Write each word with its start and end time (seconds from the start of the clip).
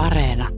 Areena. 0.00 0.50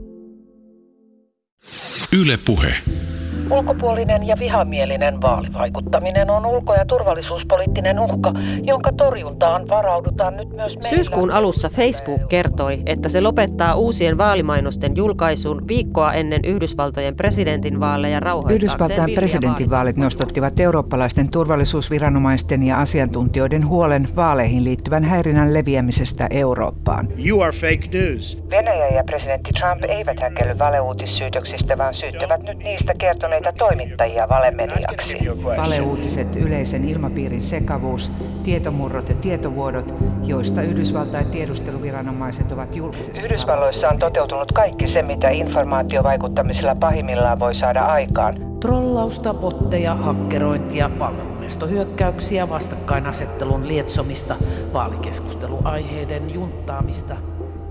Yle 2.11 2.37
Puhe. 2.37 3.02
Ulkopuolinen 3.51 4.27
ja 4.27 4.35
vihamielinen 4.39 5.21
vaalivaikuttaminen 5.21 6.29
on 6.29 6.45
ulko- 6.45 6.73
ja 6.73 6.85
turvallisuuspoliittinen 6.85 7.99
uhka, 7.99 8.33
jonka 8.63 8.91
torjuntaan 8.97 9.67
varaudutaan 9.67 10.37
nyt 10.37 10.49
myös 10.49 10.75
meillä. 10.75 10.89
Syyskuun 10.89 11.31
alussa 11.31 11.69
Facebook 11.69 12.21
kertoi, 12.29 12.81
että 12.85 13.09
se 13.09 13.21
lopettaa 13.21 13.75
uusien 13.75 14.17
vaalimainosten 14.17 14.95
julkaisun 14.95 15.67
viikkoa 15.67 16.13
ennen 16.13 16.41
Yhdysvaltojen 16.45 17.15
presidentinvaaleja 17.15 18.19
rauhoittaakseen 18.19 18.55
Yhdysvaltain 18.55 19.15
presidentinvaalit 19.15 19.97
nostottivat 19.97 20.59
eurooppalaisten 20.59 21.29
turvallisuusviranomaisten 21.29 22.63
ja 22.63 22.81
asiantuntijoiden 22.81 23.67
huolen 23.67 24.03
vaaleihin 24.15 24.63
liittyvän 24.63 25.03
häirinnän 25.03 25.53
leviämisestä 25.53 26.27
Eurooppaan. 26.29 27.07
You 27.27 27.41
are 27.41 27.51
fake 27.51 27.89
news. 27.93 28.43
Venäjä 28.49 28.87
ja 28.87 29.03
presidentti 29.03 29.51
Trump 29.51 29.83
eivät 29.83 30.19
häkelly 30.19 30.59
valeuutissyytöksistä, 30.59 31.77
vaan 31.77 31.93
syyttävät 31.93 32.41
nyt 32.43 32.57
niistä 32.57 32.93
kertoneita 33.33 33.65
toimittajia 33.65 34.29
valemediaksi. 34.29 35.17
Valeuutiset, 35.57 36.35
yleisen 36.35 36.89
ilmapiirin 36.89 37.41
sekavuus, 37.41 38.11
tietomurrot 38.43 39.09
ja 39.09 39.15
tietovuodot, 39.15 39.93
joista 40.23 40.61
Yhdysvaltain 40.61 41.25
tiedusteluviranomaiset 41.25 42.51
ovat 42.51 42.75
julkisesti 42.75 43.23
Yhdysvalloissa 43.23 43.89
on 43.89 43.99
toteutunut 43.99 44.51
kaikki 44.51 44.87
se, 44.87 45.01
mitä 45.01 45.29
informaatiovaikuttamisella 45.29 46.75
pahimmillaan 46.75 47.39
voi 47.39 47.55
saada 47.55 47.85
aikaan. 47.85 48.59
Trollausta, 48.59 49.33
botteja, 49.33 49.95
hakkerointia, 49.95 50.89
palvelunestohyökkäyksiä, 50.99 52.49
vastakkainasettelun 52.49 53.67
lietsomista, 53.67 54.35
vaalikeskusteluaiheiden 54.73 56.33
junttaamista. 56.33 57.15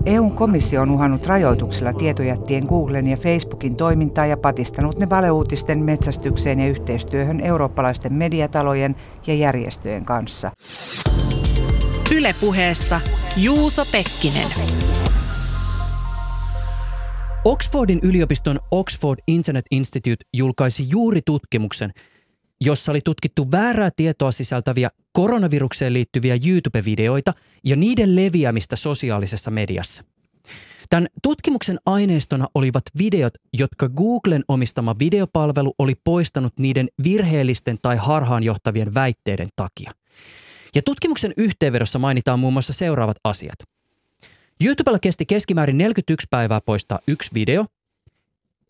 EUn 0.05 0.31
komissio 0.31 0.81
on 0.81 0.91
uhannut 0.91 1.25
rajoituksilla 1.27 1.93
tietojättien 1.93 2.65
Googlen 2.65 3.07
ja 3.07 3.17
Facebookin 3.17 3.75
toimintaa 3.75 4.25
ja 4.25 4.37
patistanut 4.37 4.99
ne 4.99 5.09
valeuutisten 5.09 5.79
metsästykseen 5.83 6.59
ja 6.59 6.67
yhteistyöhön 6.67 7.39
eurooppalaisten 7.39 8.13
mediatalojen 8.13 8.95
ja 9.27 9.33
järjestöjen 9.33 10.05
kanssa. 10.05 10.51
Ylepuheessa 12.15 13.01
Juuso 13.37 13.85
Pekkinen. 13.91 14.47
Oxfordin 17.45 17.99
yliopiston 18.03 18.59
Oxford 18.71 19.19
Internet 19.27 19.65
Institute 19.71 20.25
julkaisi 20.33 20.85
juuri 20.89 21.21
tutkimuksen, 21.25 21.91
jossa 22.65 22.91
oli 22.91 23.01
tutkittu 23.01 23.51
väärää 23.51 23.89
tietoa 23.95 24.31
sisältäviä 24.31 24.89
koronavirukseen 25.11 25.93
liittyviä 25.93 26.37
YouTube-videoita 26.47 27.33
ja 27.63 27.75
niiden 27.75 28.15
leviämistä 28.15 28.75
sosiaalisessa 28.75 29.51
mediassa. 29.51 30.03
Tämän 30.89 31.07
tutkimuksen 31.23 31.79
aineistona 31.85 32.47
olivat 32.55 32.83
videot, 32.97 33.33
jotka 33.53 33.89
Googlen 33.89 34.43
omistama 34.47 34.95
videopalvelu 34.99 35.73
oli 35.79 35.93
poistanut 36.03 36.53
niiden 36.59 36.89
virheellisten 37.03 37.77
tai 37.81 37.97
harhaanjohtavien 37.97 38.93
väitteiden 38.93 39.47
takia. 39.55 39.91
Ja 40.75 40.81
tutkimuksen 40.81 41.33
yhteenvedossa 41.37 41.99
mainitaan 41.99 42.39
muun 42.39 42.53
muassa 42.53 42.73
seuraavat 42.73 43.17
asiat. 43.23 43.55
YouTubella 44.63 44.99
kesti 44.99 45.25
keskimäärin 45.25 45.77
41 45.77 46.27
päivää 46.29 46.61
poistaa 46.61 46.99
yksi 47.07 47.29
video. 47.33 47.65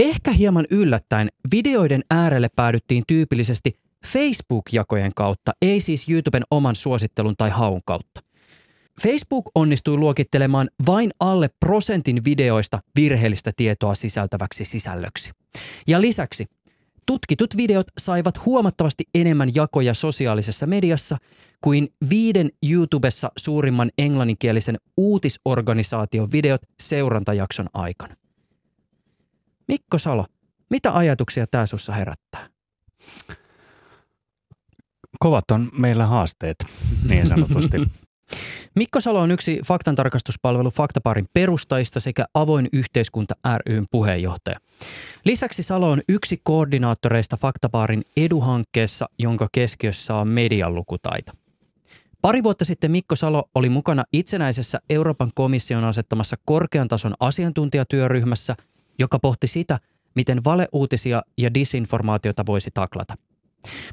Ehkä 0.04 0.32
hieman 0.32 0.66
yllättäen 0.70 1.30
videoiden 1.52 2.04
äärelle 2.12 2.50
päädyttiin 2.56 3.04
tyypillisesti 3.08 3.80
Facebook-jakojen 4.06 5.12
kautta, 5.16 5.52
ei 5.62 5.80
siis 5.80 6.10
YouTuben 6.10 6.44
oman 6.52 6.76
suosittelun 6.76 7.36
tai 7.38 7.50
haun 7.50 7.82
kautta. 7.86 8.22
Facebook 9.02 9.46
onnistui 9.56 9.98
luokittelemaan 9.98 10.70
vain 10.86 11.12
alle 11.20 11.50
prosentin 11.60 12.22
videoista 12.26 12.80
virheellistä 12.96 13.52
tietoa 13.56 13.96
sisältäväksi 13.96 14.66
sisällöksi. 14.66 15.32
Ja 15.88 16.02
lisäksi 16.02 16.46
tutkitut 17.06 17.58
videot 17.58 17.88
saivat 17.98 18.46
huomattavasti 18.46 19.04
enemmän 19.16 19.56
jakoja 19.56 19.94
sosiaalisessa 19.94 20.68
mediassa 20.68 21.18
kuin 21.62 21.94
viiden 22.10 22.50
YouTubessa 22.70 23.32
suurimman 23.38 23.92
englanninkielisen 23.98 24.78
uutisorganisaation 24.98 26.32
videot 26.32 26.62
seurantajakson 26.80 27.70
aikana. 27.74 28.16
Mikko 29.68 29.98
Salo, 29.98 30.26
mitä 30.70 30.98
ajatuksia 30.98 31.46
tämä 31.52 31.66
sussa 31.66 31.94
herättää? 31.94 32.50
Kovat 35.20 35.52
on 35.52 35.70
meillä 35.74 36.06
haasteet, 36.06 36.56
niin 37.10 37.28
sanotusti. 37.28 37.78
Mikko 38.76 39.02
Salo 39.02 39.22
on 39.22 39.32
yksi 39.32 39.60
faktantarkastuspalvelu 39.66 40.72
Faktaparin 40.72 41.28
perustajista 41.34 42.00
sekä 42.00 42.26
Avoin 42.34 42.68
yhteiskunta 42.74 43.36
ryn 43.66 43.86
puheenjohtaja. 43.92 44.60
Lisäksi 45.26 45.64
Salo 45.64 45.92
on 45.92 46.02
yksi 46.10 46.40
koordinaattoreista 46.44 47.38
Faktaparin 47.38 48.04
eduhankkeessa, 48.18 49.06
jonka 49.20 49.48
keskiössä 49.52 50.16
on 50.16 50.28
median 50.28 50.76
lukutaito. 50.76 51.32
Pari 52.22 52.44
vuotta 52.44 52.66
sitten 52.66 52.92
Mikko 52.92 53.16
Salo 53.16 53.50
oli 53.56 53.70
mukana 53.70 54.04
itsenäisessä 54.14 54.80
Euroopan 54.90 55.32
komission 55.36 55.84
asettamassa 55.84 56.36
korkean 56.46 56.88
tason 56.88 57.14
asiantuntijatyöryhmässä, 57.20 58.56
joka 59.00 59.20
pohti 59.20 59.48
sitä, 59.48 59.80
miten 60.16 60.44
valeuutisia 60.44 61.22
ja 61.38 61.54
disinformaatiota 61.54 62.44
voisi 62.46 62.70
taklata– 62.74 63.16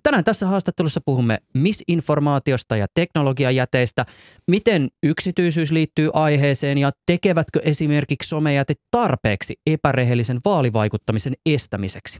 Tänään 0.03 0.25
tässä 0.25 0.47
haastattelussa 0.47 1.01
puhumme 1.05 1.39
misinformaatiosta 1.55 2.77
ja 2.77 2.87
teknologiajäteistä, 2.95 4.07
miten 4.49 4.89
yksityisyys 5.03 5.73
liittyy 5.73 6.11
aiheeseen 6.13 6.79
ja 6.79 6.91
tekevätkö 7.07 7.61
esimerkiksi 7.63 8.29
somejäte 8.29 8.75
tarpeeksi 8.91 9.55
epärehellisen 9.67 10.41
vaalivaikuttamisen 10.45 11.35
estämiseksi. 11.47 12.19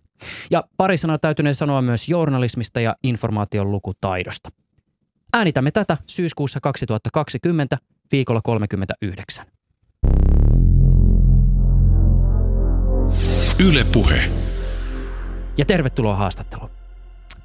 Ja 0.51 0.65
pari 0.77 0.97
sanaa 0.97 1.19
täytynee 1.19 1.55
sanoa 1.55 1.83
myös 1.83 2.09
journalismista 2.09 2.81
ja 2.81 2.97
informaation 3.05 3.73
lukutaidosta. 3.73 4.51
Äänitämme 5.33 5.71
tätä 5.71 5.97
syyskuussa 6.07 6.61
2020 6.61 7.79
viikolla 8.13 8.41
39. 8.45 9.47
Yle 13.69 13.85
Puhe. 13.93 14.21
Ja 15.59 15.65
tervetuloa 15.65 16.17
haastatteluun. 16.17 16.71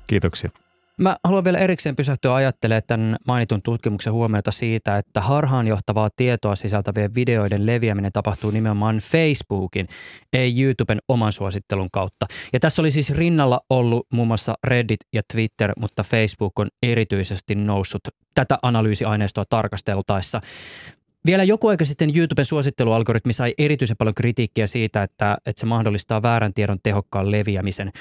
Kiitoksia. 0.07 0.49
Mä 0.97 1.15
haluan 1.23 1.43
vielä 1.43 1.57
erikseen 1.57 1.95
pysähtyä 1.95 2.35
ajattelemaan 2.35 2.83
tämän 2.87 3.15
mainitun 3.27 3.61
tutkimuksen 3.61 4.13
huomiota 4.13 4.51
siitä, 4.51 4.97
että 4.97 5.21
harhaanjohtavaa 5.21 6.09
tietoa 6.15 6.55
sisältävien 6.55 7.15
videoiden 7.15 7.65
leviäminen 7.65 8.11
tapahtuu 8.11 8.51
nimenomaan 8.51 8.97
Facebookin, 8.97 9.87
ei 10.33 10.63
YouTuben 10.63 10.99
oman 11.07 11.31
suosittelun 11.31 11.91
kautta. 11.91 12.25
Ja 12.53 12.59
tässä 12.59 12.81
oli 12.81 12.91
siis 12.91 13.09
rinnalla 13.09 13.61
ollut 13.69 14.07
muun 14.13 14.27
muassa 14.27 14.53
Reddit 14.63 14.99
ja 15.13 15.21
Twitter, 15.33 15.73
mutta 15.79 16.03
Facebook 16.03 16.59
on 16.59 16.67
erityisesti 16.83 17.55
noussut 17.55 18.01
tätä 18.35 18.57
analyysiaineistoa 18.61 19.43
tarkasteltaessa. 19.49 20.41
Vielä 21.25 21.43
joku 21.43 21.67
aika 21.67 21.85
sitten 21.85 22.17
YouTuben 22.17 22.45
suosittelualgoritmi 22.45 23.33
sai 23.33 23.53
erityisen 23.57 23.97
paljon 23.97 24.15
kritiikkiä 24.15 24.67
siitä, 24.67 25.03
että, 25.03 25.37
että 25.45 25.59
se 25.59 25.65
mahdollistaa 25.65 26.21
väärän 26.21 26.53
tiedon 26.53 26.79
tehokkaan 26.83 27.31
leviämisen. 27.31 27.91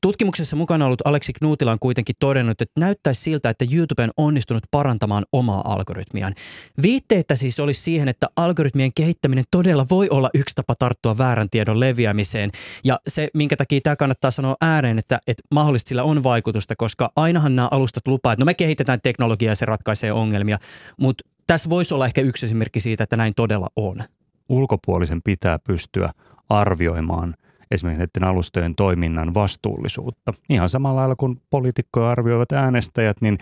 Tutkimuksessa 0.00 0.56
mukana 0.56 0.86
ollut 0.86 1.06
Aleksi 1.06 1.32
Knutila 1.32 1.72
on 1.72 1.78
kuitenkin 1.78 2.16
todennut, 2.18 2.62
että 2.62 2.80
näyttäisi 2.80 3.22
siltä, 3.22 3.50
että 3.50 3.64
YouTube 3.72 4.02
on 4.02 4.10
onnistunut 4.16 4.62
parantamaan 4.70 5.24
omaa 5.32 5.72
algoritmiaan. 5.72 6.34
Viitteitä 6.82 7.36
siis 7.36 7.60
olisi 7.60 7.80
siihen, 7.80 8.08
että 8.08 8.28
algoritmien 8.36 8.92
kehittäminen 8.94 9.44
todella 9.50 9.86
voi 9.90 10.08
olla 10.10 10.30
yksi 10.34 10.54
tapa 10.54 10.74
tarttua 10.74 11.18
väärän 11.18 11.50
tiedon 11.50 11.80
leviämiseen. 11.80 12.50
Ja 12.84 13.00
se, 13.08 13.28
minkä 13.34 13.56
takia 13.56 13.80
tämä 13.80 13.96
kannattaa 13.96 14.30
sanoa 14.30 14.56
ääreen, 14.60 14.98
että, 14.98 15.20
että 15.26 15.42
mahdollisesti 15.50 15.88
sillä 15.88 16.02
on 16.02 16.22
vaikutusta, 16.22 16.76
koska 16.76 17.12
ainahan 17.16 17.56
nämä 17.56 17.68
alustat 17.70 18.08
lupaa, 18.08 18.32
että 18.32 18.40
no 18.40 18.46
me 18.46 18.54
kehitetään 18.54 19.00
teknologiaa 19.02 19.52
ja 19.52 19.56
se 19.56 19.64
ratkaisee 19.64 20.12
ongelmia. 20.12 20.58
Mutta 21.00 21.24
tässä 21.50 21.70
voisi 21.70 21.94
olla 21.94 22.06
ehkä 22.06 22.20
yksi 22.20 22.46
esimerkki 22.46 22.80
siitä, 22.80 23.04
että 23.04 23.16
näin 23.16 23.32
todella 23.36 23.68
on. 23.76 24.02
Ulkopuolisen 24.48 25.22
pitää 25.24 25.58
pystyä 25.58 26.10
arvioimaan– 26.48 27.34
esimerkiksi 27.70 27.98
näiden 28.00 28.28
alustojen 28.28 28.74
toiminnan 28.74 29.34
vastuullisuutta. 29.34 30.32
Ihan 30.48 30.68
samalla 30.68 31.00
lailla 31.00 31.16
kuin 31.16 31.42
poliitikkoja 31.50 32.10
arvioivat 32.10 32.52
äänestäjät, 32.52 33.20
niin 33.20 33.38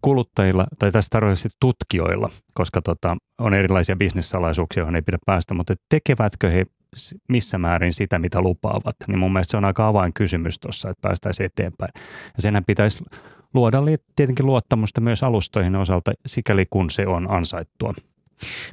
kuluttajilla, 0.00 0.66
tai 0.78 0.92
tässä 0.92 1.08
tarkoituksessa 1.10 1.56
tutkijoilla, 1.60 2.28
koska 2.54 2.82
tota, 2.82 3.16
on 3.38 3.54
erilaisia 3.54 3.96
bisnessalaisuuksia, 3.96 4.80
joihin 4.80 4.94
ei 4.94 5.02
pidä 5.02 5.18
päästä, 5.26 5.54
mutta 5.54 5.74
tekevätkö 5.88 6.50
he 6.50 6.64
missä 7.28 7.58
määrin 7.58 7.92
sitä, 7.92 8.18
mitä 8.18 8.40
lupaavat, 8.42 8.96
niin 9.08 9.18
mun 9.18 9.32
mielestä 9.32 9.50
se 9.50 9.56
on 9.56 9.64
aika 9.64 9.88
avainkysymys 9.88 10.58
tuossa, 10.58 10.90
että 10.90 11.02
päästäisiin 11.02 11.46
eteenpäin. 11.46 11.90
Ja 12.36 12.42
senhän 12.42 12.64
pitäisi 12.66 13.04
luoda 13.54 13.78
tietenkin 14.16 14.46
luottamusta 14.46 15.00
myös 15.00 15.22
alustoihin 15.22 15.76
osalta, 15.76 16.12
sikäli 16.26 16.66
kun 16.70 16.90
se 16.90 17.06
on 17.06 17.30
ansaittua. 17.30 17.92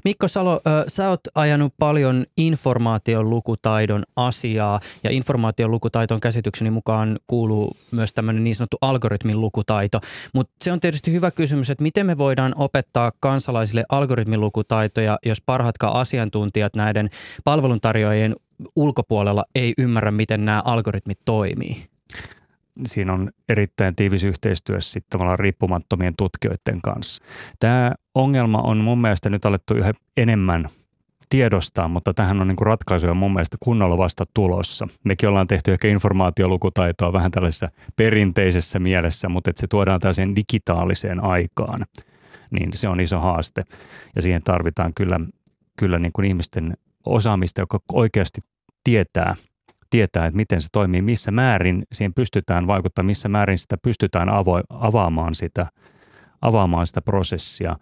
Mikko 0.03 0.27
Salo, 0.27 0.61
sä 0.87 1.09
oot 1.09 1.19
ajanut 1.35 1.73
paljon 1.79 2.25
informaation 2.37 3.29
lukutaidon 3.29 4.03
asiaa 4.15 4.79
ja 5.03 5.09
informaation 5.11 5.71
lukutaitoon 5.71 6.19
käsitykseni 6.19 6.69
mukaan 6.69 7.19
kuuluu 7.27 7.77
myös 7.91 8.13
tämmöinen 8.13 8.43
niin 8.43 8.55
sanottu 8.55 8.77
algoritmin 8.81 9.41
lukutaito. 9.41 9.99
Mutta 10.33 10.53
se 10.63 10.71
on 10.71 10.79
tietysti 10.79 11.11
hyvä 11.11 11.31
kysymys, 11.31 11.69
että 11.69 11.83
miten 11.83 12.05
me 12.05 12.17
voidaan 12.17 12.53
opettaa 12.57 13.11
kansalaisille 13.19 13.85
algoritmin 13.89 14.41
lukutaitoja, 14.41 15.19
jos 15.25 15.41
parhaatkaan 15.41 15.95
asiantuntijat 15.95 16.75
näiden 16.75 17.09
palveluntarjoajien 17.43 18.35
ulkopuolella 18.75 19.45
ei 19.55 19.73
ymmärrä, 19.77 20.11
miten 20.11 20.45
nämä 20.45 20.61
algoritmit 20.65 21.19
toimii? 21.25 21.94
Siinä 22.85 23.13
on 23.13 23.29
erittäin 23.49 23.95
tiivis 23.95 24.23
yhteistyö 24.23 24.81
sitten 24.81 25.09
tavallaan 25.09 25.39
riippumattomien 25.39 26.13
tutkijoiden 26.17 26.81
kanssa. 26.83 27.23
Tämä 27.59 27.91
ongelma 28.15 28.61
on 28.61 28.77
mun 28.77 29.01
mielestä 29.01 29.29
nyt 29.29 29.45
alettu 29.45 29.75
yhä 29.75 29.91
enemmän 30.17 30.65
tiedostaa, 31.29 31.87
mutta 31.87 32.13
tähän 32.13 32.41
on 32.41 32.47
niin 32.47 32.55
kuin 32.55 32.65
ratkaisuja 32.65 33.13
mun 33.13 33.33
mielestä 33.33 33.57
kunnolla 33.59 33.97
vasta 33.97 34.25
tulossa. 34.33 34.87
Mekin 35.03 35.29
ollaan 35.29 35.47
tehty 35.47 35.71
ehkä 35.71 35.87
informaatiolukutaitoa 35.87 37.13
vähän 37.13 37.31
tällaisessa 37.31 37.69
perinteisessä 37.95 38.79
mielessä, 38.79 39.29
mutta 39.29 39.49
että 39.49 39.61
se 39.61 39.67
tuodaan 39.67 39.99
tällaiseen 39.99 40.35
digitaaliseen 40.35 41.23
aikaan, 41.23 41.79
niin 42.51 42.69
se 42.73 42.87
on 42.87 42.99
iso 42.99 43.19
haaste. 43.19 43.63
Ja 44.15 44.21
siihen 44.21 44.43
tarvitaan 44.43 44.93
kyllä, 44.93 45.19
kyllä 45.79 45.99
niin 45.99 46.11
kuin 46.13 46.25
ihmisten 46.25 46.73
osaamista, 47.05 47.61
joka 47.61 47.79
oikeasti 47.93 48.41
tietää– 48.83 49.33
tietää, 49.89 50.25
että 50.25 50.37
miten 50.37 50.61
se 50.61 50.67
toimii, 50.71 51.01
missä 51.01 51.31
määrin 51.31 51.83
siihen 51.93 52.13
pystytään 52.13 52.67
vaikuttamaan, 52.67 53.05
missä 53.05 53.29
määrin 53.29 53.57
sitä 53.57 53.75
pystytään 53.83 54.27
avo- 54.29 54.87
avaamaan, 54.87 55.35
sitä, 55.35 55.65
avaamaan 56.41 56.87
sitä 56.87 57.01
prosessia. 57.01 57.75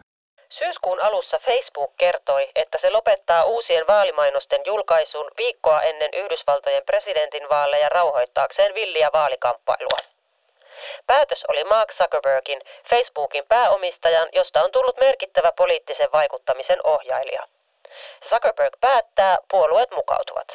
Syyskuun 0.49 1.01
alussa 1.01 1.39
Facebook 1.39 1.97
kertoi, 1.97 2.49
että 2.55 2.77
se 2.77 2.89
lopettaa 2.89 3.43
uusien 3.43 3.87
vaalimainosten 3.87 4.61
julkaisun 4.65 5.31
viikkoa 5.37 5.81
ennen 5.81 6.09
Yhdysvaltojen 6.13 6.83
presidentinvaaleja 6.85 7.89
rauhoittaakseen 7.89 8.75
villiä 8.75 9.09
vaalikamppailua. 9.13 9.97
Päätös 11.07 11.45
oli 11.47 11.63
Mark 11.63 11.93
Zuckerbergin, 11.93 12.61
Facebookin 12.89 13.43
pääomistajan, 13.47 14.29
josta 14.33 14.63
on 14.63 14.71
tullut 14.71 14.97
merkittävä 14.99 15.51
poliittisen 15.51 16.09
vaikuttamisen 16.13 16.79
ohjailija. 16.83 17.47
Zuckerberg 18.29 18.73
päättää, 18.81 19.37
puolueet 19.51 19.91
mukautuvat. 19.91 20.47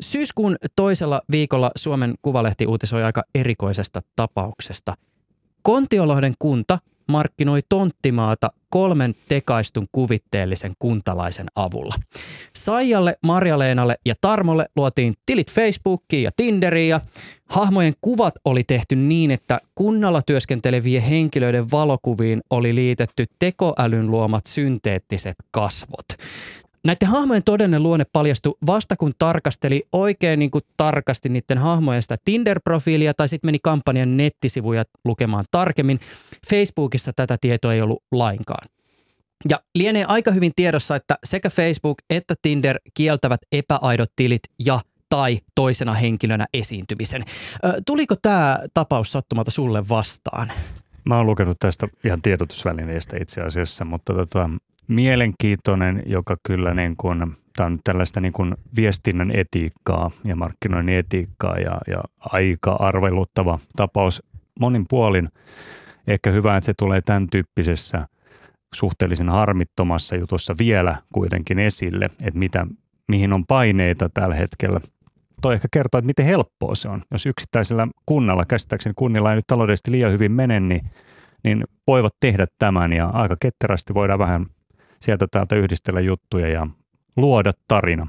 Syyskuun 0.00 0.56
toisella 0.76 1.22
viikolla 1.30 1.70
Suomen 1.76 2.14
Kuvalehti 2.22 2.66
uutisoi 2.66 3.02
aika 3.02 3.22
erikoisesta 3.34 4.02
tapauksesta. 4.16 4.94
Kontiolahden 5.62 6.34
kunta 6.38 6.78
markkinoi 7.08 7.60
tonttimaata 7.68 8.50
kolmen 8.70 9.14
tekaistun 9.28 9.86
kuvitteellisen 9.92 10.72
kuntalaisen 10.78 11.46
avulla. 11.54 11.94
Saijalle, 12.56 13.16
Marja-Leenalle 13.22 13.98
ja 14.06 14.14
Tarmolle 14.20 14.66
luotiin 14.76 15.14
tilit 15.26 15.52
Facebookiin 15.52 16.22
ja 16.22 16.30
Tinderiin 16.36 16.88
ja 16.88 17.00
hahmojen 17.46 17.94
kuvat 18.00 18.34
oli 18.44 18.64
tehty 18.64 18.96
niin, 18.96 19.30
että 19.30 19.58
kunnalla 19.74 20.22
työskentelevien 20.22 21.02
henkilöiden 21.02 21.70
valokuviin 21.70 22.40
oli 22.50 22.74
liitetty 22.74 23.26
tekoälyn 23.38 24.10
luomat 24.10 24.46
synteettiset 24.46 25.36
kasvot. 25.50 26.06
Näiden 26.88 27.08
hahmojen 27.08 27.42
todellinen 27.44 27.82
luonne 27.82 28.06
paljastui 28.12 28.54
vasta 28.66 28.96
kun 28.96 29.12
tarkasteli 29.18 29.82
oikein 29.92 30.38
niin 30.38 30.50
kuin 30.50 30.62
tarkasti 30.76 31.28
niiden 31.28 31.58
hahmojen 31.58 32.02
sitä 32.02 32.16
Tinder-profiilia 32.24 33.14
tai 33.16 33.28
sitten 33.28 33.48
meni 33.48 33.58
kampanjan 33.62 34.16
nettisivuja 34.16 34.84
lukemaan 35.04 35.44
tarkemmin. 35.50 36.00
Facebookissa 36.50 37.12
tätä 37.16 37.36
tietoa 37.40 37.74
ei 37.74 37.82
ollut 37.82 38.02
lainkaan. 38.12 38.68
Ja 39.48 39.60
lienee 39.74 40.04
aika 40.04 40.30
hyvin 40.30 40.52
tiedossa, 40.56 40.96
että 40.96 41.18
sekä 41.24 41.50
Facebook 41.50 41.98
että 42.10 42.34
Tinder 42.42 42.78
kieltävät 42.94 43.40
epäaidot 43.52 44.12
tilit 44.16 44.42
ja 44.64 44.80
tai 45.08 45.38
toisena 45.54 45.92
henkilönä 45.94 46.46
esiintymisen. 46.54 47.24
Tuliko 47.86 48.14
tämä 48.22 48.58
tapaus 48.74 49.12
sattumalta 49.12 49.50
sulle 49.50 49.88
vastaan? 49.88 50.52
Mä 51.04 51.16
oon 51.16 51.26
lukenut 51.26 51.58
tästä 51.58 51.88
ihan 52.04 52.22
tiedotusvälineestä 52.22 53.16
itse 53.20 53.40
asiassa, 53.40 53.84
mutta 53.84 54.14
tota, 54.14 54.50
mielenkiintoinen, 54.88 56.02
joka 56.06 56.36
kyllä 56.42 56.74
niin 56.74 56.94
kuin, 56.96 57.18
tämä 57.56 57.66
on 57.66 57.78
tällaista 57.84 58.20
niin 58.20 58.32
kuin 58.32 58.54
viestinnän 58.76 59.30
etiikkaa 59.34 60.10
ja 60.24 60.36
markkinoinnin 60.36 60.98
etiikkaa 60.98 61.58
ja, 61.58 61.78
ja 61.86 61.98
aika 62.20 62.72
arveluttava 62.72 63.58
tapaus 63.76 64.22
monin 64.60 64.84
puolin. 64.88 65.28
Ehkä 66.06 66.30
hyvä, 66.30 66.56
että 66.56 66.66
se 66.66 66.74
tulee 66.78 67.00
tämän 67.00 67.26
tyyppisessä 67.30 68.08
suhteellisen 68.74 69.28
harmittomassa 69.28 70.16
jutussa 70.16 70.54
vielä 70.58 70.96
kuitenkin 71.12 71.58
esille, 71.58 72.04
että 72.04 72.38
mitä, 72.38 72.66
mihin 73.08 73.32
on 73.32 73.46
paineita 73.46 74.08
tällä 74.08 74.34
hetkellä. 74.34 74.80
Toi 75.42 75.54
ehkä 75.54 75.68
kertoo, 75.72 75.98
että 75.98 76.06
miten 76.06 76.26
helppoa 76.26 76.74
se 76.74 76.88
on. 76.88 77.02
Jos 77.10 77.26
yksittäisellä 77.26 77.88
kunnalla, 78.06 78.44
käsittääkseni 78.44 78.92
kunnilla 78.96 79.30
ei 79.30 79.36
nyt 79.36 79.46
taloudellisesti 79.46 79.90
liian 79.90 80.12
hyvin 80.12 80.32
mene, 80.32 80.60
niin, 80.60 80.80
niin 81.44 81.64
voivat 81.86 82.14
tehdä 82.20 82.46
tämän 82.58 82.92
ja 82.92 83.06
aika 83.06 83.36
ketterästi 83.40 83.94
voidaan 83.94 84.18
vähän– 84.18 84.46
sieltä 85.00 85.26
täältä 85.30 85.56
yhdistellä 85.56 86.00
juttuja 86.00 86.48
ja 86.48 86.66
luoda 87.16 87.52
tarina. 87.68 88.06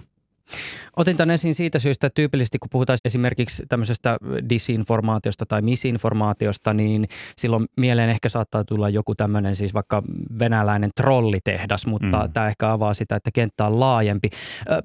Otin 0.98 1.18
tämän 1.18 1.34
esiin 1.34 1.56
siitä 1.56 1.80
syystä, 1.80 2.08
että 2.08 2.16
tyypillisesti 2.16 2.60
kun 2.60 2.70
puhutaan 2.70 3.00
esimerkiksi 3.06 3.64
tämmöisestä 3.70 4.18
disinformaatiosta 4.50 5.46
tai 5.46 5.62
misinformaatiosta, 5.62 6.74
niin 6.74 7.08
silloin 7.38 7.66
mieleen 7.78 8.10
ehkä 8.10 8.30
saattaa 8.30 8.64
tulla 8.64 8.90
joku 8.90 9.16
tämmöinen 9.16 9.56
siis 9.56 9.74
vaikka 9.74 10.04
venäläinen 10.40 10.90
trollitehdas, 10.96 11.86
mutta 11.86 12.26
mm. 12.28 12.34
tämä 12.34 12.48
ehkä 12.48 12.72
avaa 12.72 12.94
sitä, 12.94 13.16
että 13.16 13.30
kenttä 13.34 13.66
on 13.66 13.80
laajempi. 13.80 14.30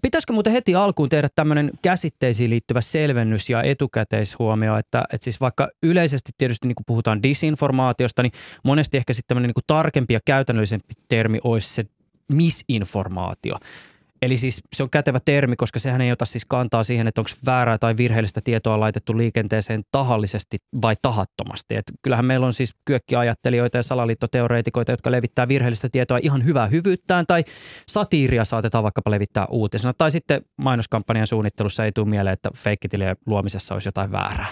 Pitäisikö 0.02 0.32
muuten 0.32 0.52
heti 0.52 0.74
alkuun 0.74 1.08
tehdä 1.08 1.28
tämmöinen 1.34 1.70
käsitteisiin 1.82 2.50
liittyvä 2.50 2.80
selvennys 2.80 3.50
ja 3.50 3.62
etukäteishuomio, 3.62 4.76
että, 4.76 5.04
että 5.12 5.24
siis 5.24 5.40
vaikka 5.40 5.68
yleisesti 5.82 6.32
tietysti 6.38 6.68
niin 6.68 6.74
kun 6.74 6.84
puhutaan 6.86 7.22
disinformaatiosta, 7.22 8.22
niin 8.22 8.32
monesti 8.64 8.96
ehkä 8.96 9.12
sitten 9.12 9.28
tämmöinen 9.28 9.52
niin 9.56 9.64
tarkempi 9.66 10.14
ja 10.14 10.20
käytännöllisempi 10.24 10.94
termi 11.08 11.38
olisi 11.44 11.74
se 11.74 11.84
misinformaatio. 12.32 13.58
Eli 14.24 14.36
siis 14.36 14.62
se 14.72 14.82
on 14.82 14.90
kätevä 14.90 15.20
termi, 15.24 15.56
koska 15.56 15.78
sehän 15.78 16.00
ei 16.00 16.12
ota 16.12 16.24
siis 16.24 16.44
kantaa 16.44 16.84
siihen, 16.84 17.06
että 17.06 17.20
onko 17.20 17.30
väärää 17.46 17.78
tai 17.78 17.96
virheellistä 17.96 18.40
tietoa 18.44 18.80
laitettu 18.80 19.16
liikenteeseen 19.16 19.82
tahallisesti 19.92 20.56
vai 20.82 20.94
tahattomasti. 21.02 21.76
Et 21.76 21.84
kyllähän 22.02 22.24
meillä 22.24 22.46
on 22.46 22.54
siis 22.54 22.74
kyökkiajattelijoita 22.84 23.76
ja 23.76 23.82
salaliittoteoreetikoita, 23.82 24.92
jotka 24.92 25.10
levittää 25.10 25.48
virheellistä 25.48 25.88
tietoa 25.88 26.18
ihan 26.22 26.44
hyvää 26.44 26.66
hyvyyttään 26.66 27.26
tai 27.26 27.44
satiiria 27.88 28.44
saatetaan 28.44 28.84
vaikkapa 28.84 29.10
levittää 29.10 29.46
uutisena. 29.50 29.94
Tai 29.98 30.10
sitten 30.10 30.42
mainoskampanjan 30.56 31.26
suunnittelussa 31.26 31.84
ei 31.84 31.92
tule 31.92 32.08
mieleen, 32.08 32.34
että 32.34 32.50
feikkitilien 32.56 33.16
luomisessa 33.26 33.74
olisi 33.74 33.88
jotain 33.88 34.12
väärää. 34.12 34.48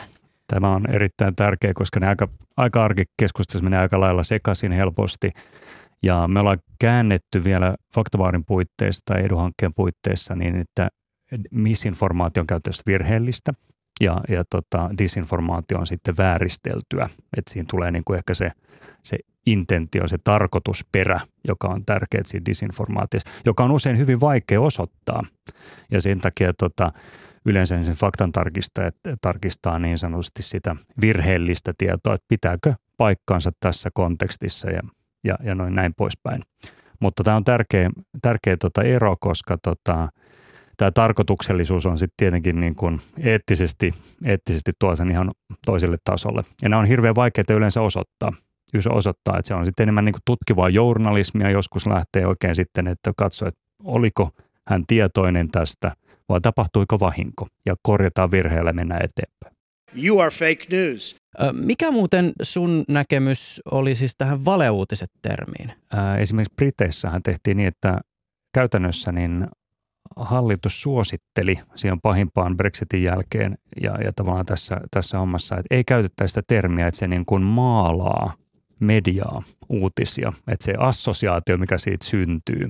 Tämä 0.46 0.74
on 0.74 0.90
erittäin 0.90 1.36
tärkeä, 1.36 1.72
koska 1.74 2.00
ne 2.00 2.08
aika, 2.08 2.28
aika 2.56 2.84
arkikeskustelussa 2.84 3.64
menee 3.64 3.78
aika 3.78 4.00
lailla 4.00 4.22
sekaisin 4.22 4.72
helposti– 4.72 5.30
ja 6.02 6.28
me 6.28 6.40
ollaan 6.40 6.58
käännetty 6.80 7.44
vielä 7.44 7.74
Faktavaarin 7.94 8.44
puitteissa 8.44 9.02
tai 9.04 9.24
eduhankkeen 9.24 9.74
puitteissa 9.74 10.34
niin, 10.34 10.56
että 10.56 10.88
misinformaation 11.50 12.46
käytöstä 12.46 12.82
virheellistä 12.86 13.52
ja, 14.00 14.20
ja 14.28 14.44
tota, 14.50 14.90
disinformaatio 14.98 15.78
on 15.78 15.86
sitten 15.86 16.16
vääristeltyä. 16.16 17.08
Että 17.36 17.52
siinä 17.52 17.66
tulee 17.70 17.90
niin 17.90 18.04
kuin 18.04 18.16
ehkä 18.16 18.34
se, 18.34 18.50
se 19.02 19.18
intentio, 19.46 20.08
se 20.08 20.18
tarkoitusperä, 20.24 21.20
joka 21.48 21.68
on 21.68 21.84
tärkeä 21.84 22.20
siinä 22.24 22.44
disinformaatiossa, 22.46 23.30
joka 23.46 23.64
on 23.64 23.70
usein 23.70 23.98
hyvin 23.98 24.20
vaikea 24.20 24.60
osoittaa. 24.60 25.22
Ja 25.90 26.00
sen 26.00 26.20
takia 26.20 26.52
tota, 26.58 26.92
yleensä 27.44 27.84
sen 27.84 27.94
faktan 27.94 28.32
tarkistaa, 28.32 28.86
että 28.86 29.16
tarkistaa 29.20 29.78
niin 29.78 29.98
sanotusti 29.98 30.42
sitä 30.42 30.76
virheellistä 31.00 31.72
tietoa, 31.78 32.14
että 32.14 32.26
pitääkö 32.28 32.74
paikkaansa 32.96 33.50
tässä 33.60 33.90
kontekstissa 33.94 34.70
ja 34.70 34.82
ja, 35.24 35.38
ja 35.44 35.54
noin 35.54 35.74
näin 35.74 35.94
poispäin. 35.96 36.42
Mutta 37.00 37.24
tämä 37.24 37.36
on 37.36 37.44
tärkeä, 37.44 37.90
tärkeä 38.22 38.56
tota 38.56 38.82
ero, 38.82 39.16
koska 39.20 39.58
tota, 39.62 40.08
tämä 40.76 40.90
tarkoituksellisuus 40.90 41.86
on 41.86 41.98
sitten 41.98 42.14
tietenkin 42.16 42.60
niin 42.60 42.74
kuin 42.74 42.98
eettisesti, 43.20 43.90
eettisesti 44.24 44.72
tuo 44.78 44.96
sen 44.96 45.10
ihan 45.10 45.30
toiselle 45.66 45.96
tasolle. 46.04 46.42
Ja 46.62 46.68
nämä 46.68 46.80
on 46.80 46.86
hirveän 46.86 47.14
vaikeita 47.14 47.54
yleensä 47.54 47.82
osoittaa. 47.82 48.32
Jos 48.74 48.86
osoittaa, 48.86 49.38
että 49.38 49.48
se 49.48 49.54
on 49.54 49.64
sitten 49.64 49.84
enemmän 49.84 50.04
niin 50.04 50.12
kuin 50.12 50.22
tutkivaa 50.24 50.68
journalismia, 50.68 51.50
joskus 51.50 51.86
lähtee 51.86 52.26
oikein 52.26 52.56
sitten, 52.56 52.86
että 52.86 53.12
katsoo, 53.16 53.48
että 53.48 53.60
oliko 53.84 54.30
hän 54.68 54.84
tietoinen 54.86 55.50
tästä 55.50 55.92
vai 56.28 56.40
tapahtuiko 56.40 57.00
vahinko 57.00 57.46
ja 57.66 57.74
korjataan 57.82 58.30
virheellä 58.30 58.70
ja 58.70 58.74
mennään 58.74 59.04
eteenpäin. 59.04 59.56
You 60.04 60.20
are 60.20 60.30
fake 60.30 60.66
news. 60.70 61.21
Mikä 61.52 61.90
muuten 61.90 62.32
sun 62.42 62.84
näkemys 62.88 63.62
oli 63.70 63.94
siis 63.94 64.16
tähän 64.16 64.44
valeuutiset 64.44 65.10
termiin? 65.22 65.72
Esimerkiksi 66.18 66.54
Briteissähän 66.56 67.22
tehtiin 67.22 67.56
niin, 67.56 67.68
että 67.68 67.98
käytännössä 68.54 69.12
niin 69.12 69.46
hallitus 70.16 70.82
suositteli 70.82 71.58
siihen 71.74 72.00
pahimpaan 72.00 72.56
Brexitin 72.56 73.02
jälkeen 73.02 73.58
ja, 73.82 73.98
ja 74.04 74.12
tavallaan 74.12 74.46
tässä, 74.46 74.80
tässä 74.90 75.18
hommassa, 75.18 75.56
että 75.56 75.74
ei 75.74 75.84
käytettäisi 75.84 76.32
sitä 76.32 76.42
termiä, 76.46 76.86
että 76.86 76.98
se 76.98 77.08
niin 77.08 77.24
kuin 77.26 77.42
maalaa 77.42 78.34
mediaa, 78.80 79.42
uutisia. 79.68 80.32
Että 80.48 80.64
se 80.64 80.74
assosiaatio, 80.78 81.56
mikä 81.56 81.78
siitä 81.78 82.06
syntyy, 82.06 82.68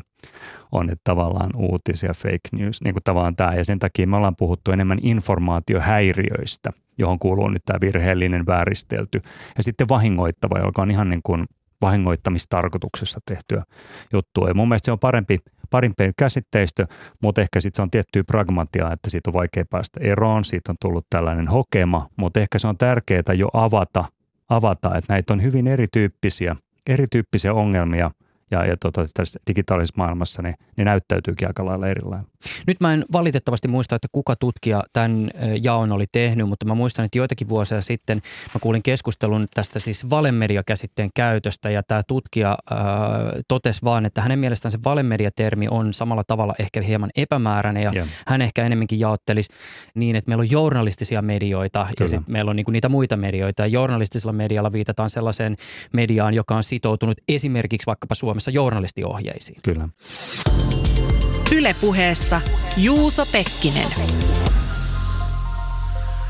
on 0.72 0.90
että 0.90 1.00
tavallaan 1.04 1.50
uutisia, 1.56 2.12
fake 2.16 2.48
news, 2.52 2.82
niin 2.82 2.94
kuin 2.94 3.02
tavallaan 3.04 3.36
tämä. 3.36 3.54
Ja 3.54 3.64
sen 3.64 3.78
takia 3.78 4.06
me 4.06 4.16
ollaan 4.16 4.36
puhuttu 4.36 4.72
enemmän 4.72 4.98
informaatiohäiriöistä, 5.02 6.70
johon 6.98 7.18
kuuluu 7.18 7.48
nyt 7.48 7.62
tämä 7.64 7.78
virheellinen, 7.80 8.46
vääristelty 8.46 9.20
ja 9.56 9.62
sitten 9.62 9.88
vahingoittava, 9.88 10.58
joka 10.58 10.82
on 10.82 10.90
ihan 10.90 11.08
niin 11.08 11.20
kuin 11.22 11.46
vahingoittamistarkoituksessa 11.82 13.20
tehtyä 13.24 13.62
juttua. 14.12 14.48
Ja 14.48 14.54
mun 14.54 14.68
mielestä 14.68 14.86
se 14.86 14.92
on 14.92 14.98
parempi, 14.98 15.38
parempi 15.70 16.12
käsitteistö, 16.18 16.86
mutta 17.22 17.40
ehkä 17.40 17.60
sitten 17.60 17.76
se 17.76 17.82
on 17.82 17.90
tiettyä 17.90 18.24
pragmatiaa, 18.24 18.92
että 18.92 19.10
siitä 19.10 19.30
on 19.30 19.34
vaikea 19.34 19.64
päästä 19.70 20.00
eroon, 20.02 20.44
siitä 20.44 20.72
on 20.72 20.76
tullut 20.80 21.06
tällainen 21.10 21.48
hokema, 21.48 22.08
mutta 22.16 22.40
ehkä 22.40 22.58
se 22.58 22.68
on 22.68 22.78
tärkeää 22.78 23.34
jo 23.34 23.48
avata, 23.52 24.04
avata 24.48 24.88
että 24.88 25.12
näitä 25.12 25.32
on 25.32 25.42
hyvin 25.42 25.66
erityyppisiä, 25.66 26.56
erityyppisiä 26.86 27.54
ongelmia– 27.54 28.10
ja, 28.52 28.64
ja 28.66 28.76
tota, 28.76 29.04
tässä 29.14 29.40
digitaalisessa 29.46 29.94
maailmassa 29.96 30.42
ne, 30.42 30.54
ne 30.76 30.84
näyttäytyykin 30.84 31.48
aika 31.48 31.64
lailla 31.64 31.88
erilainen. 31.88 32.31
Nyt 32.66 32.80
mä 32.80 32.94
en 32.94 33.04
valitettavasti 33.12 33.68
muista, 33.68 33.96
että 33.96 34.08
kuka 34.12 34.36
tutkija 34.36 34.82
tämän 34.92 35.30
jaon 35.62 35.92
oli 35.92 36.06
tehnyt, 36.12 36.48
mutta 36.48 36.66
mä 36.66 36.74
muistan, 36.74 37.04
että 37.04 37.18
joitakin 37.18 37.48
vuosia 37.48 37.82
sitten 37.82 38.22
mä 38.54 38.60
kuulin 38.60 38.82
keskustelun 38.82 39.46
tästä 39.54 39.78
siis 39.78 40.10
valemediakäsitteen 40.10 41.10
käytöstä 41.14 41.70
ja 41.70 41.82
tämä 41.82 42.02
tutkija 42.08 42.58
äh, 42.72 42.78
totesi 43.48 43.82
vaan, 43.84 44.06
että 44.06 44.22
hänen 44.22 44.38
mielestään 44.38 44.72
se 44.72 44.78
valemediatermi 44.84 45.68
on 45.70 45.94
samalla 45.94 46.24
tavalla 46.24 46.54
ehkä 46.58 46.80
hieman 46.80 47.10
epämääräinen 47.16 47.82
ja 47.82 47.90
yeah. 47.94 48.08
hän 48.26 48.42
ehkä 48.42 48.66
enemmänkin 48.66 49.00
jaottelisi 49.00 49.50
niin, 49.94 50.16
että 50.16 50.28
meillä 50.28 50.40
on 50.40 50.50
journalistisia 50.50 51.22
medioita 51.22 51.78
Kyllä. 51.84 51.94
ja 52.00 52.08
sitten 52.08 52.32
meillä 52.32 52.50
on 52.50 52.56
niinku 52.56 52.70
niitä 52.70 52.88
muita 52.88 53.16
medioita 53.16 53.62
ja 53.62 53.66
journalistisella 53.66 54.32
medialla 54.32 54.72
viitataan 54.72 55.10
sellaiseen 55.10 55.56
mediaan, 55.92 56.34
joka 56.34 56.54
on 56.54 56.64
sitoutunut 56.64 57.18
esimerkiksi 57.28 57.86
vaikkapa 57.86 58.14
Suomessa 58.14 58.50
journalistiohjeisiin. 58.50 59.58
Kyllä. 59.62 59.88
Ylepuheessa 61.56 62.40
Juuso 62.76 63.26
Pekkinen. 63.32 63.88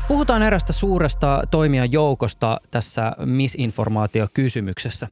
Puhutaan 0.07 0.43
erästä 0.43 0.73
suuresta 0.73 1.41
toimijan 1.51 1.91
joukosta 1.91 2.57
tässä 2.71 3.11
misinformaatiokysymyksessä. 3.25 5.07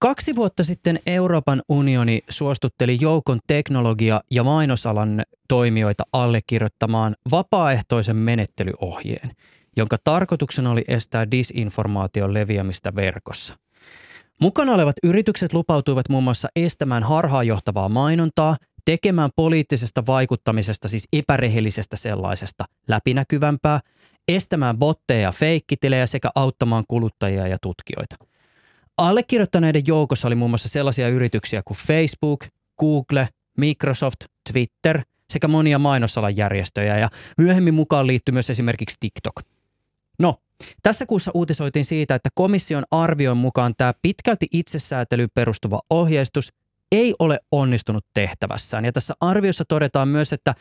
Kaksi 0.00 0.36
vuotta 0.36 0.64
sitten 0.64 0.98
Euroopan 1.06 1.62
unioni 1.68 2.20
suostutteli 2.28 2.98
joukon 3.00 3.38
teknologia- 3.46 4.20
ja 4.30 4.44
mainosalan 4.44 5.22
toimijoita 5.48 6.04
allekirjoittamaan 6.12 7.16
vapaaehtoisen 7.30 8.16
menettelyohjeen, 8.16 9.30
jonka 9.76 9.96
tarkoituksena 10.04 10.70
oli 10.70 10.84
estää 10.88 11.30
disinformaation 11.30 12.34
leviämistä 12.34 12.94
verkossa– 12.94 13.56
Mukana 14.40 14.72
olevat 14.72 14.96
yritykset 15.02 15.52
lupautuivat 15.52 16.08
muun 16.08 16.24
muassa 16.24 16.48
estämään 16.56 17.02
harhaanjohtavaa 17.02 17.88
mainontaa, 17.88 18.56
tekemään 18.88 19.30
poliittisesta 19.36 20.06
vaikuttamisesta, 20.06 20.88
siis 20.88 21.08
epärehellisestä 21.12 21.96
sellaisesta, 21.96 22.64
läpinäkyvämpää, 22.86 23.80
estämään 24.28 24.78
botteja 24.78 25.20
ja 25.20 25.32
feikkitilejä 25.32 26.06
sekä 26.06 26.30
auttamaan 26.34 26.84
kuluttajia 26.88 27.46
ja 27.46 27.58
tutkijoita. 27.62 28.16
Allekirjoittaneiden 28.96 29.82
joukossa 29.86 30.28
oli 30.28 30.34
muun 30.34 30.50
muassa 30.50 30.68
sellaisia 30.68 31.08
yrityksiä 31.08 31.62
kuin 31.64 31.78
Facebook, 31.86 32.44
Google, 32.80 33.28
Microsoft, 33.58 34.24
Twitter 34.52 35.02
sekä 35.30 35.48
monia 35.48 35.78
mainosalan 35.78 36.36
järjestöjä 36.36 36.98
ja 36.98 37.08
myöhemmin 37.38 37.74
mukaan 37.74 38.06
liittyy 38.06 38.32
myös 38.32 38.50
esimerkiksi 38.50 38.96
TikTok. 39.00 39.34
No, 40.18 40.34
tässä 40.82 41.06
kuussa 41.06 41.30
uutisoitiin 41.34 41.84
siitä, 41.84 42.14
että 42.14 42.28
komission 42.34 42.84
arvion 42.90 43.36
mukaan 43.36 43.74
tämä 43.76 43.92
pitkälti 44.02 44.46
itsesäätelyyn 44.52 45.30
perustuva 45.34 45.80
ohjeistus 45.90 46.52
ei 46.92 47.14
ole 47.18 47.40
onnistunut 47.52 48.06
tehtävässään. 48.14 48.84
Ja 48.84 48.92
tässä 48.92 49.14
arviossa 49.20 49.64
todetaan 49.64 50.08
myös, 50.08 50.32
että 50.32 50.54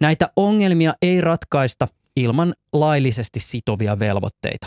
näitä 0.00 0.30
ongelmia 0.36 0.94
ei 1.02 1.20
ratkaista 1.20 1.88
ilman 2.16 2.54
laillisesti 2.72 3.40
sitovia 3.40 3.98
velvoitteita. 3.98 4.66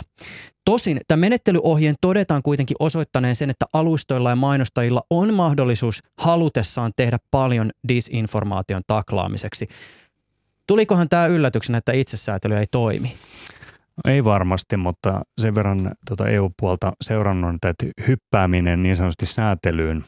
Tosin 0.64 1.00
tämä 1.08 1.20
menettelyohjeen 1.20 1.94
todetaan 2.00 2.42
kuitenkin 2.42 2.76
osoittaneen 2.80 3.36
sen, 3.36 3.50
että 3.50 3.66
alustoilla 3.72 4.30
ja 4.30 4.36
mainostajilla 4.36 5.02
on 5.10 5.34
mahdollisuus 5.34 6.02
halutessaan 6.18 6.92
tehdä 6.96 7.18
paljon 7.30 7.70
disinformaation 7.88 8.82
taklaamiseksi. 8.86 9.68
Tulikohan 10.66 11.08
tämä 11.08 11.26
yllätyksenä, 11.26 11.78
että 11.78 11.92
itsesäätely 11.92 12.56
ei 12.56 12.66
toimi? 12.70 13.12
Ei 14.04 14.24
varmasti, 14.24 14.76
mutta 14.76 15.20
sen 15.40 15.54
verran 15.54 15.92
tuota 16.08 16.28
EU-puolta 16.28 16.92
seurannut, 17.00 17.54
että 17.54 17.86
hyppääminen 18.08 18.82
niin 18.82 18.96
sanotusti 18.96 19.26
säätelyyn 19.26 20.04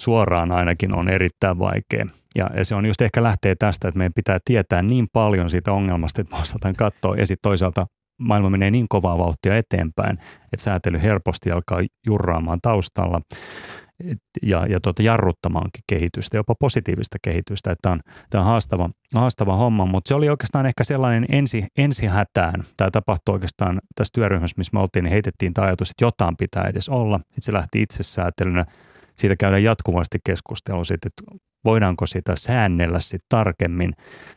suoraan 0.00 0.52
ainakin 0.52 0.94
on 0.94 1.08
erittäin 1.08 1.58
vaikea. 1.58 2.06
Ja, 2.38 2.50
ja 2.56 2.64
se 2.64 2.74
on 2.74 2.86
just 2.86 3.00
ehkä 3.00 3.22
lähtee 3.22 3.54
tästä, 3.54 3.88
että 3.88 3.98
meidän 3.98 4.12
pitää 4.14 4.38
tietää 4.44 4.82
niin 4.82 5.06
paljon 5.12 5.50
siitä 5.50 5.72
ongelmasta, 5.72 6.20
että 6.20 6.36
me 6.36 6.42
osataan 6.42 6.74
katsoa 6.76 7.16
ja 7.16 7.26
sitten 7.26 7.50
toisaalta 7.50 7.86
maailma 8.20 8.50
menee 8.50 8.70
niin 8.70 8.86
kovaa 8.88 9.18
vauhtia 9.18 9.56
eteenpäin, 9.56 10.18
että 10.52 10.64
säätely 10.64 11.02
helposti 11.02 11.50
alkaa 11.50 11.80
jurraamaan 12.06 12.58
taustalla 12.62 13.20
ja, 14.42 14.66
ja 14.66 14.80
tuota, 14.80 15.02
jarruttamaankin 15.02 15.82
kehitystä, 15.86 16.36
jopa 16.36 16.54
positiivista 16.60 17.18
kehitystä. 17.22 17.74
Tämä 17.82 17.92
on, 17.92 18.00
tämä 18.30 18.42
on 18.42 18.46
haastava, 18.46 18.90
haastava 19.14 19.56
homma, 19.56 19.86
mutta 19.86 20.08
se 20.08 20.14
oli 20.14 20.28
oikeastaan 20.28 20.66
ehkä 20.66 20.84
sellainen 20.84 21.26
ensi, 21.28 21.64
ensihätään. 21.78 22.60
Tämä 22.76 22.90
tapahtui 22.90 23.32
oikeastaan 23.32 23.80
tässä 23.94 24.12
työryhmässä, 24.14 24.54
missä 24.56 24.70
me 24.72 24.80
oltiin, 24.80 25.02
niin 25.02 25.12
heitettiin 25.12 25.54
tämä 25.54 25.66
ajatus, 25.66 25.90
että 25.90 26.04
jotain 26.04 26.36
pitää 26.36 26.64
edes 26.64 26.88
olla. 26.88 27.18
Sitten 27.18 27.42
se 27.42 27.52
lähti 27.52 27.82
itsesäätelynä. 27.82 28.64
Siitä 29.20 29.36
käydään 29.36 29.62
jatkuvasti 29.62 30.18
keskustelua, 30.24 30.82
että 30.94 31.08
voidaanko 31.64 32.06
sitä 32.06 32.36
säännellä 32.36 33.00
sitten 33.00 33.26
tarkemmin. 33.28 33.92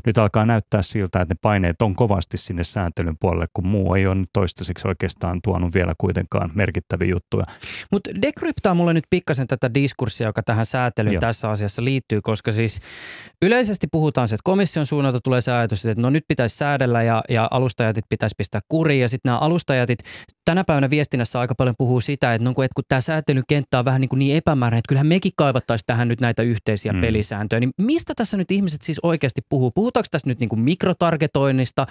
Nyt 0.06 0.18
alkaa 0.18 0.46
näyttää 0.46 0.82
siltä, 0.82 1.22
että 1.22 1.34
ne 1.34 1.38
paineet 1.42 1.82
on 1.82 1.96
kovasti 1.96 2.38
sinne 2.38 2.64
sääntelyn 2.64 3.16
puolelle, 3.20 3.46
kun 3.54 3.68
muu 3.68 3.94
ei 3.96 4.08
ole 4.08 4.26
toistaiseksi 4.34 4.88
oikeastaan 4.88 5.40
tuonut 5.44 5.74
vielä 5.74 5.94
kuitenkaan 5.98 6.52
merkittäviä 6.54 7.08
juttuja. 7.08 7.46
Mutta 7.92 8.10
dekryptaa 8.22 8.74
mulle 8.74 8.94
nyt 8.94 9.04
pikkasen 9.10 9.48
tätä 9.48 9.74
diskurssia, 9.74 10.28
joka 10.28 10.44
tähän 10.44 10.66
säätelyyn 10.66 11.14
Joo. 11.14 11.22
tässä 11.22 11.50
asiassa 11.50 11.84
liittyy, 11.84 12.22
koska 12.22 12.52
siis 12.52 12.80
yleisesti 13.42 13.88
puhutaan 13.92 14.28
se, 14.28 14.36
että 14.36 14.42
komission 14.44 14.86
suunnalta 14.86 15.20
tulee 15.22 15.42
se 15.42 15.52
ajatus, 15.52 15.86
että 15.86 16.02
no 16.02 16.10
nyt 16.10 16.24
pitäisi 16.28 16.58
säädellä 16.58 17.04
ja, 17.04 17.24
ja 17.30 17.48
alustajatit 17.52 18.06
pitäisi 18.10 18.36
pistää 18.38 18.62
kuriin 18.70 19.02
ja 19.02 19.10
sitten 19.10 19.30
nämä 19.30 19.40
alustajatit 19.40 20.00
tänä 20.46 20.64
päivänä 20.64 20.90
viestinnässä 20.90 21.40
aika 21.40 21.56
paljon 21.56 21.76
puhuu 21.78 22.02
sitä, 22.02 22.34
että, 22.34 22.46
no, 22.46 22.52
että 22.52 22.76
kun 22.76 22.84
tämä 22.88 23.02
sääntelykenttä 23.02 23.80
on 23.80 23.86
vähän 23.86 24.02
niin, 24.02 24.10
kuin 24.10 24.20
niin 24.20 24.38
epämääräinen, 24.38 24.80
että 24.80 24.90
kyllähän 24.90 25.08
mekin 25.08 25.32
kaivattaisiin 25.36 25.86
tähän 25.86 26.08
nyt 26.08 26.22
näitä 26.22 26.44
yhteisiä 26.44 26.94
mm. 26.94 27.00
Pelisääntöjä, 27.14 27.60
niin 27.60 27.72
mistä 27.78 28.14
tässä 28.16 28.38
nyt 28.38 28.52
ihmiset 28.52 28.82
siis 28.82 29.00
oikeasti 29.04 29.42
puhuu? 29.50 29.72
Puhutaanko 29.72 30.08
tässä 30.12 30.28
nyt 30.28 30.40
niin 30.40 30.50
kuin 30.50 30.60
mikrotargetoinnista, 30.60 31.88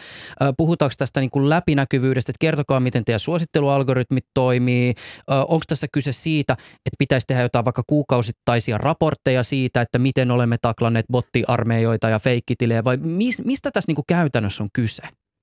puhutaanko 0.56 0.94
tästä 0.98 1.20
niin 1.20 1.30
kuin 1.30 1.50
läpinäkyvyydestä, 1.50 2.30
että 2.30 2.38
kertokaa 2.40 2.80
miten 2.80 3.04
teidän 3.04 3.20
suosittelualgoritmit 3.20 4.24
toimii, 4.34 4.94
onko 5.28 5.64
tässä 5.68 5.86
kyse 5.92 6.12
siitä, 6.12 6.52
että 6.52 6.96
pitäisi 6.98 7.26
tehdä 7.26 7.42
jotain 7.42 7.64
vaikka 7.64 7.82
kuukausittaisia 7.86 8.78
raportteja 8.78 9.42
siitä, 9.42 9.80
että 9.80 9.98
miten 9.98 10.30
olemme 10.30 10.56
taklanneet 10.62 11.06
bottiarmeijoita 11.12 12.08
ja 12.08 12.18
feikkitilejä? 12.18 12.84
Vai 12.84 12.96
mistä 13.44 13.70
tässä 13.70 13.88
niin 13.88 13.96
kuin 13.96 14.06
käytännössä 14.08 14.64
on 14.64 14.70
kyse? 14.72 15.02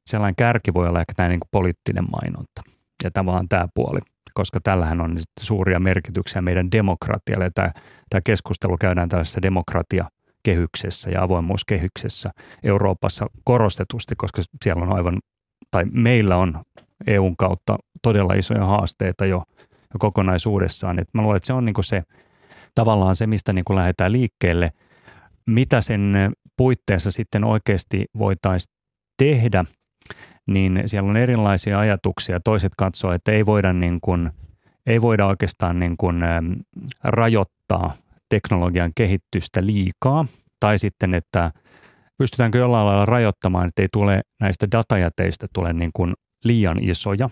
Sellainen 0.10 0.36
kärki 0.38 0.74
voi 0.74 0.88
olla 0.88 1.00
ehkä 1.00 1.14
tämä 1.16 1.30
niin 1.30 1.40
kuin 1.40 1.50
poliittinen 1.52 2.06
mainonta. 2.12 2.62
Ja 3.04 3.12
tavallaan 3.12 3.50
tämä 3.50 3.68
puoli, 3.76 4.00
koska 4.34 4.60
tällähän 4.64 5.02
on 5.02 5.18
suuria 5.40 5.80
merkityksiä 5.80 6.42
meidän 6.42 6.72
demokratialle. 6.72 7.52
Tämä, 7.56 7.72
tämä 8.10 8.22
keskustelu 8.22 8.78
käydään 8.78 9.10
tällaisessa 9.10 9.42
demokratiakehyksessä 9.42 11.10
ja 11.10 11.24
avoimuuskehyksessä 11.24 12.32
Euroopassa 12.64 13.28
korostetusti, 13.44 14.16
koska 14.16 14.42
siellä 14.64 14.84
on 14.84 14.96
aivan, 14.96 15.20
tai 15.72 15.86
meillä 15.92 16.38
on 16.38 16.64
EUn 17.08 17.38
kautta 17.38 17.78
todella 18.02 18.34
isoja 18.34 18.66
haasteita 18.66 19.26
jo, 19.26 19.44
jo 19.94 20.00
kokonaisuudessaan. 20.00 21.00
Et 21.00 21.08
mä 21.14 21.22
luulen, 21.22 21.38
että 21.38 21.48
se 21.48 21.54
on 21.54 21.66
niin 21.66 21.84
se 21.84 22.04
tavallaan 22.76 23.16
se, 23.16 23.28
mistä 23.28 23.54
niin 23.54 23.66
lähdetään 23.70 24.12
liikkeelle. 24.12 24.72
Mitä 25.48 25.82
sen 25.82 26.34
puitteissa 26.58 27.12
sitten 27.12 27.44
oikeasti 27.44 28.06
voitaisiin 28.18 28.76
tehdä– 29.18 29.66
niin 30.50 30.84
siellä 30.86 31.10
on 31.10 31.18
erilaisia 31.18 31.80
ajatuksia. 31.80 32.40
Toiset 32.40 32.72
katsoo, 32.78 33.12
että 33.12 33.32
ei 33.32 33.46
voida, 33.46 33.74
niin 33.74 33.98
kuin, 34.02 34.30
ei 34.86 35.02
voida 35.02 35.26
oikeastaan 35.26 35.80
niin 35.80 35.98
kuin, 35.98 36.24
ähm, 36.24 36.52
rajoittaa 37.04 37.94
teknologian 38.30 38.92
kehitystä 38.96 39.66
liikaa, 39.66 40.26
tai 40.60 40.80
sitten, 40.80 41.14
että 41.14 41.52
pystytäänkö 42.18 42.58
jollain 42.58 42.86
lailla 42.86 43.06
rajoittamaan, 43.06 43.68
että 43.68 43.82
ei 43.82 43.88
tule 43.92 44.22
näistä 44.42 44.68
datajäteistä 44.72 45.48
tule 45.54 45.74
niin 45.74 45.92
kuin 45.94 46.14
liian 46.44 46.78
isoja, 46.84 47.30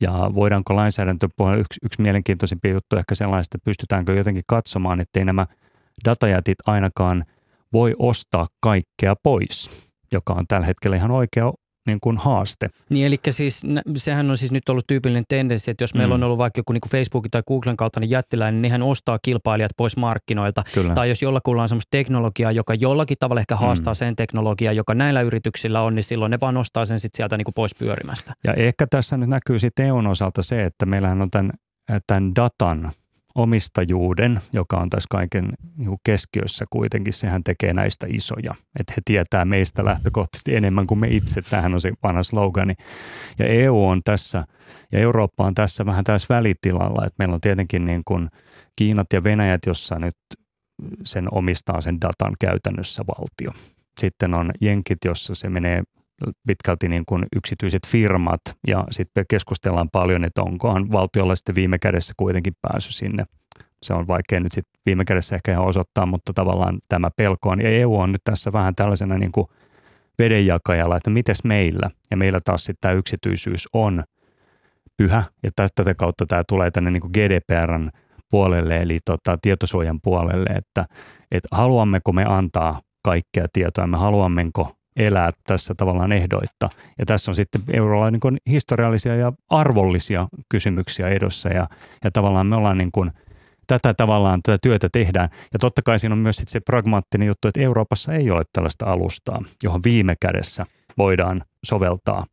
ja 0.00 0.30
voidaanko 0.34 0.76
lainsäädäntöpuolella, 0.76 1.60
yksi, 1.60 1.78
yksi 1.84 2.02
mielenkiintoisimpia 2.02 2.72
juttu 2.72 2.96
ehkä 2.96 3.14
sellaista, 3.14 3.56
että 3.56 3.64
pystytäänkö 3.64 4.14
jotenkin 4.14 4.42
katsomaan, 4.46 5.00
ettei 5.00 5.24
nämä 5.24 5.46
datajätit 6.04 6.58
ainakaan 6.66 7.24
voi 7.72 7.94
ostaa 7.98 8.46
kaikkea 8.60 9.14
pois, 9.22 9.88
joka 10.12 10.32
on 10.32 10.44
tällä 10.48 10.66
hetkellä 10.66 10.96
ihan 10.96 11.10
oikea 11.10 11.52
niin 11.88 11.98
kuin 12.02 12.16
haaste. 12.16 12.68
Niin 12.90 13.06
eli 13.06 13.16
siis 13.30 13.62
sehän 13.96 14.30
on 14.30 14.36
siis 14.36 14.52
nyt 14.52 14.68
ollut 14.68 14.86
tyypillinen 14.86 15.24
tendenssi, 15.28 15.70
että 15.70 15.82
jos 15.82 15.94
meillä 15.94 16.16
mm. 16.16 16.22
on 16.22 16.24
ollut 16.24 16.38
vaikka 16.38 16.58
joku 16.58 16.72
niin 16.72 16.80
kuin 16.80 16.90
Facebookin 16.90 17.30
tai 17.30 17.42
Googlen 17.48 17.76
kaltainen 17.76 18.10
jättiläinen, 18.10 18.54
niin 18.54 18.62
nehän 18.62 18.82
ostaa 18.82 19.18
kilpailijat 19.22 19.70
pois 19.76 19.96
markkinoilta. 19.96 20.62
Kyllä. 20.74 20.94
Tai 20.94 21.08
jos 21.08 21.22
jollakulla 21.22 21.62
on 21.62 21.68
semmoista 21.68 21.90
teknologiaa, 21.90 22.52
joka 22.52 22.74
jollakin 22.74 23.16
tavalla 23.20 23.40
ehkä 23.40 23.56
haastaa 23.56 23.92
mm. 23.92 23.96
sen 23.96 24.16
teknologiaa, 24.16 24.72
joka 24.72 24.94
näillä 24.94 25.22
yrityksillä 25.22 25.82
on, 25.82 25.94
niin 25.94 26.04
silloin 26.04 26.30
ne 26.30 26.38
vaan 26.40 26.54
nostaa 26.54 26.84
sen 26.84 27.00
sitten 27.00 27.16
sieltä 27.16 27.36
niin 27.36 27.44
kuin 27.44 27.54
pois 27.54 27.74
pyörimästä. 27.78 28.34
Ja 28.44 28.54
ehkä 28.54 28.86
tässä 28.90 29.16
nyt 29.16 29.28
näkyy 29.28 29.58
sitten 29.58 29.86
EUn 29.86 30.06
osalta 30.06 30.42
se, 30.42 30.64
että 30.64 30.86
meillähän 30.86 31.22
on 31.22 31.30
tämän, 31.30 31.50
tämän 32.06 32.34
datan 32.34 32.90
omistajuuden, 33.34 34.40
joka 34.52 34.76
on 34.76 34.90
tässä 34.90 35.06
kaiken 35.10 35.52
niin 35.76 35.88
kuin 35.88 36.00
keskiössä 36.04 36.64
kuitenkin, 36.70 37.12
sehän 37.12 37.44
tekee 37.44 37.72
näistä 37.72 38.06
isoja. 38.10 38.54
Että 38.80 38.92
he 38.96 39.02
tietää 39.04 39.44
meistä 39.44 39.84
lähtökohtaisesti 39.84 40.56
enemmän 40.56 40.86
kuin 40.86 41.00
me 41.00 41.08
itse. 41.10 41.42
Tähän 41.42 41.74
on 41.74 41.80
se 41.80 41.92
vanha 42.02 42.22
slogani. 42.22 42.74
Ja 43.38 43.46
EU 43.46 43.88
on 43.88 44.00
tässä, 44.04 44.44
ja 44.92 44.98
Eurooppa 44.98 45.44
on 45.44 45.54
tässä 45.54 45.86
vähän 45.86 46.04
tässä 46.04 46.34
välitilalla, 46.34 47.06
että 47.06 47.14
meillä 47.18 47.34
on 47.34 47.40
tietenkin 47.40 47.86
niin 47.86 48.02
kuin 48.04 48.28
Kiinat 48.76 49.12
ja 49.12 49.24
Venäjät, 49.24 49.60
jossa 49.66 49.98
nyt 49.98 50.16
sen 51.04 51.28
omistaa 51.32 51.80
sen 51.80 52.00
datan 52.00 52.34
käytännössä 52.40 53.04
valtio. 53.06 53.52
Sitten 54.00 54.34
on 54.34 54.50
Jenkit, 54.60 54.98
jossa 55.04 55.34
se 55.34 55.48
menee 55.48 55.82
pitkälti 56.46 56.88
niin 56.88 57.04
kuin 57.06 57.26
yksityiset 57.36 57.86
firmat 57.86 58.40
ja 58.66 58.84
sitten 58.90 59.24
keskustellaan 59.30 59.88
paljon, 59.92 60.24
että 60.24 60.42
onkohan 60.42 60.92
valtiolla 60.92 61.34
sitten 61.34 61.54
viime 61.54 61.78
kädessä 61.78 62.12
kuitenkin 62.16 62.52
pääsy 62.62 62.92
sinne. 62.92 63.24
Se 63.82 63.94
on 63.94 64.06
vaikea 64.06 64.40
nyt 64.40 64.52
sitten 64.52 64.80
viime 64.86 65.04
kädessä 65.04 65.36
ehkä 65.36 65.52
ihan 65.52 65.64
osoittaa, 65.64 66.06
mutta 66.06 66.32
tavallaan 66.32 66.78
tämä 66.88 67.10
pelko 67.16 67.48
on. 67.48 67.60
Ja 67.60 67.68
EU 67.68 67.96
on 67.96 68.12
nyt 68.12 68.20
tässä 68.24 68.52
vähän 68.52 68.74
tällaisena 68.74 69.18
niin 69.18 69.32
kuin 69.32 69.46
vedenjakajalla, 70.18 70.96
että 70.96 71.10
mites 71.10 71.44
meillä. 71.44 71.90
Ja 72.10 72.16
meillä 72.16 72.40
taas 72.40 72.64
sitten 72.64 72.80
tämä 72.80 72.94
yksityisyys 72.94 73.68
on 73.72 74.04
pyhä 74.96 75.24
ja 75.42 75.50
tätä 75.74 75.94
kautta 75.94 76.26
tämä 76.26 76.42
tulee 76.48 76.70
tänne 76.70 76.90
niin 76.90 77.00
kuin 77.00 77.10
GDPRn 77.10 77.90
puolelle 78.30 78.76
eli 78.76 79.00
tota, 79.04 79.38
tietosuojan 79.42 79.98
puolelle, 80.02 80.50
että, 80.50 80.84
että 81.30 81.48
haluammeko 81.52 82.12
me 82.12 82.24
antaa 82.24 82.80
kaikkea 83.04 83.46
tietoa, 83.52 83.86
me 83.86 83.96
haluammeko 83.96 84.77
elää 84.98 85.30
tässä 85.46 85.74
tavallaan 85.74 86.12
ehdoitta. 86.12 86.68
Ja 86.98 87.06
tässä 87.06 87.30
on 87.30 87.34
sitten 87.34 87.60
eurolla 87.72 88.10
niin 88.10 88.20
kuin 88.20 88.38
historiallisia 88.50 89.16
ja 89.16 89.32
arvollisia 89.50 90.28
kysymyksiä 90.48 91.08
edossa 91.08 91.48
ja, 91.48 91.68
ja 92.04 92.10
tavallaan 92.10 92.46
me 92.46 92.56
ollaan 92.56 92.78
niin 92.78 92.92
kuin, 92.92 93.10
tätä 93.66 93.94
tavallaan 93.94 94.40
tätä 94.42 94.58
työtä 94.62 94.88
tehdään. 94.92 95.28
Ja 95.52 95.58
totta 95.58 95.82
kai 95.84 95.98
siinä 95.98 96.12
on 96.12 96.18
myös 96.18 96.36
sitten 96.36 96.52
se 96.52 96.60
pragmaattinen 96.60 97.28
juttu, 97.28 97.48
että 97.48 97.60
Euroopassa 97.60 98.12
ei 98.12 98.30
ole 98.30 98.42
tällaista 98.52 98.86
alustaa, 98.86 99.42
johon 99.62 99.80
viime 99.84 100.14
kädessä 100.20 100.64
voidaan 100.98 101.42
soveltaa 101.64 102.24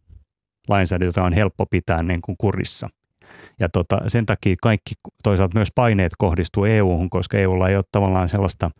lainsäädäntöä, 0.69 1.07
jota 1.07 1.23
on 1.23 1.33
helppo 1.33 1.65
pitää 1.65 2.03
niin 2.03 2.21
kuin 2.21 2.35
kurissa. 2.37 2.89
Ja 3.59 3.69
tota, 3.69 4.01
sen 4.07 4.25
takia 4.25 4.55
kaikki 4.61 4.93
toisaalta 5.23 5.57
myös 5.59 5.69
paineet 5.75 6.11
kohdistuu 6.17 6.65
EU-hun, 6.65 7.09
koska 7.09 7.37
EUlla 7.37 7.69
ei 7.69 7.75
ole 7.75 7.83
tavallaan 7.91 8.29
sellaista– 8.29 8.71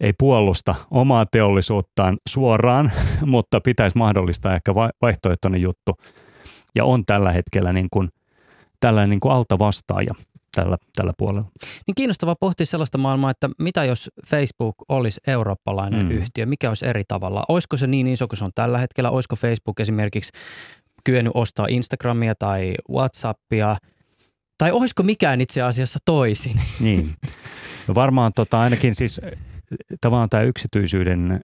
ei 0.00 0.12
puolusta 0.18 0.74
omaa 0.90 1.26
teollisuuttaan 1.26 2.18
suoraan, 2.28 2.92
mutta 3.26 3.60
pitäisi 3.60 3.98
mahdollistaa 3.98 4.54
ehkä 4.54 4.74
vaihtoehtoinen 4.74 5.62
juttu. 5.62 5.92
Ja 6.74 6.84
on 6.84 7.06
tällä 7.06 7.32
hetkellä 7.32 7.72
niin 7.72 7.88
kuin, 7.90 8.08
tällainen 8.80 9.10
niin 9.10 9.20
kuin 9.20 9.32
altavastaaja 9.32 10.14
tällä, 10.54 10.76
tällä 10.96 11.12
puolella. 11.18 11.50
Niin 11.86 11.94
kiinnostavaa 11.94 12.36
pohtia 12.40 12.66
sellaista 12.66 12.98
maailmaa, 12.98 13.30
että 13.30 13.50
mitä 13.58 13.84
jos 13.84 14.10
Facebook 14.26 14.74
olisi 14.88 15.20
eurooppalainen 15.26 16.06
mm. 16.06 16.10
yhtiö, 16.10 16.46
mikä 16.46 16.68
olisi 16.68 16.86
eri 16.86 17.02
tavalla? 17.08 17.44
Olisiko 17.48 17.76
se 17.76 17.86
niin 17.86 18.06
iso 18.06 18.28
kuin 18.28 18.38
se 18.38 18.44
on 18.44 18.52
tällä 18.54 18.78
hetkellä? 18.78 19.10
Olisiko 19.10 19.36
Facebook 19.36 19.80
esimerkiksi 19.80 20.32
kyennyt 21.04 21.32
ostaa 21.36 21.66
Instagramia 21.70 22.34
tai 22.34 22.74
Whatsappia? 22.90 23.76
Tai 24.58 24.72
olisiko 24.72 25.02
mikään 25.02 25.40
itse 25.40 25.62
asiassa 25.62 25.98
toisin? 26.04 26.60
Niin. 26.80 27.10
No 27.88 27.94
varmaan 27.94 28.32
tota, 28.34 28.60
ainakin 28.60 28.94
siis 28.94 29.20
tavallaan 30.00 30.28
tämä 30.28 30.42
yksityisyyden 30.42 31.40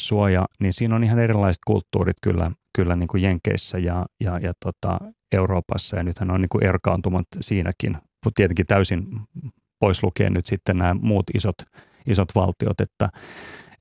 suoja, 0.00 0.46
niin 0.60 0.72
siinä 0.72 0.96
on 0.96 1.04
ihan 1.04 1.18
erilaiset 1.18 1.60
kulttuurit 1.66 2.16
kyllä, 2.22 2.50
kyllä 2.76 2.96
niin 2.96 3.08
kuin 3.08 3.22
Jenkeissä 3.22 3.78
ja, 3.78 4.06
ja, 4.20 4.38
ja 4.38 4.52
tota 4.64 4.98
Euroopassa. 5.32 5.96
Ja 5.96 6.02
nythän 6.02 6.30
on 6.30 6.40
niin 6.40 6.48
kuin 6.48 6.64
erkaantumat 6.64 7.26
siinäkin, 7.40 7.92
mutta 7.92 8.34
tietenkin 8.34 8.66
täysin 8.66 9.06
pois 9.80 10.02
lukien 10.02 10.32
nyt 10.32 10.46
sitten 10.46 10.76
nämä 10.76 10.94
muut 10.94 11.24
isot, 11.34 11.56
isot 12.06 12.28
valtiot, 12.34 12.80
että 12.80 13.08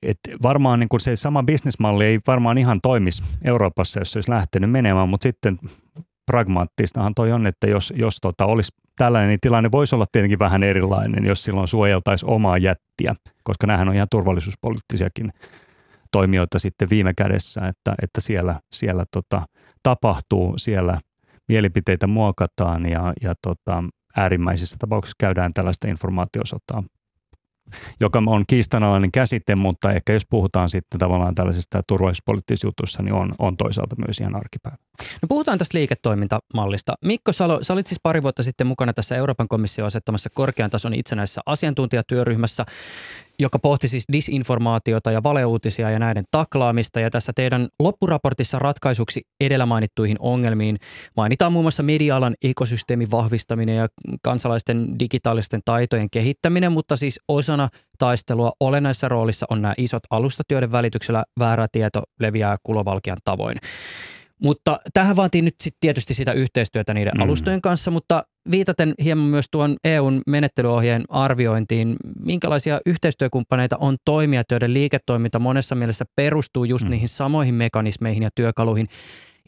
et 0.02 0.20
varmaan 0.44 0.80
niin 0.80 0.90
kuin 0.90 1.02
se 1.02 1.16
sama 1.16 1.44
bisnesmalli 1.44 2.06
ei 2.06 2.20
varmaan 2.28 2.58
ihan 2.58 2.80
toimisi 2.84 3.24
Euroopassa, 3.44 4.00
jos 4.00 4.12
se 4.12 4.18
olisi 4.18 4.32
lähtenyt 4.32 4.72
menemään, 4.72 5.10
mutta 5.10 5.24
sitten 5.24 5.60
pragmaattistahan 6.26 7.14
toi 7.16 7.32
on, 7.32 7.48
että 7.48 7.68
jos, 7.68 7.94
jos 7.96 8.18
tota 8.22 8.46
olisi 8.46 8.72
tällainen, 9.02 9.30
niin 9.30 9.40
tilanne 9.42 9.72
voisi 9.72 9.96
olla 9.96 10.06
tietenkin 10.12 10.40
vähän 10.40 10.64
erilainen, 10.64 11.26
jos 11.26 11.44
silloin 11.44 11.68
suojeltaisiin 11.68 12.30
omaa 12.30 12.58
jättiä, 12.58 13.16
koska 13.44 13.68
nämähän 13.68 13.90
on 13.90 13.96
ihan 13.96 14.08
turvallisuuspoliittisiakin 14.12 15.30
toimijoita 16.12 16.60
sitten 16.60 16.90
viime 16.90 17.14
kädessä, 17.14 17.62
että, 17.68 17.96
että 18.04 18.22
siellä, 18.22 18.60
siellä 18.76 19.06
tota, 19.14 19.46
tapahtuu, 19.84 20.54
siellä 20.58 21.00
mielipiteitä 21.48 22.08
muokataan 22.08 22.90
ja, 22.90 23.14
ja 23.22 23.34
tota, 23.48 23.84
äärimmäisissä 24.18 24.76
tapauksissa 24.80 25.16
käydään 25.20 25.54
tällaista 25.54 25.88
informaatiosotaa 25.88 26.84
joka 28.02 28.24
on 28.28 28.44
kiistanalainen 28.48 29.12
käsite, 29.12 29.56
mutta 29.56 29.92
ehkä 29.92 30.14
jos 30.14 30.26
puhutaan 30.30 30.70
sitten 30.70 31.00
tavallaan 31.00 31.36
tällaisista 31.36 31.84
turvallisuuspoliittisista 31.88 32.68
jutuissa, 32.68 33.04
niin 33.04 33.14
on, 33.14 33.32
on 33.40 33.58
toisaalta 33.58 33.96
myös 34.08 34.20
ihan 34.20 34.36
arkipäivä. 34.36 34.78
No 35.22 35.26
puhutaan 35.30 35.58
tästä 35.58 35.78
liiketoimintamallista. 35.78 36.94
Mikko 37.06 37.34
Salo, 37.34 37.64
sä 37.64 37.74
olit 37.74 37.88
siis 37.88 38.00
pari 38.04 38.24
vuotta 38.24 38.44
sitten 38.44 38.68
mukana 38.68 38.94
tässä 38.94 39.16
Euroopan 39.16 39.48
komission 39.48 39.88
asettamassa 39.88 40.30
korkean 40.34 40.70
tason 40.70 40.94
itsenäisessä 40.94 41.42
asiantuntijatyöryhmässä, 41.46 42.66
joka 43.42 43.60
pohti 43.60 43.88
siis 43.88 44.04
disinformaatiota 44.12 45.12
ja 45.12 45.24
valeuutisia 45.24 45.90
ja 45.90 46.00
näiden 46.00 46.24
taklaamista. 46.32 47.00
Ja 47.00 47.10
tässä 47.10 47.34
teidän 47.36 47.68
loppuraportissa 47.80 48.60
ratkaisuksi 48.60 49.22
edellä 49.40 49.66
mainittuihin 49.66 50.18
ongelmiin 50.20 50.78
mainitaan 51.18 51.54
muun 51.54 51.66
muassa 51.66 51.84
media-alan 51.84 52.36
ekosysteemin 52.44 53.12
vahvistaminen 53.12 53.76
ja 53.76 53.88
kansalaisten 54.24 55.00
digitaalisten 55.00 55.62
taitojen 55.66 56.10
kehittäminen, 56.10 56.72
mutta 56.72 56.96
siis 56.96 57.20
osana 57.28 57.70
taistelua 57.98 58.52
olennaisessa 58.60 59.10
roolissa 59.10 59.46
on 59.50 59.62
nämä 59.62 59.74
isot 59.78 60.04
alustatyöiden 60.10 60.72
välityksellä 60.72 61.24
väärä 61.40 61.68
tieto 61.72 62.04
leviää 62.20 62.58
kulovalkian 62.64 63.18
tavoin. 63.24 63.58
Mutta 64.44 64.80
tähän 64.94 65.16
vaatii 65.16 65.42
nyt 65.42 65.56
sit 65.64 65.76
tietysti 65.80 66.14
sitä 66.14 66.34
yhteistyötä 66.34 66.94
niiden 66.94 67.14
mm. 67.16 67.22
alustojen 67.22 67.62
kanssa, 67.62 67.92
mutta 67.92 68.24
viitaten 68.52 68.94
hieman 69.04 69.26
myös 69.26 69.46
tuon 69.52 69.76
EUn 69.84 70.22
menettelyohjeen 70.28 71.04
arviointiin, 71.10 71.96
minkälaisia 72.26 72.80
yhteistyökumppaneita 72.86 73.78
on 73.78 73.98
toimijat, 74.06 74.46
joiden 74.52 74.74
liiketoiminta 74.74 75.40
monessa 75.40 75.76
mielessä 75.76 76.06
perustuu 76.16 76.64
just 76.64 76.86
mm. 76.86 76.92
niihin 76.92 77.10
samoihin 77.10 77.56
mekanismeihin 77.56 78.24
ja 78.24 78.30
työkaluihin, 78.36 78.88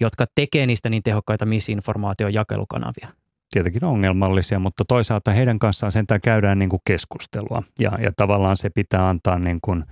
jotka 0.02 0.26
tekee 0.36 0.66
niistä 0.66 0.90
niin 0.90 1.04
tehokkaita 1.04 1.46
misinformaation 1.46 2.34
jakelukanavia? 2.34 3.08
Tietenkin 3.52 3.86
ongelmallisia, 3.86 4.60
mutta 4.60 4.84
toisaalta 4.88 5.32
heidän 5.32 5.60
kanssaan 5.60 5.92
sentään 5.92 6.22
käydään 6.22 6.60
niin 6.60 6.70
kuin 6.70 6.82
keskustelua 6.88 7.62
ja, 7.80 7.92
ja 8.02 8.12
tavallaan 8.16 8.58
se 8.58 8.70
pitää 8.70 9.10
antaa 9.10 9.40
niin 9.40 9.60
kuin, 9.62 9.84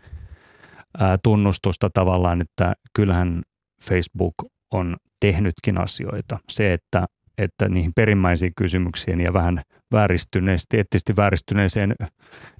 ää, 0.97 1.17
tunnustusta 1.23 1.89
tavallaan, 1.93 2.41
että 2.41 2.73
kyllähän 2.95 3.41
Facebook 3.83 4.33
on 4.71 4.97
tehnytkin 5.19 5.81
asioita. 5.81 6.39
Se, 6.49 6.73
että, 6.73 7.05
että 7.37 7.69
niihin 7.69 7.91
perimmäisiin 7.95 8.53
kysymyksiin 8.55 9.21
ja 9.21 9.33
vähän 9.33 9.61
vääristyneesti, 9.91 10.77
eettisesti 10.77 11.15
vääristyneeseen 11.15 11.95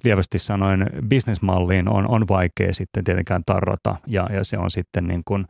lievästi 0.04 0.38
sanoen 0.38 0.86
bisnesmalliin 1.08 1.88
on, 1.88 2.10
on 2.10 2.28
vaikea 2.28 2.74
sitten 2.74 3.04
tietenkään 3.04 3.42
tarrata 3.46 3.96
ja, 4.06 4.28
ja 4.32 4.44
se 4.44 4.58
on 4.58 4.70
sitten 4.70 5.06
niin 5.06 5.22
kuin 5.24 5.44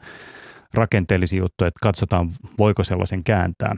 rakenteellisia 0.75 1.38
juttuja, 1.38 1.68
että 1.68 1.79
katsotaan 1.83 2.29
voiko 2.59 2.85
sellaisen 2.85 3.25
kääntää. 3.25 3.75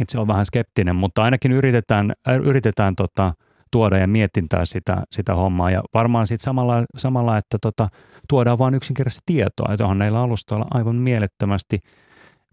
Itse 0.00 0.18
on 0.18 0.28
vähän 0.28 0.46
skeptinen, 0.46 0.96
mutta 0.96 1.22
ainakin 1.22 1.52
yritetään, 1.52 2.12
yritetään 2.42 2.96
tota, 2.96 3.34
tuoda 3.70 3.98
ja 3.98 4.06
mietintää 4.06 4.64
sitä, 4.64 5.02
sitä 5.12 5.34
hommaa. 5.34 5.70
Ja 5.70 5.82
varmaan 5.94 6.26
sitten 6.26 6.44
samalla, 6.44 6.84
samalla, 6.96 7.38
että 7.38 7.58
tota, 7.62 7.88
tuodaan 8.28 8.58
vain 8.58 8.74
yksinkertaisesti 8.74 9.22
tietoa, 9.26 9.72
että 9.72 9.86
on 9.86 9.98
näillä 9.98 10.20
alustoilla 10.20 10.66
aivan 10.70 10.96
mielettömästi 10.96 11.78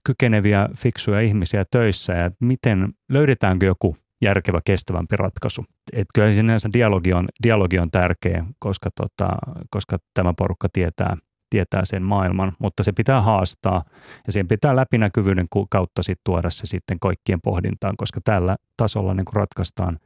kykeneviä, 0.04 0.70
fiksuja 0.78 1.22
ihmisiä 1.22 1.66
töissä 1.72 2.14
ja 2.14 2.32
miten 2.40 2.94
löydetäänkö 3.10 3.66
joku 3.66 3.96
järkevä, 4.22 4.60
kestävämpi 4.66 5.18
ratkaisu. 5.18 5.66
Et 5.94 6.08
kyllä 6.14 6.32
sinänsä 6.32 6.70
dialogi 6.74 7.14
on, 7.14 7.28
dialogi 7.44 7.80
on 7.80 7.92
tärkeä, 7.92 8.46
koska, 8.60 8.90
tota, 8.96 9.30
koska 9.70 9.98
tämä 10.14 10.34
porukka 10.38 10.68
tietää, 10.74 11.16
tietää 11.50 11.86
sen 11.86 12.04
maailman, 12.04 12.54
mutta 12.60 12.84
se 12.84 12.92
pitää 12.92 13.22
haastaa 13.22 13.84
ja 14.28 14.32
siihen 14.32 14.48
pitää 14.48 14.76
läpinäkyvyyden 14.76 15.46
kautta 15.70 16.04
sit 16.04 16.20
tuoda 16.24 16.50
se 16.50 16.68
sitten 16.68 17.00
kaikkien 17.00 17.42
pohdintaan, 17.42 17.98
koska 17.98 18.22
tällä 18.24 18.56
tasolla 18.78 19.14
niin 19.14 19.26
ratkaistaan, 19.34 20.00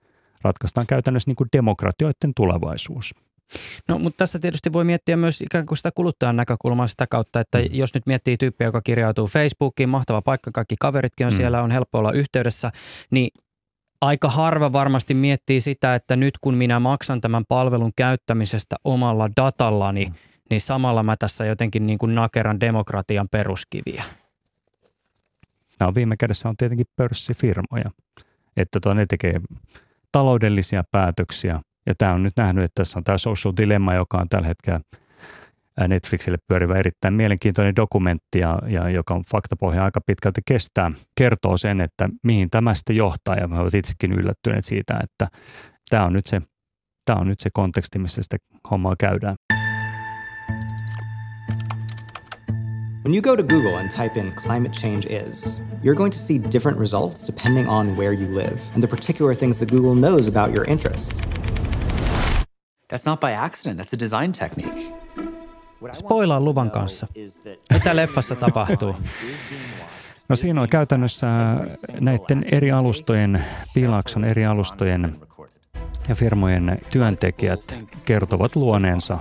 ratkaistaan 0.44 0.88
käytännössä 0.88 1.30
niin 1.30 1.36
kuin 1.36 1.50
demokratioiden 1.54 2.34
tulevaisuus. 2.36 3.14
No, 3.88 4.00
mutta 4.00 4.18
tässä 4.18 4.40
tietysti 4.40 4.74
voi 4.74 4.84
miettiä 4.84 5.18
myös 5.18 5.42
ikään 5.42 5.66
kuin 5.66 5.78
sitä 5.78 5.92
kuluttajan 5.96 6.36
näkökulmaa 6.36 6.88
sitä 6.88 7.08
kautta, 7.08 7.40
että 7.40 7.58
mm. 7.58 7.66
jos 7.72 7.94
nyt 7.94 8.08
miettii 8.08 8.38
tyyppiä, 8.38 8.68
joka 8.68 8.82
kirjautuu 8.82 9.28
Facebookiin, 9.28 9.90
mahtava 9.90 10.22
paikka, 10.22 10.52
kaikki 10.52 10.76
kaveritkin 10.80 11.28
on 11.28 11.34
mm. 11.34 11.38
siellä, 11.38 11.62
on 11.62 11.72
helppo 11.72 11.98
olla 11.98 12.12
yhteydessä, 12.12 12.72
niin 13.12 13.30
aika 14.02 14.30
harva 14.30 14.74
varmasti 14.74 15.14
miettii 15.14 15.62
sitä, 15.62 15.96
että 15.96 16.16
nyt 16.16 16.38
kun 16.42 16.54
minä 16.54 16.80
maksan 16.80 17.22
tämän 17.22 17.46
palvelun 17.46 17.92
käyttämisestä 17.96 18.76
omalla 18.84 19.30
datallani, 19.38 20.06
mm. 20.06 20.14
niin 20.50 20.62
samalla 20.62 21.04
mä 21.04 21.18
tässä 21.18 21.46
jotenkin 21.46 21.88
niin 21.88 21.98
kuin 21.98 22.16
nakeran 22.16 22.60
demokratian 22.60 23.30
peruskiviä. 23.30 24.04
Nämä 25.80 25.88
on 25.88 25.96
viime 25.96 26.16
kädessä 26.18 26.50
on 26.50 26.58
tietenkin 26.58 26.88
pörssifirmoja, 26.96 27.92
että 28.58 28.80
tuo 28.80 28.94
ne 28.94 29.06
tekee 29.06 29.42
taloudellisia 30.12 30.84
päätöksiä. 30.92 31.60
Ja 31.86 31.94
tämä 31.98 32.14
on 32.14 32.24
nyt 32.24 32.34
nähnyt, 32.38 32.64
että 32.64 32.82
tässä 32.82 33.00
on 33.00 33.04
tämä 33.04 33.18
Social 33.18 33.54
Dilemma, 33.58 33.94
joka 33.94 34.18
on 34.18 34.30
tällä 34.30 34.48
hetkellä 34.48 34.80
Netflixille 35.88 36.38
pyörivä 36.48 36.76
erittäin 36.76 37.14
mielenkiintoinen 37.14 37.76
dokumentti, 37.76 38.40
ja, 38.40 38.60
ja 38.68 38.90
joka 38.90 39.14
on 39.14 39.24
faktapohja 39.32 39.84
aika 39.84 40.02
pitkälti 40.06 40.42
kestää, 40.48 40.92
kertoo 41.18 41.58
sen, 41.58 41.82
että 41.82 42.10
mihin 42.24 42.50
tämä 42.50 42.74
sitten 42.74 42.96
johtaa, 42.96 43.36
ja 43.36 43.48
mä 43.48 43.58
itsekin 43.78 44.12
yllättyneet 44.14 44.66
siitä, 44.66 45.00
että 45.04 45.28
tämä 45.90 46.06
on 46.06 46.14
nyt 46.14 46.28
se, 46.28 46.40
tämä 47.06 47.20
on 47.20 47.28
nyt 47.28 47.40
se 47.40 47.50
konteksti, 47.54 48.00
missä 48.00 48.22
sitä 48.24 48.38
hommaa 48.72 48.96
käydään. 49.00 49.36
When 53.04 53.16
you 53.16 53.22
go 53.22 53.36
to 53.36 53.42
Google 53.42 53.78
and 53.78 53.90
type 53.90 54.16
in 54.16 54.32
climate 54.34 54.72
change 54.74 55.08
is, 55.08 55.60
you're 55.82 55.96
going 55.96 56.12
to 56.12 56.20
see 56.20 56.38
different 56.38 56.78
results 56.78 57.26
depending 57.26 57.68
on 57.68 57.98
where 57.98 58.14
you 58.14 58.28
live 58.28 58.62
and 58.76 58.84
the 58.84 58.88
particular 58.88 59.36
things 59.36 59.58
that 59.60 59.72
Google 59.72 59.96
knows 59.96 60.28
about 60.28 60.54
your 60.54 60.66
interests. 60.70 61.22
That's 62.90 63.06
not 63.06 63.20
by 63.20 63.32
accident, 63.32 63.80
that's 63.80 63.94
a 63.94 64.00
design 64.00 64.32
technique. 64.32 64.94
Spoilaa 65.92 66.40
luvan 66.40 66.72
kanssa. 66.72 67.08
Mitä 67.74 67.96
leffassa 67.96 68.36
tapahtuu? 68.36 68.96
No 70.30 70.36
siinä 70.36 70.62
on 70.62 70.70
käytännössä 70.70 71.28
näiden 72.00 72.46
eri 72.52 72.72
alustojen, 72.72 73.46
Piilakson 73.74 74.26
eri 74.26 74.46
alustojen 74.46 75.16
ja 76.10 76.16
firmojen 76.16 76.82
työntekijät 76.90 77.80
kertovat 78.06 78.56
luoneensa 78.56 79.18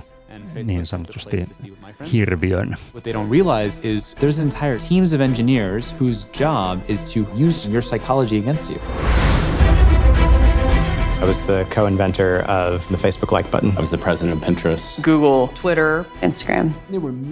niin 0.65 0.85
sanotusti 0.85 1.45
hirviön. 2.13 2.75
What 2.93 3.03
they 3.03 3.13
don't 3.13 3.31
realize 3.31 3.87
is 3.93 4.15
there's 4.19 4.41
entire 4.41 4.77
teams 4.89 5.13
of 5.13 5.21
engineers 5.21 5.95
whose 6.01 6.27
job 6.39 6.79
is 6.89 7.13
to 7.13 7.19
use 7.45 7.69
your 7.69 7.81
psychology 7.81 8.39
against 8.39 8.69
you. 8.69 8.79
I 11.21 11.25
was 11.25 11.45
the 11.45 11.67
co-inventor 11.69 12.43
of 12.47 12.87
the 12.87 12.97
Facebook 12.97 13.31
like 13.31 13.51
button. 13.51 13.69
I 13.69 13.79
was 13.79 13.91
the 13.91 13.97
president 13.97 14.37
of 14.37 14.47
Pinterest. 14.47 15.03
Google, 15.03 15.47
Twitter, 15.61 16.03
Instagram. 16.21 16.73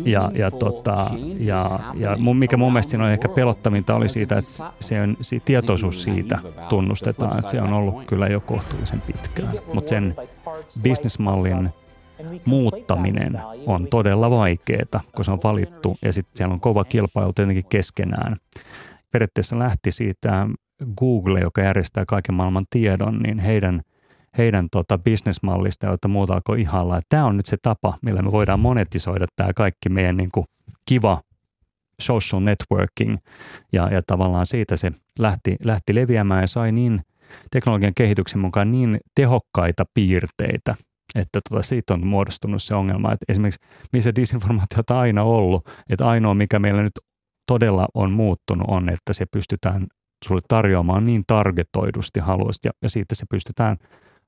Ja, 0.05 0.31
ja, 0.35 0.51
tota, 0.51 1.11
ja, 1.39 1.79
ja 1.95 2.17
mikä 2.33 2.57
mun 2.57 2.73
mielestä 2.73 2.89
siinä 2.89 3.05
on 3.05 3.11
ehkä 3.11 3.29
pelottavinta 3.29 3.95
oli 3.95 4.09
siitä, 4.09 4.37
että 4.37 4.51
se 4.79 5.01
on, 5.01 5.17
se 5.21 5.39
tietoisuus 5.45 6.03
siitä 6.03 6.39
tunnustetaan, 6.69 7.39
että 7.39 7.51
se 7.51 7.61
on 7.61 7.73
ollut 7.73 8.05
kyllä 8.05 8.27
jo 8.27 8.39
kohtuullisen 8.39 9.01
pitkään. 9.01 9.53
Mutta 9.73 9.89
sen 9.89 10.15
bisnesmallin 10.81 11.69
muuttaminen 12.45 13.41
on 13.65 13.87
todella 13.87 14.29
vaikeaa, 14.29 15.01
kun 15.15 15.25
se 15.25 15.31
on 15.31 15.39
valittu 15.43 15.97
ja 16.01 16.13
sitten 16.13 16.37
siellä 16.37 16.53
on 16.53 16.59
kova 16.59 16.83
kilpailu 16.83 17.33
tietenkin 17.33 17.65
keskenään. 17.69 18.35
Periaatteessa 19.11 19.59
lähti 19.59 19.91
siitä 19.91 20.47
Google, 20.97 21.39
joka 21.39 21.61
järjestää 21.61 22.05
kaiken 22.07 22.35
maailman 22.35 22.65
tiedon, 22.69 23.19
niin 23.19 23.39
heidän, 23.39 23.81
heidän 24.37 24.67
tota 24.71 24.97
bisnesmallista, 24.97 25.87
jota 25.87 26.07
muuta 26.07 26.33
alkoi 26.33 26.61
ihalla. 26.61 27.01
Tämä 27.09 27.25
on 27.25 27.37
nyt 27.37 27.45
se 27.45 27.57
tapa, 27.61 27.93
millä 28.01 28.21
me 28.21 28.31
voidaan 28.31 28.59
monetisoida 28.59 29.25
tämä 29.35 29.53
kaikki 29.53 29.89
meidän 29.89 30.17
niin 30.17 30.29
kuin 30.33 30.45
kiva 30.85 31.21
social 32.01 32.41
networking. 32.41 33.17
Ja, 33.73 33.93
ja 33.93 34.01
tavallaan 34.07 34.45
siitä 34.45 34.75
se 34.75 34.91
lähti, 35.19 35.55
lähti 35.63 35.95
leviämään 35.95 36.41
ja 36.41 36.47
sai 36.47 36.71
niin 36.71 37.01
teknologian 37.51 37.93
kehityksen 37.95 38.39
mukaan 38.39 38.71
niin 38.71 38.99
tehokkaita 39.15 39.85
piirteitä, 39.93 40.75
että 41.15 41.39
tota, 41.49 41.61
siitä 41.61 41.93
on 41.93 42.07
muodostunut 42.07 42.63
se 42.63 42.75
ongelma, 42.75 43.11
että 43.13 43.25
esimerkiksi 43.29 43.61
missä 43.93 44.15
disinformaatiota 44.15 44.93
on 44.93 44.99
aina 44.99 45.23
ollut, 45.23 45.69
että 45.89 46.07
ainoa 46.07 46.33
mikä 46.33 46.59
meillä 46.59 46.83
nyt 46.83 46.99
todella 47.47 47.87
on 47.93 48.11
muuttunut 48.11 48.67
on, 48.67 48.89
että 48.89 49.13
se 49.13 49.25
pystytään 49.25 49.87
sulle 50.25 50.41
tarjoamaan 50.47 51.05
niin 51.05 51.23
targetoidusti 51.27 52.19
haluaisit 52.19 52.65
ja, 52.65 52.71
ja 52.81 52.89
siitä 52.89 53.15
se 53.15 53.25
pystytään 53.29 53.77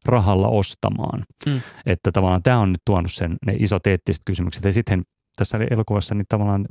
rahalla 0.05 0.47
ostamaan. 0.47 1.23
Mm. 1.45 1.61
Että 1.85 2.11
tavallaan 2.11 2.43
tämä 2.43 2.59
on 2.59 2.71
nyt 2.71 2.81
tuonut 2.85 3.11
sen 3.11 3.37
ne 3.45 3.55
isot 3.59 3.87
eettiset 3.87 4.21
kysymykset 4.25 4.63
ja 4.63 4.73
sitten 4.73 5.03
tässä 5.35 5.59
elokuvassa 5.71 6.15
niin 6.15 6.25
tavallaan 6.29 6.65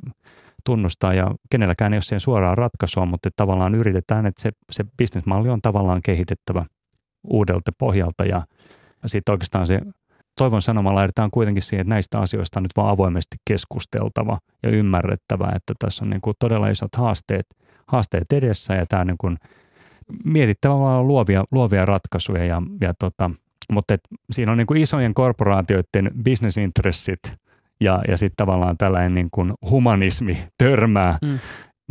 tunnustaa 0.65 1.15
ja 1.15 1.35
kenelläkään 1.51 1.93
ei 1.93 1.97
ole 1.97 2.03
siihen 2.03 2.21
suoraa 2.21 2.55
ratkaisua, 2.55 3.07
mutta 3.07 3.29
että 3.29 3.43
tavallaan 3.43 3.75
yritetään, 3.75 4.27
että 4.27 4.43
se, 4.43 4.51
se 4.71 4.85
bisnesmalli 4.97 5.49
on 5.49 5.61
tavallaan 5.63 6.01
kehitettävä 6.05 6.65
uudelta 7.25 7.73
pohjalta 7.79 8.25
ja, 8.25 8.47
ja 9.03 9.09
sitten 9.09 9.33
oikeastaan 9.33 9.67
se 9.67 9.81
toivon 10.39 10.63
sanomalla 10.63 10.99
laitetaan 10.99 11.31
kuitenkin 11.31 11.63
siihen, 11.63 11.81
että 11.81 11.95
näistä 11.95 12.19
asioista 12.19 12.59
on 12.61 12.63
nyt 12.63 12.77
vaan 12.77 12.91
avoimesti 12.91 13.37
keskusteltava 13.51 14.39
ja 14.63 14.71
ymmärrettävä, 14.71 15.53
että 15.55 15.75
tässä 15.79 16.05
on 16.05 16.11
niin 16.11 16.21
kuin 16.21 16.35
todella 16.39 16.69
isot 16.69 16.97
haasteet, 16.97 17.47
haasteet 17.87 18.33
edessä 18.33 18.75
ja 18.75 18.87
tämä 18.87 19.01
on 19.01 19.07
niin 19.07 19.19
kuin 19.19 19.37
mietittävä 20.25 20.79
vaan 20.79 21.09
luovia, 21.09 21.45
luovia 21.51 21.87
ratkaisuja 21.87 22.45
ja, 22.45 22.63
ja 22.81 22.95
tota, 22.99 23.31
mutta 23.73 23.95
et 23.95 24.01
siinä 24.31 24.53
on 24.53 24.59
niin 24.59 24.67
kuin 24.67 24.81
isojen 24.81 25.15
korporaatioiden 25.15 26.11
bisnesintressit 26.25 27.21
ja, 27.81 28.03
ja 28.09 28.17
sitten 28.17 28.37
tavallaan 28.37 28.77
tällainen 28.77 29.15
niin 29.15 29.29
kuin 29.31 29.53
humanismi 29.71 30.39
törmää. 30.59 31.19
Mm. 31.23 31.39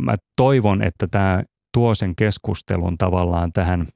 Mä 0.02 0.14
toivon, 0.36 0.82
että 0.82 1.06
tämä 1.10 1.42
tuo 1.74 1.94
sen 1.94 2.16
keskustelun 2.16 2.98
tavallaan 2.98 3.52
tähän, 3.52 3.86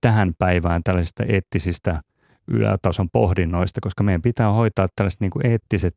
tähän 0.00 0.32
päivään 0.38 0.82
tällaisista 0.84 1.24
eettisistä– 1.24 2.00
ylätason 2.48 3.10
pohdinnoista, 3.10 3.80
koska 3.80 4.04
meidän 4.04 4.22
pitää 4.22 4.50
hoitaa 4.50 4.88
tällaiset 4.96 5.20
niin 5.20 5.30
kuin 5.30 5.46
eettiset, 5.46 5.94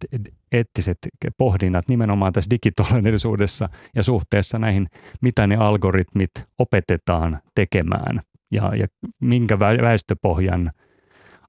eettiset 0.51 0.97
pohdinnat 1.37 1.87
nimenomaan 1.87 2.33
tässä 2.33 2.49
digitodellisuudessa 2.49 3.69
ja 3.95 4.03
suhteessa 4.03 4.59
näihin, 4.59 4.87
mitä 5.21 5.47
ne 5.47 5.55
algoritmit 5.55 6.31
opetetaan 6.59 7.39
tekemään 7.55 8.19
ja, 8.51 8.75
ja 8.75 8.87
minkä 9.19 9.59
väestöpohjan 9.59 10.71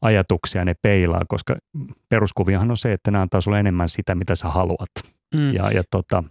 ajatuksia 0.03 0.65
ne 0.65 0.75
peilaa, 0.83 1.23
koska 1.29 1.57
peruskuviahan 2.09 2.71
on 2.71 2.77
se, 2.77 2.93
että 2.93 3.11
nämä 3.11 3.23
antaa 3.23 3.41
sulle 3.41 3.61
enemmän 3.61 3.89
sitä, 3.89 4.15
mitä 4.15 4.35
sä 4.35 4.49
haluat. 4.49 4.91
Mm. 5.35 5.55
Ja, 5.55 5.71
ja 5.71 5.83
tota, 5.91 6.25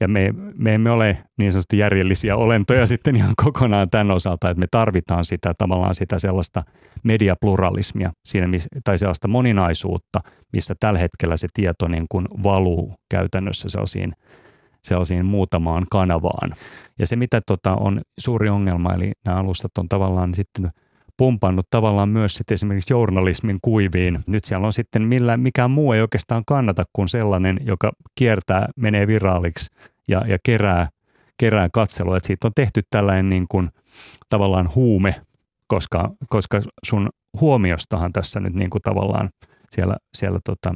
ja 0.00 0.08
me, 0.08 0.34
me 0.54 0.74
emme 0.74 0.90
ole 0.90 1.18
niin 1.38 1.52
sanotusti 1.52 1.78
järjellisiä 1.78 2.36
olentoja 2.36 2.86
sitten 2.92 3.16
ihan 3.16 3.34
kokonaan 3.44 3.90
tämän 3.90 4.10
osalta, 4.10 4.50
että 4.50 4.60
me 4.60 4.66
tarvitaan 4.70 5.24
sitä 5.24 5.54
tavallaan 5.58 5.94
sitä 5.94 6.18
sellaista 6.18 6.62
mediapluralismia 7.04 8.12
siinä, 8.24 8.46
tai 8.84 8.98
sellaista 8.98 9.28
moninaisuutta, 9.28 10.20
missä 10.52 10.74
tällä 10.80 10.98
hetkellä 10.98 11.36
se 11.36 11.48
tieto 11.54 11.88
niin 11.88 12.06
kuin 12.08 12.26
valuu 12.42 12.94
käytännössä 13.10 13.68
sellaisiin, 13.68 14.12
sellaisiin 14.82 15.26
muutamaan 15.26 15.86
kanavaan. 15.90 16.50
Ja 16.98 17.06
se, 17.06 17.16
mitä 17.16 17.40
tota 17.46 17.74
on 17.74 18.00
suuri 18.20 18.48
ongelma, 18.48 18.94
eli 18.94 19.12
nämä 19.26 19.38
alustat 19.38 19.78
on 19.78 19.88
tavallaan 19.88 20.34
sitten 20.34 20.70
pumpannut 21.20 21.66
tavallaan 21.70 22.08
myös 22.08 22.34
sitten 22.34 22.54
esimerkiksi 22.54 22.92
journalismin 22.92 23.58
kuiviin. 23.62 24.18
Nyt 24.26 24.44
siellä 24.44 24.66
on 24.66 24.72
sitten 24.72 25.02
millä, 25.02 25.36
mikään 25.36 25.70
muu 25.70 25.92
ei 25.92 26.00
oikeastaan 26.00 26.42
kannata 26.46 26.84
kuin 26.92 27.08
sellainen, 27.08 27.58
joka 27.66 27.92
kiertää, 28.18 28.68
menee 28.76 29.06
viraaliksi 29.06 29.70
ja, 30.10 30.22
ja 30.26 30.38
kerää, 30.42 30.88
kerää 31.38 31.68
katselua. 31.72 32.16
Et 32.16 32.24
siitä 32.24 32.46
on 32.46 32.52
tehty 32.54 32.82
tällainen 32.90 33.28
niin 33.28 33.46
kuin, 33.48 33.70
tavallaan 34.28 34.70
huume, 34.74 35.20
koska, 35.66 36.10
koska 36.28 36.60
sun 36.86 37.08
huomiostahan 37.40 38.12
tässä 38.12 38.40
nyt 38.40 38.54
niin 38.54 38.70
kuin 38.70 38.82
tavallaan 38.82 39.30
siellä, 39.70 39.96
siellä, 40.16 40.38
tota, 40.44 40.74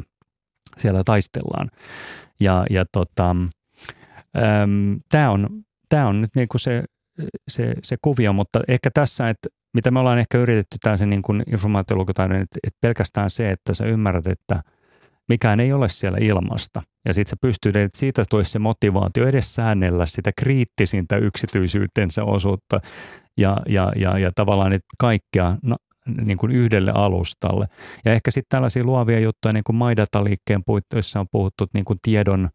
siellä 0.77 1.03
taistellaan. 1.05 1.71
Ja, 2.41 2.67
ja 2.71 2.85
tota, 2.93 3.37
tämä 5.09 5.31
on, 5.31 5.49
tää 5.89 6.09
on 6.09 6.21
nyt 6.21 6.31
niin 6.35 6.49
kuin 6.51 6.61
se, 6.61 6.85
se, 7.49 7.75
se 7.83 7.97
kuvio, 8.03 8.33
mutta 8.33 8.61
ehkä 8.69 8.91
tässä, 8.95 9.29
että 9.29 9.49
mitä 9.75 9.91
me 9.91 10.01
ollaan 10.01 10.19
ehkä 10.19 10.39
yritetty 10.39 10.77
tämä 10.83 10.97
se 10.97 11.07
niin 11.07 11.23
kuin 11.23 11.43
informaatiolukutaidon, 11.47 12.37
että, 12.37 12.59
että 12.67 12.79
pelkästään 12.81 13.31
se, 13.31 13.51
että 13.51 13.75
sä 13.75 13.87
ymmärrät, 13.87 14.27
että 14.27 14.63
mikään 15.29 15.61
ei 15.61 15.73
ole 15.73 15.89
siellä 15.89 16.19
ilmasta. 16.21 16.83
Ja 17.05 17.15
sitten 17.15 17.31
sä 17.31 17.37
pystyy, 17.41 17.73
että 17.75 17.99
siitä 17.99 18.25
tulisi 18.31 18.51
se 18.51 18.59
motivaatio 18.59 19.29
edes 19.29 19.55
säännellä 19.55 20.07
sitä 20.07 20.31
kriittisintä 20.39 21.17
yksityisyytensä 21.17 22.25
osuutta 22.25 22.81
ja, 23.39 23.57
ja, 23.69 23.93
ja, 23.97 24.19
ja 24.19 24.31
tavallaan 24.35 24.73
että 24.73 24.87
kaikkea 24.99 25.57
no, 25.63 25.77
niin 26.25 26.39
kuin 26.39 26.53
yhdelle 26.53 26.93
alustalle. 26.95 27.67
Ja 28.05 28.13
ehkä 28.13 28.31
sitten 28.31 28.49
tällaisia 28.49 28.85
luovia 28.85 29.21
juttuja, 29.21 29.53
niin 29.53 29.65
kuin 29.65 29.77
MyData-liikkeen 29.77 30.63
puitteissa 30.67 31.21
on 31.21 31.27
puhuttu 31.33 31.67
niin 31.75 31.85
kuin 31.85 31.99
tiedon 32.03 32.49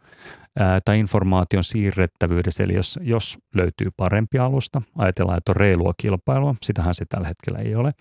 ää, 0.59 0.79
tai 0.85 0.99
informaation 0.99 1.63
siirrettävyydessä. 1.63 2.63
Eli 2.63 2.73
jos, 2.73 2.99
jos 3.01 3.37
löytyy 3.55 3.87
parempi 3.97 4.39
alusta, 4.39 4.81
ajatellaan, 4.97 5.37
että 5.37 5.51
on 5.51 5.55
reilua 5.55 5.93
kilpailua, 5.97 6.55
sitähän 6.61 6.95
se 6.95 7.05
tällä 7.09 7.27
hetkellä 7.27 7.59
ei 7.59 7.75
ole, 7.75 7.91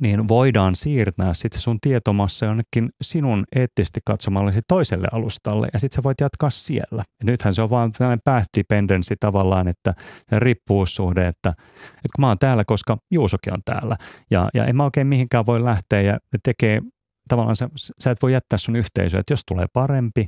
niin 0.00 0.28
voidaan 0.28 0.76
siirtää 0.76 1.34
sitten 1.34 1.60
sun 1.60 1.78
tietomassa 1.80 2.46
jonnekin 2.46 2.90
sinun 3.02 3.44
eettisesti 3.54 4.00
katsomallesi 4.04 4.60
toiselle 4.68 5.08
alustalle 5.12 5.68
ja 5.72 5.78
sitten 5.78 5.96
sä 5.96 6.02
voit 6.02 6.20
jatkaa 6.20 6.50
siellä. 6.50 7.04
Ja 7.20 7.24
nythän 7.24 7.54
se 7.54 7.62
on 7.62 7.70
vaan 7.70 7.92
tällainen 7.92 8.18
path 8.24 8.46
dependency 8.58 9.14
tavallaan, 9.20 9.68
että 9.68 9.94
se 10.30 10.38
riippuvuussuhde, 10.38 11.26
että, 11.28 11.48
että 11.50 12.14
kun 12.16 12.20
mä 12.20 12.28
oon 12.28 12.38
täällä, 12.38 12.64
koska 12.66 12.96
Juusokin 13.10 13.52
on 13.52 13.60
täällä 13.64 13.96
ja, 14.30 14.48
ja 14.54 14.64
en 14.64 14.76
mä 14.76 14.84
oikein 14.84 15.06
mihinkään 15.06 15.46
voi 15.46 15.64
lähteä 15.64 16.00
ja 16.00 16.18
tekee 16.42 16.80
tavallaan 17.28 17.56
sä, 17.56 17.68
sä 18.00 18.10
et 18.10 18.22
voi 18.22 18.32
jättää 18.32 18.58
sun 18.58 18.76
yhteisöä, 18.76 19.20
että 19.20 19.32
jos 19.32 19.42
tulee 19.46 19.66
parempi, 19.72 20.26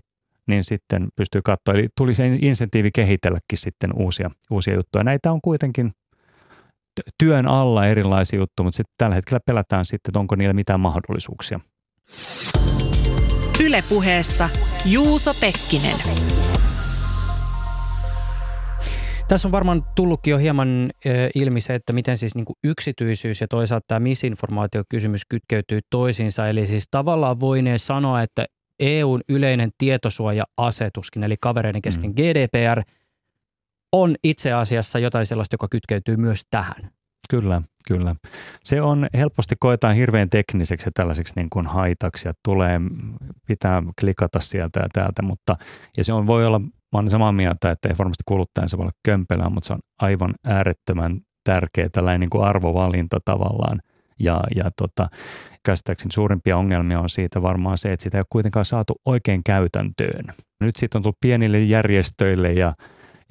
niin 0.48 0.64
sitten 0.64 1.08
pystyy 1.16 1.40
katsoa. 1.44 1.74
Eli 1.74 1.88
tuli 1.96 2.14
se 2.14 2.38
insentiivi 2.42 2.90
kehitelläkin 2.94 3.58
sitten 3.58 3.90
uusia, 3.96 4.30
uusia 4.50 4.74
juttuja. 4.74 5.04
Näitä 5.04 5.32
on 5.32 5.40
kuitenkin 5.40 5.90
työn 7.18 7.48
alla 7.48 7.86
erilaisia 7.86 8.38
juttuja, 8.38 8.64
mutta 8.64 8.76
sitten 8.76 8.94
tällä 8.98 9.14
hetkellä 9.14 9.40
pelätään 9.46 9.84
sitten, 9.84 10.10
että 10.10 10.18
onko 10.20 10.34
niillä 10.34 10.54
mitään 10.54 10.80
mahdollisuuksia. 10.80 11.60
Ylepuheessa 13.64 14.48
Juuso 14.84 15.34
Pekkinen. 15.40 15.96
Tässä 19.28 19.48
on 19.48 19.52
varmaan 19.52 19.84
tullutkin 19.96 20.30
jo 20.30 20.38
hieman 20.38 20.90
ilmi 21.34 21.60
se, 21.60 21.74
että 21.74 21.92
miten 21.92 22.18
siis 22.18 22.34
niin 22.34 22.44
kuin 22.44 22.56
yksityisyys 22.64 23.40
ja 23.40 23.48
toisaalta 23.48 23.84
tämä 23.88 24.00
misinformaatiokysymys 24.00 25.22
kytkeytyy 25.28 25.80
toisiinsa. 25.90 26.48
Eli 26.48 26.66
siis 26.66 26.84
tavallaan 26.90 27.40
voineen 27.40 27.78
sanoa, 27.78 28.22
että 28.22 28.46
EUn 28.80 29.20
yleinen 29.28 29.70
tietosuoja-asetuskin, 29.78 31.22
eli 31.22 31.34
kavereiden 31.40 31.82
kesken 31.82 32.10
mm. 32.10 32.14
GDPR, 32.14 32.82
on 33.92 34.14
itse 34.24 34.52
asiassa 34.52 34.98
jotain 34.98 35.26
sellaista, 35.26 35.54
joka 35.54 35.68
kytkeytyy 35.70 36.16
myös 36.16 36.42
tähän. 36.50 36.90
Kyllä, 37.30 37.62
kyllä. 37.88 38.14
Se 38.64 38.82
on 38.82 39.08
helposti 39.14 39.54
koetaan 39.60 39.94
hirveän 39.94 40.28
tekniseksi 40.30 40.86
ja 40.86 40.92
tällaiseksi 40.94 41.32
niin 41.36 41.50
kuin 41.52 41.66
haitaksi 41.66 42.28
ja 42.28 42.32
tulee, 42.44 42.80
pitää 43.46 43.82
klikata 44.00 44.40
sieltä 44.40 44.80
ja 44.80 44.88
täältä, 44.92 45.22
mutta 45.22 45.56
ja 45.96 46.04
se 46.04 46.12
on, 46.12 46.26
voi 46.26 46.46
olla, 46.46 46.58
mä 46.58 46.68
olen 46.92 47.10
samaa 47.10 47.32
mieltä, 47.32 47.70
että 47.70 47.88
ei 47.88 47.94
varmasti 47.98 48.22
kuluttajan 48.26 48.68
se 48.68 48.78
voi 48.78 48.82
olla 48.82 48.92
kömpelää, 49.04 49.50
mutta 49.50 49.66
se 49.66 49.72
on 49.72 49.78
aivan 49.98 50.34
äärettömän 50.46 51.20
tärkeä 51.44 51.88
tällainen 51.88 52.20
niin 52.20 52.30
kuin 52.30 52.44
arvovalinta 52.44 53.18
tavallaan. 53.24 53.80
Ja, 54.20 54.40
ja 54.56 54.70
tota, 54.76 55.08
käsittääkseni 55.64 56.12
suurimpia 56.12 56.56
ongelmia 56.56 57.00
on 57.00 57.08
siitä 57.08 57.42
varmaan 57.42 57.78
se, 57.78 57.92
että 57.92 58.02
sitä 58.02 58.18
ei 58.18 58.20
ole 58.20 58.26
kuitenkaan 58.30 58.64
saatu 58.64 58.94
oikein 59.06 59.40
käytäntöön. 59.44 60.24
Nyt 60.60 60.76
siitä 60.76 60.98
on 60.98 61.02
tullut 61.02 61.20
pienille 61.20 61.60
järjestöille 61.60 62.52
ja 62.52 62.74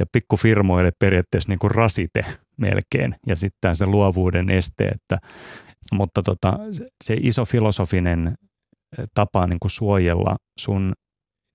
ja 0.01 0.05
pikkufirmoille 0.11 0.91
periaatteessa 0.99 1.51
niin 1.51 1.59
kuin 1.59 1.71
rasite 1.71 2.25
melkein 2.57 3.15
ja 3.27 3.35
sitten 3.35 3.75
se 3.75 3.85
luovuuden 3.85 4.49
este, 4.49 4.87
että, 4.87 5.17
mutta 5.93 6.21
tota, 6.23 6.59
se 7.03 7.17
iso 7.21 7.45
filosofinen 7.45 8.27
eh, 8.27 9.05
tapa 9.13 9.47
niin 9.47 9.59
kuin 9.59 9.71
suojella 9.71 10.35
sun 10.59 10.93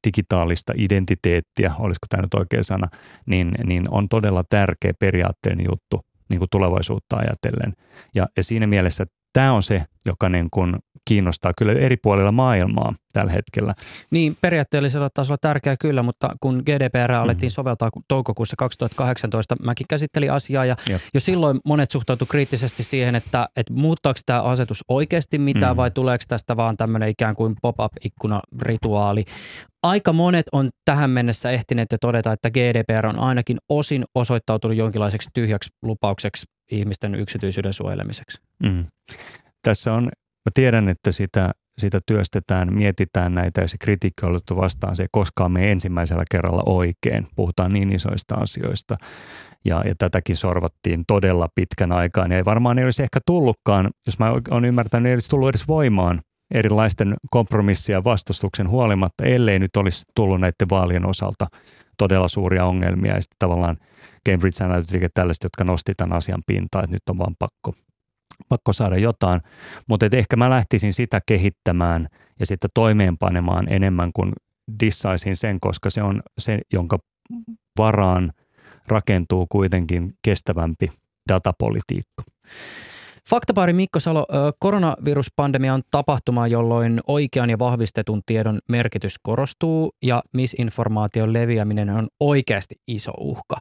digitaalista 0.06 0.72
identiteettiä, 0.76 1.72
olisiko 1.78 2.06
tämä 2.08 2.22
nyt 2.22 2.34
oikea 2.34 2.62
sana, 2.62 2.88
niin, 3.26 3.52
niin 3.64 3.84
on 3.90 4.08
todella 4.08 4.42
tärkeä 4.50 4.92
periaatteellinen 5.00 5.66
juttu 5.70 6.00
niin 6.28 6.38
kuin 6.38 6.48
tulevaisuutta 6.50 7.16
ajatellen. 7.16 7.72
Ja, 8.14 8.26
ja 8.36 8.42
siinä 8.42 8.66
mielessä 8.66 9.04
tämä 9.36 9.52
on 9.52 9.62
se, 9.62 9.84
joka 10.06 10.28
niin 10.28 10.48
kuin 10.50 10.76
kiinnostaa 11.08 11.52
kyllä 11.58 11.72
eri 11.72 11.96
puolilla 11.96 12.32
maailmaa 12.32 12.92
tällä 13.12 13.32
hetkellä. 13.32 13.74
Niin, 14.10 14.36
periaatteellisella 14.40 15.10
tasolla 15.14 15.38
tärkeää 15.40 15.76
kyllä, 15.80 16.02
mutta 16.02 16.30
kun 16.40 16.62
GDPR 16.66 17.12
alettiin 17.12 17.50
mm. 17.50 17.54
soveltaa 17.54 17.90
toukokuussa 18.08 18.56
2018, 18.58 19.56
mäkin 19.62 19.86
käsittelin 19.90 20.32
asiaa 20.32 20.64
ja 20.64 20.76
Jep. 20.88 21.00
jo 21.14 21.20
silloin 21.20 21.60
monet 21.64 21.90
suhtautuivat 21.90 22.30
kriittisesti 22.30 22.82
siihen, 22.82 23.14
että, 23.14 23.48
että 23.56 23.72
muuttaako 23.72 24.20
tämä 24.26 24.42
asetus 24.42 24.84
oikeasti 24.88 25.38
mitään 25.38 25.74
mm. 25.74 25.76
vai 25.76 25.90
tuleeko 25.90 26.24
tästä 26.28 26.56
vaan 26.56 26.76
tämmöinen 26.76 27.08
ikään 27.08 27.36
kuin 27.36 27.54
pop-up-ikkuna 27.62 28.40
rituaali. 28.62 29.24
Aika 29.82 30.12
monet 30.12 30.46
on 30.52 30.70
tähän 30.84 31.10
mennessä 31.10 31.50
ehtineet 31.50 31.88
jo 31.92 31.98
todeta, 32.00 32.32
että 32.32 32.50
GDPR 32.50 33.06
on 33.06 33.18
ainakin 33.18 33.58
osin 33.68 34.04
osoittautunut 34.14 34.76
jonkinlaiseksi 34.76 35.30
tyhjäksi 35.34 35.70
lupaukseksi 35.82 36.55
ihmisten 36.70 37.14
yksityisyyden 37.14 37.72
suojelemiseksi. 37.72 38.40
Mm. 38.62 38.84
Tässä 39.62 39.92
on, 39.92 40.04
mä 40.04 40.50
tiedän, 40.54 40.88
että 40.88 41.12
sitä, 41.12 41.52
sitä 41.78 42.00
työstetään, 42.06 42.74
mietitään 42.74 43.34
näitä 43.34 43.60
ja 43.60 43.68
se 43.68 43.76
kritiikki 43.80 44.26
on 44.26 44.40
vastaan. 44.56 44.96
Se 44.96 45.02
ei 45.02 45.08
koskaan 45.12 45.52
mene 45.52 45.72
ensimmäisellä 45.72 46.24
kerralla 46.30 46.62
oikein. 46.66 47.26
Puhutaan 47.36 47.72
niin 47.72 47.92
isoista 47.92 48.34
asioista 48.34 48.96
ja, 49.64 49.82
ja 49.86 49.94
tätäkin 49.98 50.36
sorvattiin 50.36 51.04
todella 51.06 51.48
pitkän 51.54 51.92
aikaan. 51.92 52.30
Ja 52.30 52.36
ei 52.36 52.44
varmaan 52.44 52.78
ei 52.78 52.84
olisi 52.84 53.02
ehkä 53.02 53.20
tullutkaan, 53.26 53.90
jos 54.06 54.18
mä 54.18 54.30
olen 54.50 54.64
ymmärtänyt, 54.64 55.10
ei 55.10 55.14
olisi 55.14 55.30
tullut 55.30 55.48
edes 55.48 55.68
voimaan 55.68 56.20
erilaisten 56.54 57.14
kompromissien 57.30 58.04
vastustuksen 58.04 58.68
huolimatta, 58.68 59.24
ellei 59.24 59.58
nyt 59.58 59.76
olisi 59.76 60.04
tullut 60.14 60.40
näiden 60.40 60.70
vaalien 60.70 61.06
osalta 61.06 61.46
todella 61.96 62.28
suuria 62.28 62.64
ongelmia 62.64 63.14
ja 63.14 63.20
sitten 63.20 63.36
tavallaan 63.38 63.76
Cambridge 64.28 64.64
Analytica 64.64 65.08
tällaiset, 65.14 65.44
jotka 65.44 65.64
nosti 65.64 65.92
tämän 65.96 66.16
asian 66.16 66.42
pintaan, 66.46 66.84
että 66.84 66.94
nyt 66.94 67.08
on 67.10 67.18
vaan 67.18 67.34
pakko, 67.38 67.74
pakko 68.48 68.72
saada 68.72 68.96
jotain. 68.96 69.40
Mutta 69.88 70.06
ehkä 70.12 70.36
mä 70.36 70.50
lähtisin 70.50 70.92
sitä 70.92 71.20
kehittämään 71.26 72.08
ja 72.40 72.46
sitten 72.46 72.70
toimeenpanemaan 72.74 73.72
enemmän 73.72 74.10
kuin 74.14 74.32
dissaisin 74.80 75.36
sen, 75.36 75.60
koska 75.60 75.90
se 75.90 76.02
on 76.02 76.22
se, 76.38 76.58
jonka 76.72 76.98
varaan 77.78 78.32
rakentuu 78.88 79.46
kuitenkin 79.46 80.10
kestävämpi 80.22 80.90
datapolitiikka. 81.28 82.22
Faktapaari 83.30 83.72
Mikko 83.72 84.00
Salo, 84.00 84.26
koronaviruspandemia 84.58 85.74
on 85.74 85.82
tapahtuma, 85.90 86.46
jolloin 86.46 87.00
oikean 87.06 87.50
ja 87.50 87.58
vahvistetun 87.58 88.22
tiedon 88.26 88.58
merkitys 88.68 89.18
korostuu 89.22 89.92
ja 90.02 90.22
misinformaation 90.32 91.32
leviäminen 91.32 91.90
on 91.90 92.08
oikeasti 92.20 92.74
iso 92.88 93.12
uhka. 93.18 93.56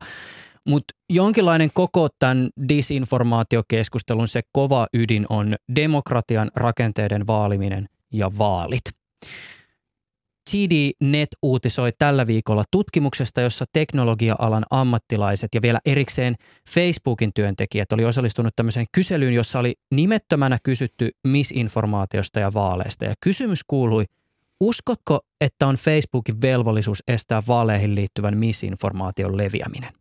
Mutta 0.67 0.95
jonkinlainen 1.10 1.69
koko 1.73 2.08
tämän 2.19 2.49
disinformaatiokeskustelun 2.69 4.28
se 4.28 4.41
kova 4.51 4.88
ydin 4.93 5.25
on 5.30 5.56
demokratian 5.75 6.51
rakenteiden 6.56 7.28
vaaliminen 7.28 7.86
ja 8.13 8.32
vaalit. 8.38 8.84
TD.net 10.56 11.30
uutisoi 11.41 11.91
tällä 12.00 12.28
viikolla 12.28 12.63
tutkimuksesta, 12.72 13.41
jossa 13.41 13.65
teknologia-alan 13.74 14.65
ammattilaiset 14.70 15.50
ja 15.56 15.62
vielä 15.62 15.80
erikseen 15.86 16.36
Facebookin 16.70 17.32
työntekijät 17.36 17.91
oli 17.91 18.06
osallistunut 18.06 18.56
tämmöiseen 18.56 18.86
kyselyyn, 18.91 19.34
jossa 19.34 19.60
oli 19.60 19.74
nimettömänä 19.91 20.58
kysytty 20.63 21.10
misinformaatiosta 21.28 22.39
ja 22.39 22.54
vaaleista. 22.54 23.06
Ja 23.06 23.13
kysymys 23.24 23.60
kuului, 23.68 24.06
uskotko, 24.60 25.20
että 25.41 25.68
on 25.68 25.76
Facebookin 25.76 26.41
velvollisuus 26.41 27.04
estää 27.08 27.41
vaaleihin 27.48 27.96
liittyvän 27.96 28.38
misinformaation 28.38 29.38
leviäminen? 29.38 29.94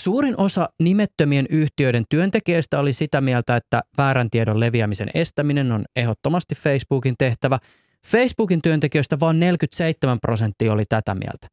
Suurin 0.00 0.34
osa 0.40 0.68
nimettömien 0.82 1.46
yhtiöiden 1.50 2.04
työntekijöistä 2.10 2.78
oli 2.78 2.92
sitä 2.92 3.20
mieltä, 3.20 3.56
että 3.56 3.82
väärän 3.98 4.30
tiedon 4.30 4.60
leviämisen 4.60 5.10
estäminen 5.14 5.72
on 5.72 5.84
ehdottomasti 5.96 6.54
Facebookin 6.54 7.14
tehtävä. 7.18 7.58
Facebookin 8.06 8.62
työntekijöistä 8.62 9.20
vain 9.20 9.40
47 9.40 10.20
prosenttia 10.20 10.72
oli 10.72 10.84
tätä 10.88 11.14
mieltä. 11.14 11.48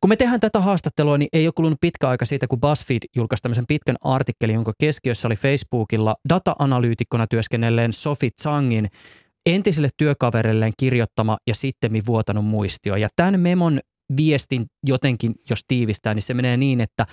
Kun 0.00 0.08
me 0.08 0.16
tehdään 0.16 0.40
tätä 0.40 0.60
haastattelua, 0.60 1.18
niin 1.18 1.28
ei 1.32 1.46
ole 1.46 1.52
kulunut 1.56 1.80
pitkä 1.80 2.08
aika 2.08 2.24
siitä, 2.24 2.46
kun 2.46 2.60
BuzzFeed 2.60 3.02
julkaisi 3.16 3.42
tämmöisen 3.42 3.66
pitkän 3.68 3.96
artikkelin, 4.00 4.54
jonka 4.54 4.72
keskiössä 4.80 5.28
oli 5.28 5.36
Facebookilla 5.36 6.16
data-analyytikkona 6.28 7.26
työskennelleen 7.26 7.92
Sophie 7.92 8.30
Changin 8.42 8.88
entiselle 9.46 9.88
työkaverilleen 9.96 10.72
kirjoittama 10.78 11.38
ja 11.46 11.54
sitten 11.54 11.92
vuotanut 12.06 12.44
muistio. 12.44 12.96
Ja 12.96 13.08
tämän 13.16 13.40
memon 13.40 13.80
viestin 14.16 14.66
jotenkin, 14.86 15.34
jos 15.50 15.60
tiivistää, 15.68 16.14
niin 16.14 16.22
se 16.22 16.34
menee 16.34 16.56
niin, 16.56 16.80
että 16.80 17.06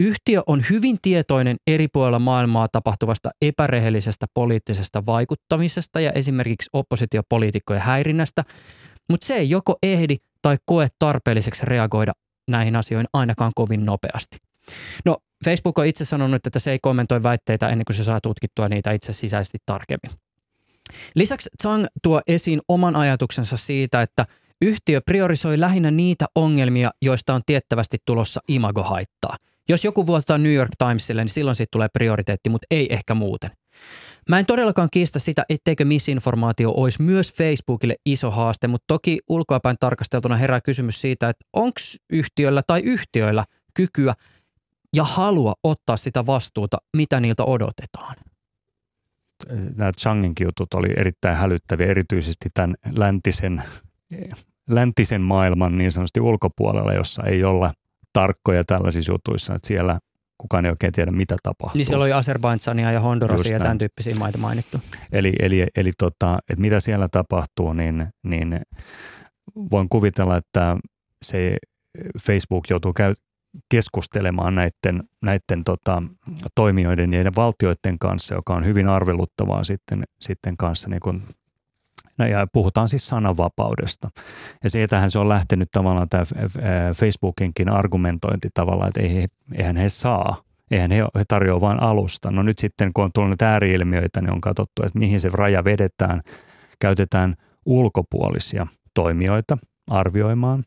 yhtiö 0.00 0.42
on 0.46 0.64
hyvin 0.70 0.98
tietoinen 1.02 1.56
eri 1.66 1.88
puolilla 1.88 2.18
maailmaa 2.18 2.68
tapahtuvasta 2.68 3.30
epärehellisestä 3.42 4.26
poliittisesta 4.34 5.06
vaikuttamisesta 5.06 6.00
ja 6.00 6.12
esimerkiksi 6.12 6.70
oppositiopoliitikkojen 6.72 7.82
häirinnästä, 7.82 8.44
mutta 9.08 9.26
se 9.26 9.34
ei 9.34 9.50
joko 9.50 9.78
ehdi 9.82 10.16
tai 10.42 10.56
koe 10.64 10.88
tarpeelliseksi 10.98 11.66
reagoida 11.66 12.12
näihin 12.48 12.76
asioihin 12.76 13.08
ainakaan 13.12 13.52
kovin 13.54 13.86
nopeasti. 13.86 14.36
No, 15.04 15.16
Facebook 15.44 15.78
on 15.78 15.86
itse 15.86 16.04
sanonut, 16.04 16.46
että 16.46 16.58
se 16.58 16.70
ei 16.70 16.78
kommentoi 16.82 17.22
väitteitä 17.22 17.68
ennen 17.68 17.84
kuin 17.84 17.96
se 17.96 18.04
saa 18.04 18.20
tutkittua 18.20 18.68
niitä 18.68 18.92
itse 18.92 19.12
sisäisesti 19.12 19.58
tarkemmin. 19.66 20.10
Lisäksi 21.14 21.50
Zhang 21.62 21.86
tuo 22.02 22.20
esiin 22.26 22.60
oman 22.68 22.96
ajatuksensa 22.96 23.56
siitä, 23.56 24.02
että 24.02 24.26
Yhtiö 24.62 25.00
priorisoi 25.00 25.60
lähinnä 25.60 25.90
niitä 25.90 26.26
ongelmia, 26.34 26.90
joista 27.02 27.34
on 27.34 27.42
tiettävästi 27.46 27.98
tulossa 28.06 28.40
imagohaittaa. 28.48 29.36
Jos 29.70 29.84
joku 29.84 30.06
vuottaa 30.06 30.38
New 30.38 30.54
York 30.54 30.70
Timesille, 30.78 31.24
niin 31.24 31.30
silloin 31.30 31.56
siitä 31.56 31.70
tulee 31.72 31.88
prioriteetti, 31.92 32.50
mutta 32.50 32.66
ei 32.70 32.92
ehkä 32.92 33.14
muuten. 33.14 33.50
Mä 34.28 34.38
en 34.38 34.46
todellakaan 34.46 34.88
kiistä 34.92 35.18
sitä, 35.18 35.44
etteikö 35.48 35.84
misinformaatio 35.84 36.70
olisi 36.70 37.02
myös 37.02 37.34
Facebookille 37.34 37.96
iso 38.06 38.30
haaste, 38.30 38.68
mutta 38.68 38.84
toki 38.86 39.18
ulkoapäin 39.28 39.76
tarkasteltuna 39.80 40.36
herää 40.36 40.60
kysymys 40.60 41.00
siitä, 41.00 41.28
että 41.28 41.44
onko 41.52 41.80
yhtiöllä 42.12 42.62
tai 42.66 42.80
yhtiöillä 42.80 43.44
kykyä 43.74 44.14
ja 44.96 45.04
halua 45.04 45.54
ottaa 45.64 45.96
sitä 45.96 46.26
vastuuta, 46.26 46.76
mitä 46.96 47.20
niiltä 47.20 47.44
odotetaan. 47.44 48.16
nämä 49.76 49.92
Changinkin 49.92 50.44
jutut 50.44 50.74
oli 50.74 50.88
erittäin 50.96 51.36
hälyttäviä, 51.36 51.86
erityisesti 51.86 52.48
tämän 52.54 52.74
läntisen, 52.96 53.62
läntisen 54.70 55.20
maailman 55.20 55.78
niin 55.78 55.92
sanotusti 55.92 56.20
ulkopuolella, 56.20 56.92
jossa 56.92 57.22
ei 57.22 57.44
olla 57.44 57.72
tarkkoja 58.12 58.64
tällaisissa 58.64 59.12
jutuissa, 59.12 59.54
että 59.54 59.68
siellä 59.68 59.98
kukaan 60.40 60.64
ei 60.64 60.70
oikein 60.70 60.92
tiedä, 60.92 61.10
mitä 61.10 61.36
tapahtuu. 61.42 61.78
Niin 61.78 61.86
siellä 61.86 62.04
oli 62.04 62.12
Azerbaidsania 62.12 62.92
ja 62.92 63.00
Hondurasia 63.00 63.52
ja 63.52 63.58
tämän 63.58 63.78
tyyppisiä 63.78 64.14
maita 64.14 64.38
mainittu. 64.38 64.80
Eli, 65.12 65.32
eli, 65.38 65.66
eli 65.76 65.92
tota, 65.98 66.38
että 66.50 66.60
mitä 66.60 66.80
siellä 66.80 67.08
tapahtuu, 67.08 67.72
niin, 67.72 68.06
niin 68.24 68.60
voin 69.70 69.88
kuvitella, 69.88 70.36
että 70.36 70.76
se 71.24 71.56
Facebook 72.26 72.70
joutuu 72.70 72.92
käy, 72.92 73.14
keskustelemaan 73.70 74.54
näiden, 74.54 75.02
näiden 75.22 75.64
tota, 75.64 76.02
toimijoiden 76.54 77.12
ja 77.12 77.32
valtioiden 77.36 77.98
kanssa, 78.00 78.34
joka 78.34 78.54
on 78.54 78.64
hyvin 78.64 78.88
arveluttavaa 78.88 79.64
sitten, 79.64 80.04
sitten 80.20 80.56
kanssa 80.56 80.90
niin 80.90 81.00
kun 81.00 81.14
No 81.14 81.39
ja 82.26 82.46
puhutaan 82.52 82.88
siis 82.88 83.06
sananvapaudesta. 83.06 84.08
Ja 84.64 84.70
siitähän 84.70 85.10
se 85.10 85.18
on 85.18 85.28
lähtenyt 85.28 85.68
tavallaan 85.70 86.08
tämä 86.08 86.24
Facebookinkin 86.96 87.68
argumentointi 87.68 88.48
tavallaan, 88.54 88.88
että 88.88 89.00
ei, 89.00 89.26
eihän 89.54 89.76
he 89.76 89.88
saa. 89.88 90.42
Eihän 90.70 90.90
he, 90.90 90.98
he 90.98 91.24
tarjoa 91.28 91.60
vain 91.60 91.82
alusta. 91.82 92.30
No 92.30 92.42
nyt 92.42 92.58
sitten 92.58 92.92
kun 92.92 93.04
on 93.04 93.10
tullut 93.14 93.42
ääriilmiöitä, 93.42 94.20
niin 94.20 94.32
on 94.32 94.40
katsottu, 94.40 94.82
että 94.86 94.98
mihin 94.98 95.20
se 95.20 95.28
raja 95.32 95.64
vedetään. 95.64 96.22
Käytetään 96.80 97.34
ulkopuolisia 97.66 98.66
toimijoita 98.94 99.58
arvioimaan, 99.90 100.62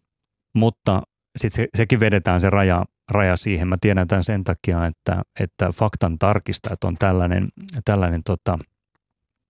mutta 0.55 1.01
sitten 1.37 1.63
se, 1.63 1.67
sekin 1.77 1.99
vedetään 1.99 2.41
se 2.41 2.49
raja, 2.49 2.85
raja 3.11 3.37
siihen. 3.37 3.67
Mä 3.67 3.77
tiedän 3.81 4.07
tämän 4.07 4.23
sen 4.23 4.43
takia, 4.43 4.85
että, 4.85 5.21
että 5.39 5.69
faktan 5.71 6.19
tarkistajat 6.19 6.83
on 6.83 6.95
tällainen, 6.99 7.47
tällainen 7.85 8.21
tota, 8.25 8.59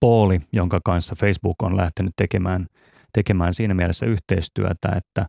pooli, 0.04 0.38
jonka 0.52 0.80
kanssa 0.84 1.14
Facebook 1.20 1.62
on 1.62 1.76
lähtenyt 1.76 2.12
tekemään, 2.16 2.66
tekemään 3.12 3.54
siinä 3.54 3.74
mielessä 3.74 4.06
yhteistyötä, 4.06 4.88
että 4.96 5.26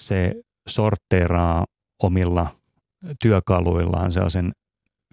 se 0.00 0.34
sorteeraa 0.68 1.64
omilla 2.02 2.46
työkaluillaan 3.22 4.12
sellaisen 4.12 4.52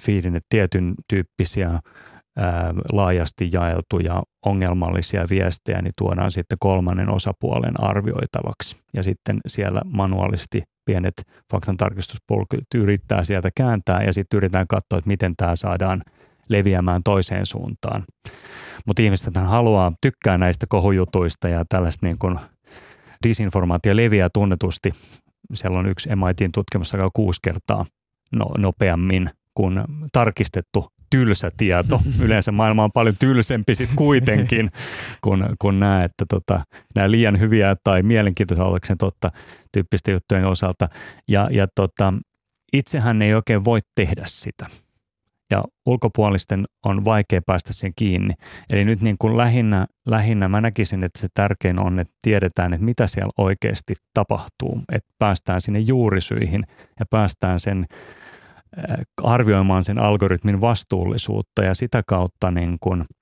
feedin, 0.01 0.35
että 0.35 0.45
tietyn 0.49 0.93
tyyppisiä 1.09 1.69
ää, 1.69 2.73
laajasti 2.91 3.49
jaeltuja 3.53 4.23
ongelmallisia 4.45 5.25
viestejä, 5.29 5.81
niin 5.81 5.93
tuodaan 5.97 6.31
sitten 6.31 6.57
kolmannen 6.59 7.09
osapuolen 7.09 7.83
arvioitavaksi. 7.83 8.83
Ja 8.93 9.03
sitten 9.03 9.39
siellä 9.47 9.81
manuaalisesti 9.85 10.63
pienet 10.85 11.21
faktantarkistuspolkut 11.51 12.73
yrittää 12.75 13.23
sieltä 13.23 13.49
kääntää 13.55 14.03
ja 14.03 14.13
sitten 14.13 14.37
yritetään 14.37 14.67
katsoa, 14.67 14.97
että 14.97 15.09
miten 15.09 15.33
tämä 15.37 15.55
saadaan 15.55 16.01
leviämään 16.49 17.01
toiseen 17.05 17.45
suuntaan. 17.45 18.03
Mutta 18.85 19.01
ihmiset 19.01 19.35
haluaa, 19.35 19.91
tykkää 20.01 20.37
näistä 20.37 20.65
kohujutuista 20.69 21.49
ja 21.49 21.65
tällaista 21.69 22.05
niin 22.05 22.17
kuin 22.19 22.39
disinformaatio 23.27 23.95
leviää 23.95 24.29
tunnetusti. 24.33 24.91
Siellä 25.53 25.79
on 25.79 25.85
yksi 25.85 26.09
MITin 26.15 26.51
tutkimus, 26.53 26.93
joka 26.93 27.09
kuusi 27.13 27.39
kertaa 27.43 27.85
no, 28.31 28.45
nopeammin 28.57 29.29
kuin 29.53 29.81
tarkistettu 30.13 30.87
tylsä 31.09 31.51
tieto. 31.57 32.01
Yleensä 32.25 32.51
maailma 32.51 32.83
on 32.83 32.89
paljon 32.93 33.15
tylsempi 33.19 33.75
sitten 33.75 33.95
kuitenkin 33.95 34.71
kun, 35.23 35.49
kun 35.59 35.79
nämä, 35.79 36.03
että 36.03 36.25
tota, 36.29 36.63
nämä 36.95 37.11
liian 37.11 37.39
hyviä 37.39 37.75
tai 37.83 38.03
mielenkiintoisia 38.03 38.65
ollakseen 38.65 38.97
totta 38.97 39.31
tyyppisten 39.73 40.11
juttujen 40.11 40.45
osalta. 40.45 40.89
Ja, 41.27 41.49
ja 41.51 41.67
tota, 41.75 42.13
itsehän 42.73 43.21
ei 43.21 43.33
oikein 43.33 43.65
voi 43.65 43.79
tehdä 43.95 44.23
sitä 44.25 44.65
ja 45.51 45.63
ulkopuolisten 45.85 46.63
on 46.85 47.05
vaikea 47.05 47.41
päästä 47.45 47.73
sen 47.73 47.91
kiinni. 47.95 48.33
Eli 48.69 48.85
nyt 48.85 49.01
niin 49.01 49.15
kuin 49.19 49.37
lähinnä, 49.37 49.87
lähinnä 50.07 50.47
mä 50.47 50.61
näkisin, 50.61 51.03
että 51.03 51.19
se 51.19 51.27
tärkein 51.33 51.79
on, 51.79 51.99
että 51.99 52.13
tiedetään, 52.21 52.73
että 52.73 52.85
mitä 52.85 53.07
siellä 53.07 53.31
oikeasti 53.37 53.95
tapahtuu, 54.13 54.81
että 54.91 55.09
päästään 55.19 55.61
sinne 55.61 55.79
juurisyihin 55.79 56.63
ja 56.99 57.05
päästään 57.09 57.59
sen 57.59 57.85
äh, 58.77 58.97
arvioimaan 59.23 59.83
sen 59.83 59.99
algoritmin 59.99 60.61
vastuullisuutta 60.61 61.63
ja 61.63 61.73
sitä 61.73 62.03
kautta 62.07 62.51
niin 62.51 62.77
kuin– 62.81 63.03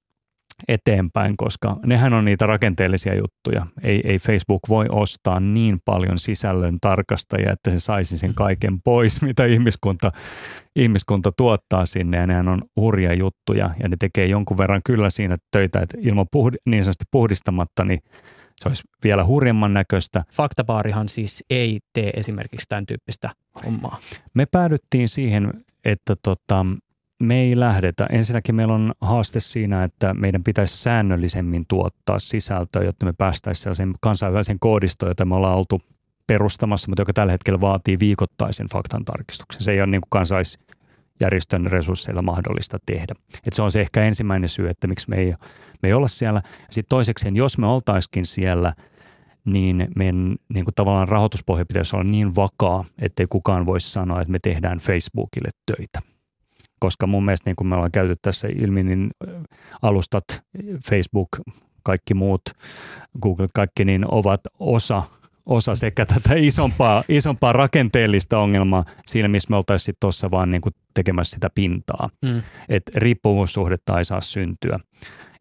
eteenpäin, 0.68 1.38
koska 1.38 1.78
nehän 1.86 2.14
on 2.14 2.26
niitä 2.26 2.46
rakenteellisia 2.46 3.16
juttuja. 3.16 3.66
Ei, 3.84 4.02
ei 4.04 4.20
Facebook 4.20 4.62
voi 4.70 4.86
ostaa 4.90 5.40
niin 5.40 5.78
paljon 5.86 6.20
sisällön 6.20 6.78
tarkastajia, 6.82 7.52
että 7.52 7.72
se 7.72 7.80
saisi 7.80 8.18
sen 8.18 8.34
kaiken 8.34 8.78
pois, 8.84 9.22
mitä 9.28 9.46
ihmiskunta, 9.46 10.12
ihmiskunta 10.76 11.32
tuottaa 11.32 11.86
sinne. 11.86 12.18
Ja 12.18 12.28
nehän 12.28 12.48
on 12.48 12.62
hurja 12.76 13.14
juttuja 13.14 13.70
ja 13.84 13.90
ne 13.90 13.96
tekee 14.00 14.26
jonkun 14.26 14.58
verran 14.58 14.82
kyllä 14.86 15.10
siinä 15.10 15.38
töitä, 15.52 15.80
että 15.80 15.98
ilman 16.02 16.26
puhdi, 16.32 16.58
niin 16.66 16.84
sanotusti 16.84 17.06
puhdistamatta, 17.12 17.86
niin 17.86 18.00
se 18.62 18.70
olisi 18.70 18.84
vielä 19.04 19.26
hurjemman 19.26 19.74
näköistä. 19.74 20.24
Faktabaarihan 20.34 21.10
siis 21.10 21.44
ei 21.50 21.80
tee 21.94 22.10
esimerkiksi 22.10 22.66
tämän 22.70 22.86
tyyppistä 22.86 23.30
hommaa. 23.66 23.98
Me 24.34 24.46
päädyttiin 24.52 25.10
siihen, 25.10 25.54
että 25.86 26.16
tota, 26.24 26.66
me 27.24 27.42
ei 27.42 27.60
lähdetä. 27.60 28.08
Ensinnäkin 28.12 28.56
meillä 28.56 28.74
on 28.74 28.94
haaste 29.02 29.40
siinä, 29.40 29.84
että 29.84 30.14
meidän 30.14 30.44
pitäisi 30.44 30.78
säännöllisemmin 30.78 31.64
tuottaa 31.68 32.20
sisältöä, 32.20 32.84
jotta 32.84 33.06
me 33.06 33.12
päästäisiin 33.18 33.64
sellaisen 33.64 33.94
kansainvälisen 34.02 34.60
koodistoon, 34.60 35.10
jota 35.10 35.26
me 35.26 35.36
ollaan 35.36 35.58
oltu 35.58 35.82
perustamassa, 36.28 36.90
mutta 36.90 37.02
joka 37.02 37.14
tällä 37.14 37.32
hetkellä 37.32 37.62
vaatii 37.62 38.00
viikoittaisen 38.00 38.68
faktan 38.74 39.06
tarkistuksen. 39.06 39.64
Se 39.64 39.72
ei 39.72 39.82
ole 39.82 39.88
niin 39.88 40.02
kuin 40.02 40.10
kansaisjärjestön 40.10 41.66
resursseilla 41.66 42.22
mahdollista 42.22 42.78
tehdä. 42.86 43.14
Et 43.48 43.54
se 43.54 43.62
on 43.62 43.72
se 43.72 43.82
ehkä 43.82 44.04
ensimmäinen 44.04 44.50
syy, 44.50 44.70
että 44.70 44.88
miksi 44.88 45.10
me 45.10 45.18
ei, 45.18 45.34
me 45.82 45.90
ei 45.90 45.94
olla 45.94 46.08
siellä. 46.08 46.42
Sitten 46.70 46.90
toiseksi, 46.90 47.30
jos 47.34 47.58
me 47.58 47.68
oltaisikin 47.68 48.26
siellä, 48.26 48.74
niin 49.46 49.88
meidän 49.96 50.36
niin 50.54 50.66
kuin 50.66 50.76
tavallaan 50.76 51.08
rahoituspohja 51.08 51.66
pitäisi 51.66 51.96
olla 51.96 52.12
niin 52.12 52.36
vakaa, 52.36 52.84
ettei 53.02 53.26
kukaan 53.30 53.66
voisi 53.66 53.92
sanoa, 53.92 54.22
että 54.22 54.32
me 54.32 54.40
tehdään 54.40 54.78
Facebookille 54.78 55.50
töitä 55.66 56.17
koska 56.80 57.08
mun 57.08 57.26
mielestä 57.26 57.50
niin 57.50 57.56
kuin 57.56 57.68
me 57.68 57.76
ollaan 57.76 57.92
käyty 57.92 58.16
tässä 58.22 58.48
ilmi, 58.48 58.84
niin 58.84 59.10
alustat, 59.82 60.24
Facebook, 60.90 61.30
kaikki 61.84 62.14
muut, 62.14 62.42
Google, 63.22 63.48
kaikki 63.54 63.86
niin 63.86 64.06
ovat 64.12 64.42
osa 64.60 65.04
osa 65.48 65.76
sekä 65.76 66.06
tätä 66.06 66.36
isompaa, 66.36 67.04
isompaa 67.10 67.54
rakenteellista 67.54 68.40
ongelmaa 68.40 68.86
siinä, 69.06 69.28
missä 69.28 69.50
me 69.50 69.56
oltaisiin 69.56 69.98
tuossa 70.00 70.32
vaan 70.32 70.52
niin 70.52 70.62
kuin 70.62 70.76
tekemässä 70.94 71.34
sitä 71.34 71.50
pintaa. 71.56 72.10
Mm. 72.26 72.42
Että 72.70 72.92
riippuvuussuhdetta 72.96 73.98
ei 73.98 74.06
saa 74.06 74.22
syntyä. 74.22 74.80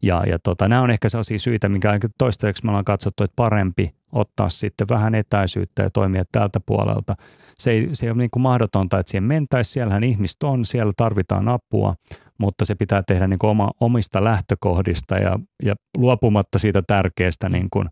Ja, 0.01 0.23
ja 0.27 0.39
tota, 0.39 0.67
nämä 0.67 0.81
on 0.81 0.91
ehkä 0.91 1.09
sellaisia 1.09 1.39
syitä, 1.39 1.69
minkä 1.69 1.99
toistaiseksi 2.17 2.65
me 2.65 2.69
ollaan 2.69 2.85
katsottu, 2.85 3.23
että 3.23 3.35
parempi 3.35 3.95
ottaa 4.11 4.49
sitten 4.49 4.89
vähän 4.89 5.15
etäisyyttä 5.15 5.83
ja 5.83 5.89
toimia 5.89 6.23
tältä 6.31 6.59
puolelta. 6.65 7.15
Se 7.55 7.71
ei, 7.71 7.89
se 7.93 8.05
ei 8.05 8.09
ole 8.09 8.17
niin 8.17 8.29
kuin 8.33 8.43
mahdotonta, 8.43 8.99
että 8.99 9.11
siihen 9.11 9.23
mentäisiin. 9.23 9.73
Siellähän 9.73 10.03
ihmiset 10.03 10.43
on, 10.43 10.65
siellä 10.65 10.93
tarvitaan 10.97 11.47
apua, 11.47 11.95
mutta 12.37 12.65
se 12.65 12.75
pitää 12.75 13.03
tehdä 13.07 13.27
niin 13.27 13.39
kuin 13.39 13.49
oma, 13.49 13.71
omista 13.79 14.23
lähtökohdista 14.23 15.17
ja, 15.17 15.39
ja 15.63 15.75
luopumatta 15.97 16.59
siitä 16.59 16.81
tärkeästä, 16.81 17.49
niin 17.49 17.67
kuin, 17.73 17.89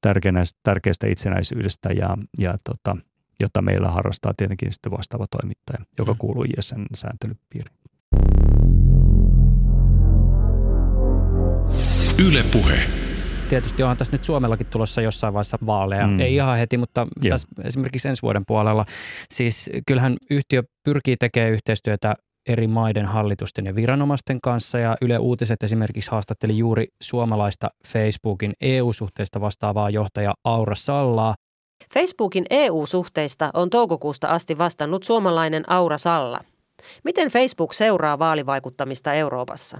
tärkeästä, 0.00 0.60
tärkeästä 0.62 1.06
itsenäisyydestä, 1.06 1.88
ja, 1.92 2.16
ja 2.38 2.58
tota, 2.64 2.96
jota 3.40 3.62
meillä 3.62 3.88
harrastaa 3.88 4.34
tietenkin 4.36 4.72
sitten 4.72 4.92
vastaava 4.92 5.26
toimittaja, 5.30 5.84
joka 5.98 6.12
mm. 6.12 6.18
kuuluu 6.18 6.44
ISN 6.58 6.82
Yle 12.18 12.44
Puhe 12.52 12.80
tietysti 13.48 13.82
onhan 13.82 13.96
tässä 13.96 14.12
nyt 14.12 14.24
Suomellakin 14.24 14.66
tulossa 14.66 15.00
jossain 15.00 15.34
vaiheessa 15.34 15.58
vaaleja. 15.66 16.06
Mm. 16.06 16.20
Ei 16.20 16.34
ihan 16.34 16.58
heti, 16.58 16.76
mutta 16.76 17.06
tässä 17.28 17.48
esimerkiksi 17.64 18.08
ensi 18.08 18.22
vuoden 18.22 18.42
puolella. 18.46 18.84
Siis 19.30 19.70
kyllähän 19.86 20.16
yhtiö 20.30 20.62
pyrkii 20.84 21.16
tekemään 21.16 21.52
yhteistyötä 21.52 22.14
eri 22.48 22.66
maiden 22.66 23.06
hallitusten 23.06 23.66
ja 23.66 23.74
viranomaisten 23.74 24.40
kanssa 24.40 24.78
ja 24.78 24.96
Yle 25.00 25.18
Uutiset 25.18 25.62
esimerkiksi 25.62 26.10
haastatteli 26.10 26.58
juuri 26.58 26.86
suomalaista 27.02 27.68
Facebookin 27.88 28.52
EU-suhteista 28.60 29.40
vastaavaa 29.40 29.90
johtaja 29.90 30.34
Aura 30.44 30.74
Sallaa. 30.74 31.34
Facebookin 31.94 32.44
EU-suhteista 32.50 33.50
on 33.54 33.70
toukokuusta 33.70 34.28
asti 34.28 34.58
vastannut 34.58 35.04
suomalainen 35.04 35.70
Aura 35.70 35.98
Salla. 35.98 36.40
Miten 37.04 37.28
Facebook 37.28 37.72
seuraa 37.72 38.18
vaalivaikuttamista 38.18 39.12
Euroopassa? 39.12 39.78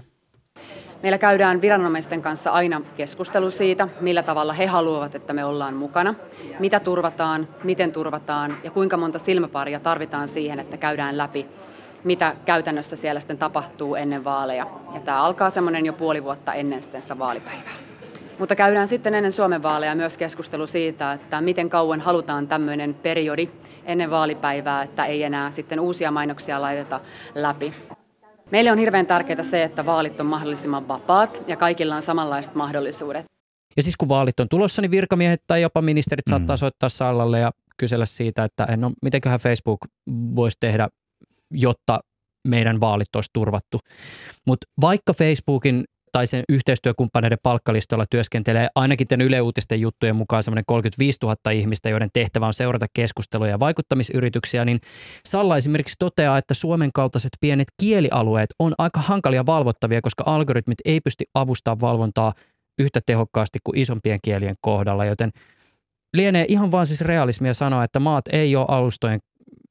Meillä 1.05 1.17
käydään 1.17 1.61
viranomaisten 1.61 2.21
kanssa 2.21 2.51
aina 2.51 2.81
keskustelu 2.97 3.51
siitä, 3.51 3.87
millä 4.01 4.23
tavalla 4.23 4.53
he 4.53 4.65
haluavat, 4.65 5.15
että 5.15 5.33
me 5.33 5.45
ollaan 5.45 5.73
mukana, 5.73 6.15
mitä 6.59 6.79
turvataan, 6.79 7.47
miten 7.63 7.91
turvataan 7.91 8.57
ja 8.63 8.71
kuinka 8.71 8.97
monta 8.97 9.19
silmäparia 9.19 9.79
tarvitaan 9.79 10.27
siihen, 10.27 10.59
että 10.59 10.77
käydään 10.77 11.17
läpi, 11.17 11.45
mitä 12.03 12.35
käytännössä 12.45 12.95
siellä 12.95 13.19
sitten 13.19 13.37
tapahtuu 13.37 13.95
ennen 13.95 14.23
vaaleja. 14.23 14.67
Ja 14.93 14.99
tämä 14.99 15.21
alkaa 15.21 15.49
semmoinen 15.49 15.85
jo 15.85 15.93
puoli 15.93 16.23
vuotta 16.23 16.53
ennen 16.53 16.81
sitä 16.83 17.19
vaalipäivää. 17.19 17.73
Mutta 18.39 18.55
käydään 18.55 18.87
sitten 18.87 19.15
ennen 19.15 19.31
Suomen 19.31 19.63
vaaleja 19.63 19.95
myös 19.95 20.17
keskustelu 20.17 20.67
siitä, 20.67 21.13
että 21.13 21.41
miten 21.41 21.69
kauan 21.69 22.01
halutaan 22.01 22.47
tämmöinen 22.47 22.93
periodi 22.93 23.49
ennen 23.85 24.11
vaalipäivää, 24.11 24.83
että 24.83 25.05
ei 25.05 25.23
enää 25.23 25.51
sitten 25.51 25.79
uusia 25.79 26.11
mainoksia 26.11 26.61
laiteta 26.61 26.99
läpi. 27.35 27.73
Meille 28.51 28.71
on 28.71 28.77
hirveän 28.77 29.05
tärkeää 29.05 29.43
se, 29.43 29.63
että 29.63 29.85
vaalit 29.85 30.19
on 30.19 30.25
mahdollisimman 30.25 30.87
vapaat 30.87 31.43
ja 31.47 31.55
kaikilla 31.57 31.95
on 31.95 32.01
samanlaiset 32.01 32.55
mahdollisuudet. 32.55 33.25
Ja 33.77 33.83
siis 33.83 33.97
kun 33.97 34.09
vaalit 34.09 34.39
on 34.39 34.49
tulossa, 34.49 34.81
niin 34.81 34.91
virkamiehet 34.91 35.41
tai 35.47 35.61
jopa 35.61 35.81
ministerit 35.81 36.25
saattaa 36.29 36.55
mm. 36.55 36.59
soittaa 36.59 36.89
Sallalle 36.89 37.39
ja 37.39 37.51
kysellä 37.77 38.05
siitä, 38.05 38.43
että 38.43 38.77
no, 38.77 38.91
mitenköhän 39.01 39.39
Facebook 39.39 39.79
voisi 40.09 40.57
tehdä, 40.59 40.87
jotta 41.51 41.99
meidän 42.47 42.79
vaalit 42.79 43.15
olisi 43.15 43.29
turvattu. 43.33 43.79
Mutta 44.47 44.67
vaikka 44.81 45.13
Facebookin 45.13 45.85
tai 46.15 46.27
sen 46.27 46.43
yhteistyökumppaneiden 46.49 47.37
palkkalistoilla 47.43 48.05
työskentelee 48.09 48.67
ainakin 48.75 49.07
tämän 49.07 49.27
Yle 49.27 49.41
Uutisten 49.41 49.81
juttujen 49.81 50.15
mukaan 50.15 50.43
semmoinen 50.43 50.63
35 50.67 51.19
000 51.21 51.51
ihmistä, 51.51 51.89
joiden 51.89 52.09
tehtävä 52.13 52.47
on 52.47 52.53
seurata 52.53 52.85
keskusteluja 52.93 53.51
ja 53.51 53.59
vaikuttamisyrityksiä, 53.59 54.65
niin 54.65 54.79
Salla 55.25 55.57
esimerkiksi 55.57 55.95
toteaa, 55.99 56.37
että 56.37 56.53
Suomen 56.53 56.89
kaltaiset 56.93 57.29
pienet 57.41 57.67
kielialueet 57.81 58.49
on 58.59 58.73
aika 58.77 58.99
hankalia 58.99 59.45
valvottavia, 59.45 60.01
koska 60.01 60.23
algoritmit 60.27 60.77
ei 60.85 61.01
pysty 61.01 61.25
avustamaan 61.33 61.81
valvontaa 61.81 62.33
yhtä 62.79 63.01
tehokkaasti 63.05 63.59
kuin 63.63 63.77
isompien 63.77 64.19
kielien 64.23 64.55
kohdalla, 64.61 65.05
joten 65.05 65.31
lienee 66.13 66.45
ihan 66.47 66.71
vaan 66.71 66.87
siis 66.87 67.01
realismia 67.01 67.53
sanoa, 67.53 67.83
että 67.83 67.99
maat 67.99 68.25
ei 68.31 68.55
ole 68.55 68.65
alustojen 68.69 69.19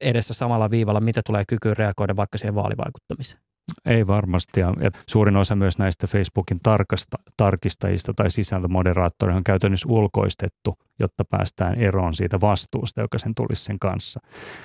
edessä 0.01 0.34
samalla 0.34 0.70
viivalla, 0.70 1.01
mitä 1.01 1.20
tulee 1.26 1.45
kykyyn 1.49 1.76
reagoida 1.76 2.16
vaikka 2.16 2.38
siihen 2.38 2.55
vaalivaikuttamiseen. 2.55 3.53
Ei 3.87 4.07
varmasti. 4.07 4.61
Ja, 4.61 4.75
ja 4.81 4.91
suurin 5.09 5.37
osa 5.37 5.57
myös 5.57 5.79
näistä 5.79 6.07
Facebookin 6.07 6.59
tarkasta, 6.62 7.17
tarkistajista 7.37 8.15
tai 8.15 8.31
sisältömoderaattoreita 8.31 9.37
on 9.37 9.45
käytännössä 9.45 9.89
ulkoistettu, 9.89 10.75
jotta 10.99 11.25
päästään 11.25 11.75
eroon 11.75 12.15
siitä 12.15 12.41
vastuusta, 12.41 13.01
joka 13.01 13.19
sen 13.19 13.35
tulisi 13.35 13.65
sen 13.65 13.79
kanssa. 13.79 14.21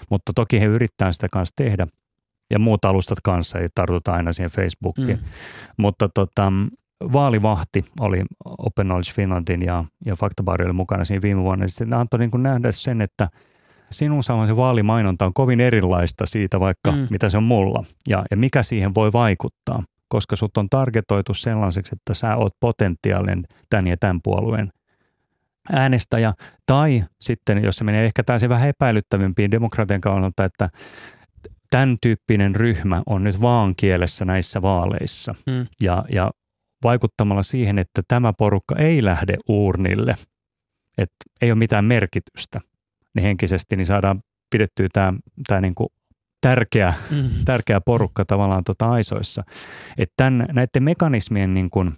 Mutta 0.10 0.32
toki 0.36 0.60
he 0.60 0.66
yrittävät 0.66 1.14
sitä 1.14 1.28
kanssa 1.32 1.54
tehdä. 1.56 1.88
Ja 2.52 2.60
muut 2.60 2.86
alustat 2.86 3.18
kanssa 3.24 3.60
ei 3.60 3.68
tartuta 3.76 4.14
aina 4.14 4.34
siihen 4.34 4.52
Facebookiin. 4.52 5.18
Mm. 5.18 5.26
Mutta 5.78 6.10
tota, 6.10 6.54
vaalivahti 7.14 7.86
oli 8.00 8.24
Open 8.46 8.86
Knowledge 8.86 9.12
Finlandin 9.14 9.62
ja, 9.62 9.84
ja 10.06 10.16
Faktabaari 10.16 10.66
oli 10.66 10.74
mukana 10.74 11.04
siinä 11.04 11.22
viime 11.22 11.42
vuonna. 11.42 11.68
Sitten 11.68 11.94
antoi 11.94 12.20
niin 12.20 12.32
kuin 12.32 12.44
nähdä 12.44 12.72
sen, 12.72 13.02
että– 13.02 13.30
sinun 13.92 14.24
saamasi 14.24 14.56
vaalimainonta 14.56 15.26
on 15.26 15.34
kovin 15.34 15.60
erilaista 15.60 16.26
siitä 16.26 16.60
vaikka, 16.60 16.92
mm. 16.92 17.08
mitä 17.10 17.30
se 17.30 17.38
on 17.38 17.44
mulla. 17.44 17.84
Ja, 18.10 18.26
ja 18.32 18.38
mikä 18.38 18.64
siihen 18.64 18.96
voi 18.96 19.14
vaikuttaa, 19.14 19.84
koska 20.10 20.36
sut 20.36 20.58
on 20.58 20.70
targetoitu 20.70 21.34
sellaiseksi, 21.34 21.96
että 21.96 22.14
sä 22.14 22.36
oot 22.36 22.54
potentiaalinen 22.60 23.44
tämän 23.70 23.88
ja 23.88 23.98
tämän 23.98 24.20
puolueen 24.24 24.72
äänestäjä. 25.72 26.34
Tai 26.66 27.04
sitten, 27.22 27.64
jos 27.64 27.76
se 27.76 27.84
menee 27.84 28.06
ehkä 28.06 28.24
täysin 28.24 28.50
vähän 28.50 28.70
epäilyttävimpiin 28.70 29.52
demokratian 29.52 30.02
kannalta, 30.02 30.46
että 30.46 30.70
tämän 31.70 31.96
tyyppinen 32.02 32.56
ryhmä 32.56 33.02
on 33.06 33.24
nyt 33.24 33.42
vaan 33.42 33.74
kielessä 33.78 34.26
näissä 34.26 34.62
vaaleissa. 34.62 35.34
Mm. 35.48 35.68
Ja, 35.82 36.06
ja 36.12 36.32
vaikuttamalla 36.84 37.44
siihen, 37.44 37.80
että 37.80 38.02
tämä 38.08 38.32
porukka 38.38 38.76
ei 38.76 39.04
lähde 39.04 39.38
uurnille, 39.48 40.16
että 40.98 41.16
ei 41.42 41.52
ole 41.52 41.60
mitään 41.60 41.86
merkitystä, 41.86 42.60
niin 43.16 43.24
henkisesti, 43.24 43.76
niin 43.76 43.86
saadaan 43.86 44.20
pidettyä 44.52 44.88
tämä, 44.94 45.14
tämä 45.48 45.62
niin 45.62 45.76
kuin 45.76 45.90
tärkeä, 46.42 46.94
mm. 47.12 47.30
tärkeä 47.46 47.82
porukka 47.82 48.26
tavallaan 48.26 48.64
tuota 48.66 48.92
aisoissa. 48.92 49.44
Että 49.98 50.14
tämän, 50.18 50.48
näiden 50.52 50.84
mekanismien 50.84 51.54
niin 51.54 51.70
kuin 51.70 51.92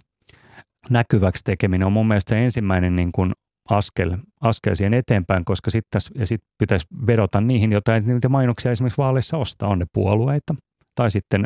näkyväksi 0.90 1.44
tekeminen 1.44 1.86
on 1.86 1.92
mun 1.92 2.08
mielestä 2.08 2.30
se 2.30 2.44
ensimmäinen 2.44 2.96
niin 2.96 3.12
kuin 3.12 3.32
askel, 3.68 4.16
askel 4.40 4.74
siihen 4.74 4.94
eteenpäin, 4.94 5.44
koska 5.44 5.70
sitten 5.70 6.00
ja 6.14 6.26
sit 6.26 6.40
pitäisi 6.58 6.86
vedota 7.06 7.40
niihin, 7.40 7.72
joita 7.72 8.00
niitä 8.00 8.28
mainoksia 8.28 8.72
esimerkiksi 8.72 8.98
vaaleissa 8.98 9.36
ostaa, 9.36 9.68
on 9.68 9.78
ne 9.78 9.86
puolueita 9.92 10.54
tai 10.94 11.10
sitten 11.10 11.44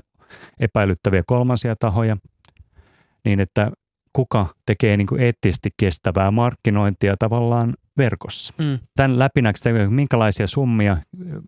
epäilyttäviä 0.61 1.23
kolmansia 1.27 1.77
tahoja, 1.77 2.17
niin 3.25 3.41
että 3.41 3.71
kuka 4.12 4.47
tekee 4.67 4.97
niin 4.97 5.07
kuin 5.07 5.21
eettisesti 5.21 5.71
kestävää 5.77 6.31
markkinointia 6.31 7.14
tavallaan 7.19 7.75
verkossa. 7.99 8.55
Mm. 8.59 8.78
Tämän 8.97 9.18
läpinäksi, 9.18 9.68
minkälaisia 9.90 10.47
summia 10.47 10.97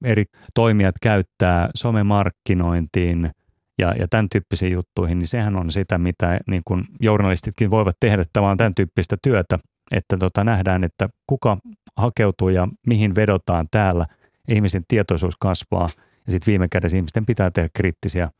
eri 0.04 0.24
toimijat 0.54 0.94
käyttää 1.02 1.68
somemarkkinointiin 1.74 3.30
ja, 3.78 3.94
ja 3.98 4.06
tämän 4.10 4.26
tyyppisiin 4.32 4.72
juttuihin, 4.72 5.18
niin 5.18 5.26
sehän 5.26 5.56
on 5.56 5.70
sitä, 5.70 5.98
mitä 5.98 6.38
niin 6.46 6.62
kuin 6.66 6.84
journalistitkin 7.00 7.70
voivat 7.70 7.96
tehdä 8.00 8.24
tavallaan 8.32 8.58
tämän 8.58 8.74
tyyppistä 8.74 9.16
työtä, 9.22 9.58
että 9.92 10.16
tota, 10.16 10.44
nähdään, 10.44 10.84
että 10.84 11.06
kuka 11.26 11.58
hakeutuu 11.96 12.48
ja 12.48 12.68
mihin 12.86 13.14
vedotaan 13.14 13.66
täällä. 13.70 14.06
Ihmisen 14.48 14.82
tietoisuus 14.88 15.34
kasvaa 15.40 15.88
ja 16.26 16.32
sitten 16.32 16.52
viime 16.52 16.66
kädessä 16.72 16.96
ihmisten 16.96 17.26
pitää 17.26 17.50
tehdä 17.50 17.68
kriittisiä 17.74 18.30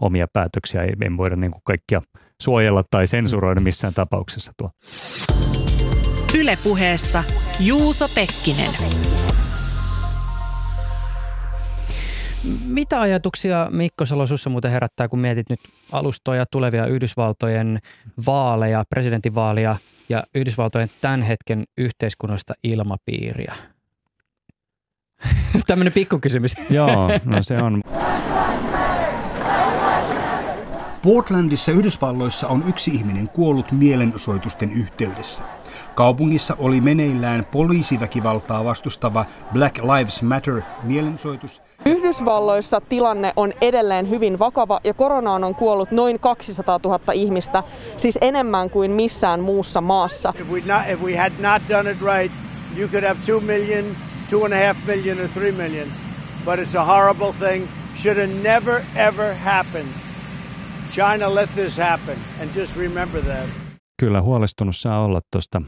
omia 0.00 0.26
päätöksiä. 0.32 0.82
Ei, 0.82 0.92
ei 1.00 1.16
voida 1.16 1.36
niin 1.36 1.50
kuin 1.50 1.62
kaikkia 1.64 2.02
suojella 2.42 2.84
tai 2.90 3.06
sensuroida 3.06 3.60
missään 3.60 3.94
tapauksessa 3.94 4.52
tuo. 4.56 4.70
Ylepuheessa 6.34 7.24
Juuso 7.60 8.08
Pekkinen. 8.08 8.70
Mitä 12.66 13.00
ajatuksia 13.00 13.68
Mikko 13.70 14.06
Salo 14.06 14.26
sussa 14.26 14.50
muuten 14.50 14.70
herättää, 14.70 15.08
kun 15.08 15.18
mietit 15.18 15.50
nyt 15.50 15.60
alustoja 15.92 16.46
tulevia 16.50 16.86
Yhdysvaltojen 16.86 17.78
vaaleja, 18.26 18.84
presidentinvaalia 18.90 19.76
ja 20.08 20.22
Yhdysvaltojen 20.34 20.88
tämän 21.00 21.22
hetken 21.22 21.64
yhteiskunnallista 21.78 22.54
ilmapiiriä? 22.62 23.54
Tämmöinen 25.66 25.92
pikkukysymys. 25.92 26.54
Joo, 26.70 27.10
no 27.24 27.42
se 27.42 27.62
on. 27.62 27.80
Portlandissa 31.02 31.72
Yhdysvalloissa 31.72 32.48
on 32.48 32.64
yksi 32.68 32.90
ihminen 32.90 33.28
kuollut 33.28 33.72
mielenosoitusten 33.72 34.72
yhteydessä. 34.72 35.55
Kaupungissa 35.94 36.56
oli 36.58 36.80
meneillään 36.80 37.44
poliisiväkivaltaa 37.44 38.64
vastustava 38.64 39.24
Black 39.52 39.82
Lives 39.82 40.22
Matter 40.22 40.62
mielenosoitus. 40.82 41.62
Yhdysvalloissa 41.86 42.80
tilanne 42.80 43.32
on 43.36 43.52
edelleen 43.60 44.10
hyvin 44.10 44.38
vakava 44.38 44.80
ja 44.84 44.94
koronaan 44.94 45.44
on 45.44 45.54
kuollut 45.54 45.90
noin 45.90 46.20
200 46.20 46.80
000 46.84 47.12
ihmistä, 47.12 47.62
siis 47.96 48.18
enemmän 48.20 48.70
kuin 48.70 48.90
missään 48.90 49.40
muussa 49.40 49.80
maassa. 49.80 50.32
If 50.40 50.50
we 50.50 50.60
not, 50.66 50.90
if 50.92 51.00
we 51.02 51.16
had 51.16 51.32
not 51.38 51.62
done 51.68 51.90
it 51.90 51.98
right, 52.00 52.32
you 52.78 52.88
could 52.88 53.04
have 53.04 53.20
2 53.26 53.40
million, 53.46 53.84
2.5 54.30 54.76
million 54.86 55.20
or 55.20 55.28
3 55.28 55.52
million. 55.52 55.88
But 56.44 56.58
it's 56.58 56.78
a 56.78 56.84
horrible 56.84 57.32
thing. 57.32 57.68
Should 57.96 58.18
have 58.18 58.32
never 58.42 58.82
ever 58.96 59.34
happened. 59.34 59.88
China 60.90 61.28
let 61.28 61.48
this 61.54 61.76
happen 61.76 62.18
and 62.40 62.54
just 62.54 62.76
remember 62.76 63.20
that. 63.20 63.65
Kyllä 63.98 64.22
huolestunut 64.22 64.76
saa 64.76 65.04
olla 65.04 65.20
tuosta 65.32 65.62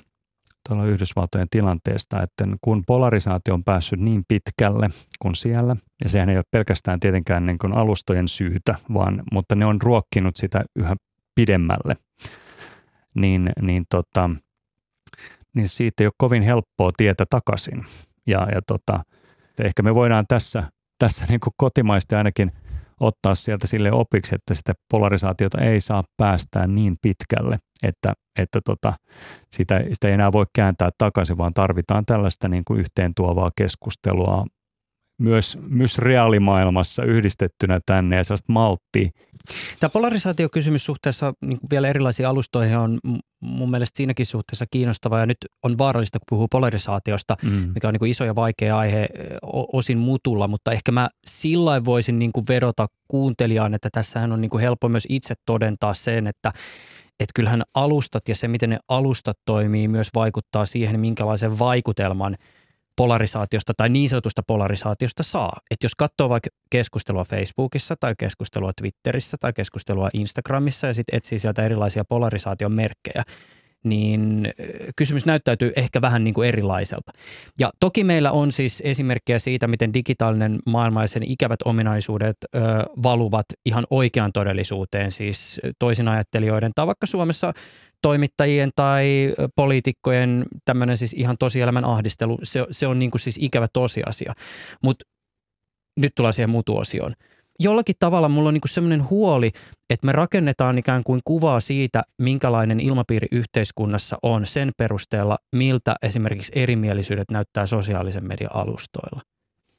tuolla 0.68 0.86
Yhdysvaltojen 0.86 1.48
tilanteesta, 1.50 2.22
että 2.22 2.44
kun 2.60 2.82
polarisaatio 2.86 3.54
on 3.54 3.64
päässyt 3.64 4.00
niin 4.00 4.22
pitkälle 4.28 4.88
kuin 5.18 5.34
siellä, 5.34 5.76
ja 6.04 6.08
sehän 6.08 6.28
ei 6.28 6.36
ole 6.36 6.44
pelkästään 6.50 7.00
tietenkään 7.00 7.46
niin 7.46 7.58
kuin 7.58 7.72
alustojen 7.72 8.28
syytä, 8.28 8.74
vaan, 8.94 9.22
mutta 9.32 9.54
ne 9.54 9.66
on 9.66 9.82
ruokkinut 9.82 10.36
sitä 10.36 10.64
yhä 10.76 10.96
pidemmälle, 11.34 11.96
niin, 13.14 13.50
niin, 13.62 13.84
tota, 13.90 14.30
niin 15.54 15.68
siitä 15.68 16.02
ei 16.02 16.06
ole 16.06 16.12
kovin 16.18 16.42
helppoa 16.42 16.90
tietä 16.96 17.24
takaisin. 17.30 17.84
Ja, 18.26 18.48
ja 18.54 18.62
tota, 18.66 19.04
ehkä 19.60 19.82
me 19.82 19.94
voidaan 19.94 20.24
tässä, 20.28 20.64
tässä 20.98 21.26
niin 21.28 21.40
kuin 21.40 21.54
kotimaisesti 21.56 22.14
ainakin– 22.14 22.52
ottaa 23.00 23.34
sieltä 23.34 23.66
sille 23.66 23.92
opiksi, 23.92 24.34
että 24.34 24.54
sitä 24.54 24.72
polarisaatiota 24.90 25.60
ei 25.60 25.80
saa 25.80 26.02
päästää 26.16 26.66
niin 26.66 26.94
pitkälle, 27.02 27.58
että, 27.82 28.12
että 28.38 28.60
tota, 28.64 28.92
sitä, 29.52 29.80
sitä 29.92 30.08
ei 30.08 30.14
enää 30.14 30.32
voi 30.32 30.44
kääntää 30.54 30.90
takaisin, 30.98 31.38
vaan 31.38 31.52
tarvitaan 31.54 32.04
tällaista 32.06 32.48
niin 32.48 32.62
kuin 32.66 32.80
yhteen 32.80 33.12
tuovaa 33.16 33.50
keskustelua 33.56 34.44
myös, 35.20 35.58
myös 35.68 35.98
reaalimaailmassa 35.98 37.04
yhdistettynä 37.04 37.80
tänne 37.86 38.16
ja 38.16 38.24
sellaista 38.24 38.52
malttia. 38.52 39.08
Tämä 39.80 39.90
polarisaatiokysymys 39.90 40.84
suhteessa 40.84 41.32
niin 41.44 41.58
vielä 41.70 41.88
erilaisiin 41.88 42.28
alustoihin 42.28 42.78
on 42.78 42.98
mun 43.40 43.70
mielestä 43.70 43.96
siinäkin 43.96 44.26
suhteessa 44.26 44.64
kiinnostava 44.70 45.18
ja 45.18 45.26
nyt 45.26 45.36
on 45.62 45.78
vaarallista, 45.78 46.18
kun 46.18 46.26
puhuu 46.30 46.48
polarisaatiosta, 46.48 47.36
mm. 47.42 47.70
mikä 47.74 47.88
on 47.88 47.94
niin 48.00 48.10
iso 48.10 48.24
ja 48.24 48.34
vaikea 48.34 48.78
aihe 48.78 49.08
osin 49.72 49.98
mutulla, 49.98 50.48
mutta 50.48 50.72
ehkä 50.72 50.92
mä 50.92 51.08
sillä 51.26 51.84
voisin 51.84 52.18
niin 52.18 52.32
kuin 52.32 52.44
vedota 52.48 52.86
kuuntelijaan, 53.08 53.74
että 53.74 53.88
tässähän 53.92 54.32
on 54.32 54.40
niin 54.40 54.50
kuin 54.50 54.60
helppo 54.60 54.88
myös 54.88 55.06
itse 55.08 55.34
todentaa 55.46 55.94
sen, 55.94 56.26
että 56.26 56.52
että 57.20 57.32
kyllähän 57.34 57.62
alustat 57.74 58.22
ja 58.28 58.34
se, 58.34 58.48
miten 58.48 58.70
ne 58.70 58.78
alustat 58.88 59.36
toimii, 59.44 59.88
myös 59.88 60.08
vaikuttaa 60.14 60.66
siihen, 60.66 61.00
minkälaisen 61.00 61.58
vaikutelman– 61.58 62.36
polarisaatiosta 62.98 63.72
tai 63.76 63.88
niin 63.88 64.08
sanotusta 64.08 64.42
polarisaatiosta 64.46 65.22
saa. 65.22 65.60
Että 65.70 65.84
jos 65.84 65.94
katsoo 65.94 66.28
vaikka 66.28 66.50
keskustelua 66.70 67.24
Facebookissa 67.24 67.96
tai 68.00 68.14
keskustelua 68.18 68.72
Twitterissä 68.80 69.36
tai 69.40 69.52
keskustelua 69.52 70.08
Instagramissa 70.14 70.86
ja 70.86 70.94
sitten 70.94 71.16
etsii 71.16 71.38
sieltä 71.38 71.64
erilaisia 71.64 72.04
polarisaation 72.04 72.72
merkkejä, 72.72 73.22
niin 73.84 74.52
kysymys 74.96 75.26
näyttäytyy 75.26 75.72
ehkä 75.76 76.00
vähän 76.00 76.24
niin 76.24 76.34
kuin 76.34 76.48
erilaiselta. 76.48 77.12
Ja 77.60 77.70
toki 77.80 78.04
meillä 78.04 78.32
on 78.32 78.52
siis 78.52 78.82
esimerkkejä 78.84 79.38
siitä, 79.38 79.66
miten 79.66 79.94
digitaalinen 79.94 80.58
maailma 80.66 81.02
ja 81.02 81.08
sen 81.08 81.22
ikävät 81.22 81.60
ominaisuudet 81.64 82.36
ö, 82.54 82.58
valuvat 83.02 83.46
ihan 83.66 83.86
oikeaan 83.90 84.32
todellisuuteen, 84.32 85.10
siis 85.10 85.60
toisinajattelijoiden 85.78 86.72
tai 86.74 86.86
vaikka 86.86 87.06
Suomessa 87.06 87.52
toimittajien 88.02 88.70
tai 88.76 89.34
poliitikkojen 89.56 90.44
tämmöinen 90.64 90.96
siis 90.96 91.12
ihan 91.12 91.36
tosielämän 91.38 91.84
ahdistelu, 91.84 92.38
se, 92.42 92.66
se 92.70 92.86
on 92.86 92.98
niin 92.98 93.10
kuin 93.10 93.20
siis 93.20 93.38
ikävä 93.40 93.66
tosiasia. 93.72 94.32
Mutta 94.82 95.04
nyt 95.98 96.12
tullaan 96.14 96.34
siihen 96.34 96.50
mutuosioon 96.50 97.12
jollakin 97.58 97.94
tavalla 97.98 98.28
mulla 98.28 98.48
on 98.48 98.54
niin 98.54 98.62
semmoinen 98.66 99.10
huoli, 99.10 99.50
että 99.90 100.06
me 100.06 100.12
rakennetaan 100.12 100.78
ikään 100.78 101.04
kuin 101.04 101.20
kuvaa 101.24 101.60
siitä, 101.60 102.02
minkälainen 102.22 102.80
ilmapiiri 102.80 103.28
yhteiskunnassa 103.32 104.18
on 104.22 104.46
sen 104.46 104.70
perusteella, 104.76 105.38
miltä 105.56 105.96
esimerkiksi 106.02 106.52
erimielisyydet 106.54 107.30
näyttää 107.30 107.66
sosiaalisen 107.66 108.28
median 108.28 108.56
alustoilla. 108.56 109.20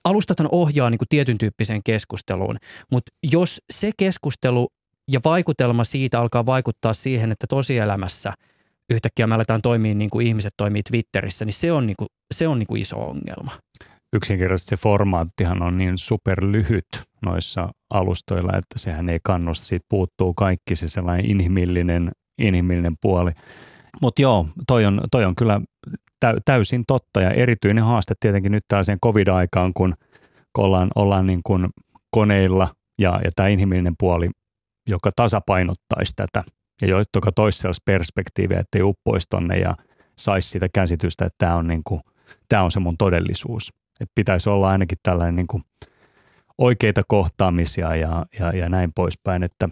Alustathan 0.04 0.50
ohjaa 0.52 0.90
niin 0.90 0.98
kuin 0.98 1.10
tietyn 1.10 1.38
tyyppiseen 1.38 1.82
keskusteluun, 1.84 2.58
mutta 2.92 3.12
jos 3.24 3.62
se 3.74 3.92
keskustelu 3.98 4.68
ja 5.12 5.20
vaikutelma 5.26 5.84
siitä 5.84 6.20
alkaa 6.20 6.46
vaikuttaa 6.46 6.94
siihen, 6.94 7.32
että 7.32 7.48
tosielämässä 7.50 8.34
yhtäkkiä 8.90 9.28
me 9.28 9.36
aletaan 9.36 9.62
toimia 9.62 9.96
niin 9.96 10.10
kuin 10.10 10.28
ihmiset 10.28 10.54
toimii 10.58 10.84
Twitterissä, 10.84 11.46
niin 11.46 11.54
se 11.54 11.72
on, 11.72 11.88
niin 11.88 11.96
kuin, 12.00 12.08
se 12.34 12.48
on 12.48 12.60
niin 12.60 12.68
kuin 12.68 12.82
iso 12.82 12.96
ongelma 12.96 13.52
yksinkertaisesti 14.14 14.70
se 14.70 14.78
formaattihan 14.78 15.62
on 15.62 15.78
niin 15.78 15.98
superlyhyt 15.98 16.88
noissa 17.26 17.70
alustoilla, 17.90 18.58
että 18.58 18.80
sehän 18.80 19.10
ei 19.10 19.20
kannusta. 19.24 19.66
Siitä 19.66 19.86
puuttuu 19.90 20.34
kaikki 20.34 20.76
se 20.76 20.88
sellainen 20.88 21.32
inhimillinen, 21.32 22.12
inhimillinen 22.38 22.94
puoli. 23.02 23.32
Mutta 24.02 24.22
joo, 24.22 24.46
toi 24.68 24.86
on, 24.86 25.02
toi 25.12 25.26
on 25.26 25.36
kyllä 25.36 25.62
täysin 26.46 26.84
totta 26.88 27.22
ja 27.22 27.32
erityinen 27.32 27.84
haaste 27.84 28.14
tietenkin 28.20 28.52
nyt 28.52 28.64
tällaiseen 28.68 28.98
covid-aikaan, 29.06 29.72
kun, 29.74 29.94
ollaan, 30.58 30.90
ollaan 30.96 31.26
niin 31.26 31.42
kuin 31.46 31.68
koneilla 32.12 32.68
ja, 33.00 33.22
ja 33.24 33.32
tämä 33.36 33.50
inhimillinen 33.50 33.94
puoli, 34.00 34.30
joka 34.88 35.12
tasapainottaisi 35.16 36.14
tätä 36.16 36.44
ja 36.82 36.88
joka 37.16 37.32
toisi 37.32 37.60
sellaista 37.60 37.84
perspektiiviä, 37.86 38.60
ettei 38.60 38.82
uppoisi 38.82 39.28
tonne 39.30 39.58
ja 39.58 39.76
saisi 40.18 40.50
sitä 40.50 40.68
käsitystä, 40.74 41.26
että 41.26 41.36
tämä 41.38 41.56
on, 41.56 41.68
niin 41.68 41.82
kuin, 41.88 42.02
tämä 42.50 42.64
on 42.64 42.72
se 42.72 42.80
mun 42.80 42.96
todellisuus. 42.98 43.74
Että 44.00 44.12
pitäisi 44.16 44.50
olla 44.50 44.70
ainakin 44.70 44.98
tällainen 45.04 45.36
niin 45.36 45.48
kuin 45.48 45.64
oikeita 46.58 47.02
kohtaamisia 47.08 47.96
ja, 47.96 48.26
ja, 48.40 48.56
ja 48.56 48.70
näin 48.70 48.90
poispäin. 48.96 49.44
Että, 49.44 49.70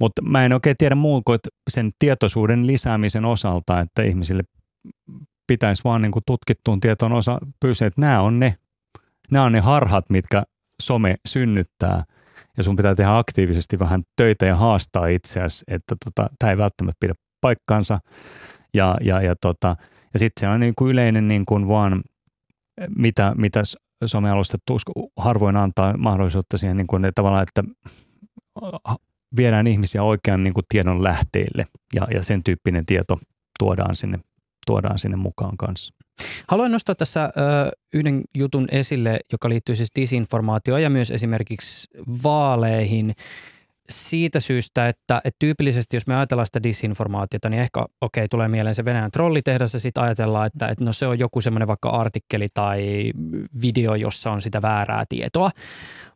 mutta 0.00 0.22
mä 0.22 0.44
en 0.44 0.52
oikein 0.52 0.76
tiedä 0.78 0.94
muun 0.94 1.24
kuin 1.24 1.38
sen 1.70 1.90
tietoisuuden 1.98 2.66
lisäämisen 2.66 3.24
osalta, 3.24 3.80
että 3.80 4.02
ihmisille 4.02 4.42
pitäisi 5.46 5.84
vaan 5.84 6.02
niin 6.02 6.12
kuin 6.12 6.22
tutkittuun 6.26 6.80
tietoon 6.80 7.12
osa 7.12 7.38
pyysiä, 7.60 7.86
että 7.86 8.00
nämä 8.00 8.20
on 8.20 8.40
ne, 8.40 8.54
nämä 9.30 9.44
on 9.44 9.52
ne 9.52 9.60
harhat, 9.60 10.10
mitkä 10.10 10.42
some 10.82 11.16
synnyttää 11.28 12.04
ja 12.56 12.62
sun 12.62 12.76
pitää 12.76 12.94
tehdä 12.94 13.18
aktiivisesti 13.18 13.78
vähän 13.78 14.02
töitä 14.16 14.46
ja 14.46 14.56
haastaa 14.56 15.06
itseäsi, 15.06 15.64
että 15.68 15.96
tota, 16.04 16.30
tämä 16.38 16.50
ei 16.50 16.58
välttämättä 16.58 16.96
pidä 17.00 17.14
paikkaansa. 17.40 17.98
Ja, 18.74 18.96
ja, 19.00 19.22
ja, 19.22 19.34
tota, 19.40 19.76
ja 20.12 20.18
sitten 20.18 20.40
se 20.40 20.48
on 20.48 20.60
niin 20.60 20.72
kuin 20.78 20.90
yleinen 20.90 21.28
niin 21.28 21.46
kuin 21.46 21.68
vaan 21.68 22.02
mitä, 22.96 23.32
mitä 23.36 23.62
somealustat 24.04 24.60
harvoin 25.16 25.56
antaa 25.56 25.96
mahdollisuutta 25.96 26.58
siihen 26.58 26.76
niin 26.76 26.86
kuin, 26.86 27.02
tavallaan, 27.14 27.42
että 27.42 27.64
viedään 29.36 29.66
ihmisiä 29.66 30.02
oikean 30.02 30.44
niin 30.44 30.54
kuin 30.54 30.64
tiedon 30.68 31.02
lähteille 31.02 31.64
ja, 31.94 32.06
ja 32.14 32.22
sen 32.22 32.42
tyyppinen 32.44 32.86
tieto 32.86 33.18
tuodaan 33.58 33.94
sinne, 33.94 34.18
tuodaan 34.66 34.98
sinne 34.98 35.16
mukaan 35.16 35.56
kanssa. 35.56 35.94
Haluan 36.48 36.72
nostaa 36.72 36.94
tässä 36.94 37.24
ö, 37.24 37.30
yhden 37.94 38.22
jutun 38.34 38.68
esille, 38.70 39.20
joka 39.32 39.48
liittyy 39.48 39.76
siis 39.76 39.90
disinformaatioon 39.96 40.82
ja 40.82 40.90
myös 40.90 41.10
esimerkiksi 41.10 41.88
vaaleihin 42.22 43.14
siitä 43.92 44.40
syystä, 44.40 44.88
että, 44.88 45.20
että 45.24 45.36
tyypillisesti 45.38 45.96
jos 45.96 46.06
me 46.06 46.16
ajatellaan 46.16 46.46
sitä 46.46 46.62
disinformaatiota, 46.62 47.48
niin 47.48 47.60
ehkä 47.60 47.80
okei, 47.80 47.90
okay, 48.00 48.28
tulee 48.28 48.48
mieleen 48.48 48.74
se 48.74 48.84
Venäjän 48.84 49.10
trollitehdas 49.10 49.74
ja 49.74 49.80
sitten 49.80 50.02
ajatellaan, 50.02 50.46
että, 50.46 50.68
että 50.68 50.84
no 50.84 50.92
se 50.92 51.06
on 51.06 51.18
joku 51.18 51.40
semmoinen 51.40 51.68
vaikka 51.68 51.88
artikkeli 51.88 52.46
tai 52.54 53.12
video, 53.62 53.94
jossa 53.94 54.30
on 54.30 54.42
sitä 54.42 54.62
väärää 54.62 55.04
tietoa. 55.08 55.50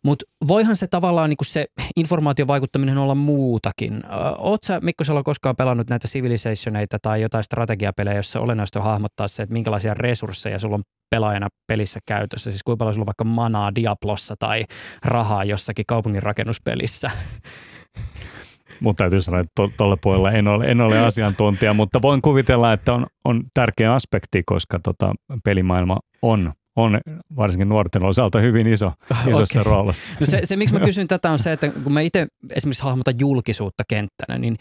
Mutta 0.04 0.24
voihan 0.48 0.76
se 0.76 0.86
tavallaan 0.86 1.30
niin 1.30 1.36
se 1.42 1.66
informaation 1.96 2.48
vaikuttaminen 2.48 2.98
olla 2.98 3.14
muutakin. 3.14 4.02
Oletko 4.38 4.66
sä 4.66 4.80
Mikko 4.80 5.04
Salo 5.04 5.22
koskaan 5.22 5.56
pelannut 5.56 5.90
näitä 5.90 6.08
civilizationeita 6.08 6.98
tai 7.02 7.22
jotain 7.22 7.44
strategiapelejä, 7.44 8.16
jossa 8.16 8.40
olennaista 8.40 8.78
on 8.78 8.84
hahmottaa 8.84 9.28
se, 9.28 9.42
että 9.42 9.52
minkälaisia 9.52 9.94
resursseja 9.94 10.58
sulla 10.58 10.74
on 10.74 10.82
pelaajana 11.10 11.48
pelissä 11.66 12.00
käytössä? 12.06 12.50
Siis 12.50 12.62
kuinka 12.62 12.78
paljon 12.78 12.94
sulla 12.94 13.02
on 13.02 13.06
vaikka 13.06 13.24
manaa 13.24 13.74
Diablossa 13.74 14.34
tai 14.38 14.64
rahaa 15.04 15.44
jossakin 15.44 15.84
kaupungin 15.88 16.22
rakennuspelissä? 16.22 17.10
Mutta 18.80 19.02
täytyy 19.04 19.22
sanoa, 19.22 19.40
että 19.40 19.68
tuolla 19.76 19.96
puolella 19.96 20.32
en 20.32 20.48
ole, 20.48 20.64
en 20.66 20.80
ole 20.80 20.98
asiantuntija, 20.98 21.74
mutta 21.74 22.02
voin 22.02 22.22
kuvitella, 22.22 22.72
että 22.72 22.92
on, 22.92 23.06
on 23.24 23.42
tärkeä 23.54 23.94
aspekti, 23.94 24.42
koska 24.46 24.78
tota, 24.82 25.12
pelimaailma 25.44 25.98
on 26.22 26.52
on 26.76 27.00
varsinkin 27.36 27.68
nuorten 27.68 28.02
osalta 28.02 28.40
hyvin 28.40 28.66
iso, 28.66 28.92
isossa 29.28 29.60
okay. 29.60 29.72
roolissa. 29.72 30.02
No 30.20 30.26
se, 30.26 30.40
se, 30.44 30.56
miksi 30.56 30.74
mä 30.74 30.84
kysyn 30.86 31.06
tätä 31.06 31.30
on 31.30 31.38
se, 31.38 31.52
että 31.52 31.70
kun 31.84 31.92
mä 31.92 32.00
itse 32.00 32.26
esimerkiksi 32.50 32.82
hahmotan 32.82 33.14
julkisuutta 33.18 33.82
kenttänä, 33.88 34.38
niin 34.38 34.56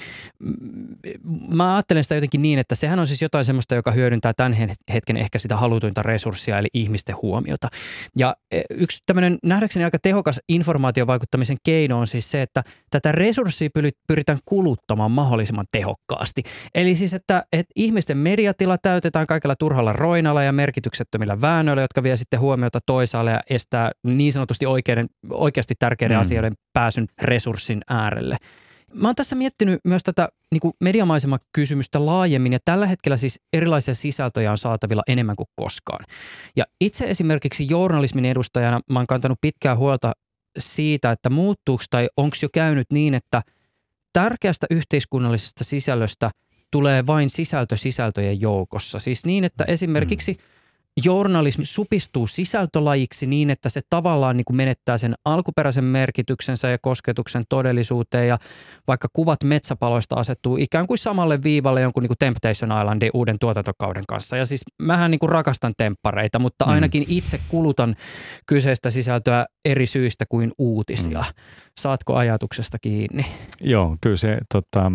mä 1.50 1.76
ajattelen 1.76 2.04
sitä 2.04 2.16
jotenkin 2.16 2.42
niin, 2.42 2.60
että 2.60 2.76
sehän 2.76 3.00
on 3.00 3.08
siis 3.08 3.22
jotain 3.22 3.46
semmoista, 3.46 3.76
joka 3.76 3.92
hyödyntää 3.92 4.34
tämän 4.34 4.54
hetken 4.94 5.18
ehkä 5.18 5.40
sitä 5.40 5.58
halutuinta 5.58 6.04
resurssia, 6.04 6.60
eli 6.60 6.68
ihmisten 6.74 7.16
huomiota. 7.22 7.68
Ja 8.16 8.36
e, 8.52 8.62
yksi 8.70 9.04
tämmöinen 9.06 9.38
nähdäkseni 9.44 9.86
aika 9.86 10.00
tehokas 10.00 10.42
informaatiovaikuttamisen 10.50 11.58
keino 11.64 12.00
on 12.00 12.08
siis 12.08 12.32
se, 12.32 12.42
että 12.42 12.64
tätä 12.90 13.12
resurssia 13.12 13.70
pyritään 14.08 14.40
kuluttamaan 14.46 15.12
mahdollisimman 15.12 15.66
tehokkaasti. 15.72 16.44
Eli 16.76 16.96
siis, 16.96 17.14
että, 17.14 17.46
että 17.54 17.72
ihmisten 17.76 18.18
mediatila 18.18 18.78
täytetään 18.78 19.28
kaikella 19.28 19.56
turhalla 19.56 19.94
roinalla 19.94 20.44
ja 20.44 20.52
merkityksettömillä 20.52 21.42
väännöillä, 21.42 21.82
jotka 21.82 22.04
vie 22.06 22.18
sitten 22.18 22.40
huomiota 22.40 22.80
toisaalle 22.86 23.32
ja 23.32 23.40
estää 23.50 23.92
niin 24.04 24.34
sanotusti 24.34 24.66
oikeiden, 24.66 25.08
oikeasti 25.30 25.74
tärkeiden 25.80 26.18
mm. 26.18 26.22
asioiden 26.22 26.54
pääsyn 26.74 27.08
resurssin 27.22 27.82
äärelle. 27.90 28.38
Mä 28.94 29.08
oon 29.08 29.16
tässä 29.16 29.36
miettinyt 29.36 29.80
myös 29.84 30.04
tätä 30.04 30.30
niin 30.52 30.62
kuin 30.62 30.74
kysymystä 31.54 32.06
laajemmin 32.06 32.54
ja 32.54 32.60
tällä 32.66 32.88
hetkellä 32.88 33.18
siis 33.18 33.40
erilaisia 33.54 33.96
sisältöjä 33.96 34.52
on 34.52 34.58
saatavilla 34.58 35.04
enemmän 35.08 35.36
kuin 35.36 35.48
koskaan. 35.56 36.06
Ja 36.56 36.66
itse 36.82 37.06
esimerkiksi 37.06 37.68
journalismin 37.70 38.26
edustajana 38.26 38.80
mä 38.92 39.00
oon 39.00 39.08
kantanut 39.08 39.38
pitkää 39.42 39.76
huolta 39.76 40.14
siitä, 40.60 41.12
että 41.12 41.30
muuttuuko 41.30 41.84
tai 41.90 42.08
onko 42.18 42.36
jo 42.42 42.50
käynyt 42.54 42.88
niin, 42.92 43.14
että 43.14 43.42
tärkeästä 44.14 44.68
yhteiskunnallisesta 44.70 45.64
sisällöstä 45.64 46.32
tulee 46.72 47.08
vain 47.08 47.30
sisältö 47.30 47.78
sisältöjen 47.78 48.42
joukossa. 48.42 49.00
Siis 49.00 49.26
niin, 49.26 49.44
että 49.44 49.64
esimerkiksi 49.64 50.32
mm 50.32 50.55
journalismi 51.04 51.66
supistuu 51.66 52.28
sisältölajiksi 52.28 53.28
niin, 53.28 53.50
että 53.50 53.70
se 53.70 53.82
tavallaan 53.90 54.38
niin 54.38 54.46
kuin 54.46 54.58
menettää 54.58 54.98
sen 54.98 55.14
alkuperäisen 55.26 55.84
merkityksensä 55.84 56.70
ja 56.70 56.78
kosketuksen 56.82 57.44
todellisuuteen 57.50 58.28
ja 58.28 58.38
vaikka 58.88 59.08
kuvat 59.14 59.44
metsäpaloista 59.44 60.16
asettuu 60.16 60.58
ikään 60.58 60.88
kuin 60.88 60.98
samalle 60.98 61.44
viivalle 61.44 61.82
jonkun 61.82 62.04
niin 62.04 62.10
kuin 62.10 62.18
Temptation 62.18 62.72
Islandin 62.82 63.10
uuden 63.14 63.40
tuotantokauden 63.40 64.04
kanssa. 64.08 64.38
Ja 64.38 64.46
siis 64.46 64.62
mähän 64.82 65.12
niin 65.12 65.20
kuin 65.20 65.30
rakastan 65.30 65.74
temppareita, 65.78 66.40
mutta 66.40 66.66
mm. 66.66 66.72
ainakin 66.72 67.04
mm. 67.04 67.18
itse 67.18 67.40
kulutan 67.50 67.96
kyseistä 68.46 68.90
sisältöä 68.90 69.46
eri 69.66 69.88
syistä 69.88 70.26
kuin 70.30 70.52
uutisia. 70.58 71.20
Mm. 71.20 71.42
Saatko 71.80 72.16
ajatuksesta 72.16 72.80
kiinni? 72.80 73.26
Joo, 73.62 73.96
kyllä 74.02 74.18
se 74.18 74.38
tota, 74.54 74.92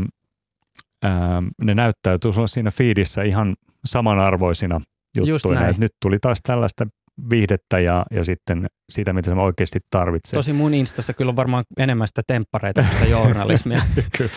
ää, 1.02 1.42
ne 1.62 1.74
näyttäytyy 1.74 2.32
sulla 2.32 2.46
siinä 2.46 2.70
feedissä 2.70 3.22
ihan 3.22 3.56
samanarvoisina– 3.84 4.80
juttuina. 5.16 5.68
Että 5.68 5.82
nyt 5.82 5.92
tuli 6.02 6.18
taas 6.18 6.38
tällaista 6.42 6.86
viihdettä 7.30 7.80
ja, 7.80 8.06
ja 8.10 8.24
sitten 8.24 8.66
sitä, 8.88 9.12
mitä 9.12 9.30
se 9.30 9.34
oikeasti 9.34 9.78
tarvitsee. 9.90 10.38
Tosi 10.38 10.52
mun 10.52 10.74
instassa 10.74 11.12
kyllä 11.12 11.28
on 11.28 11.36
varmaan 11.36 11.64
enemmän 11.78 12.08
sitä 12.08 12.22
temppareita 12.26 12.82
kuin 12.82 12.92
sitä 12.92 13.06
journalismia. 13.16 13.82
kyllä, 14.18 14.30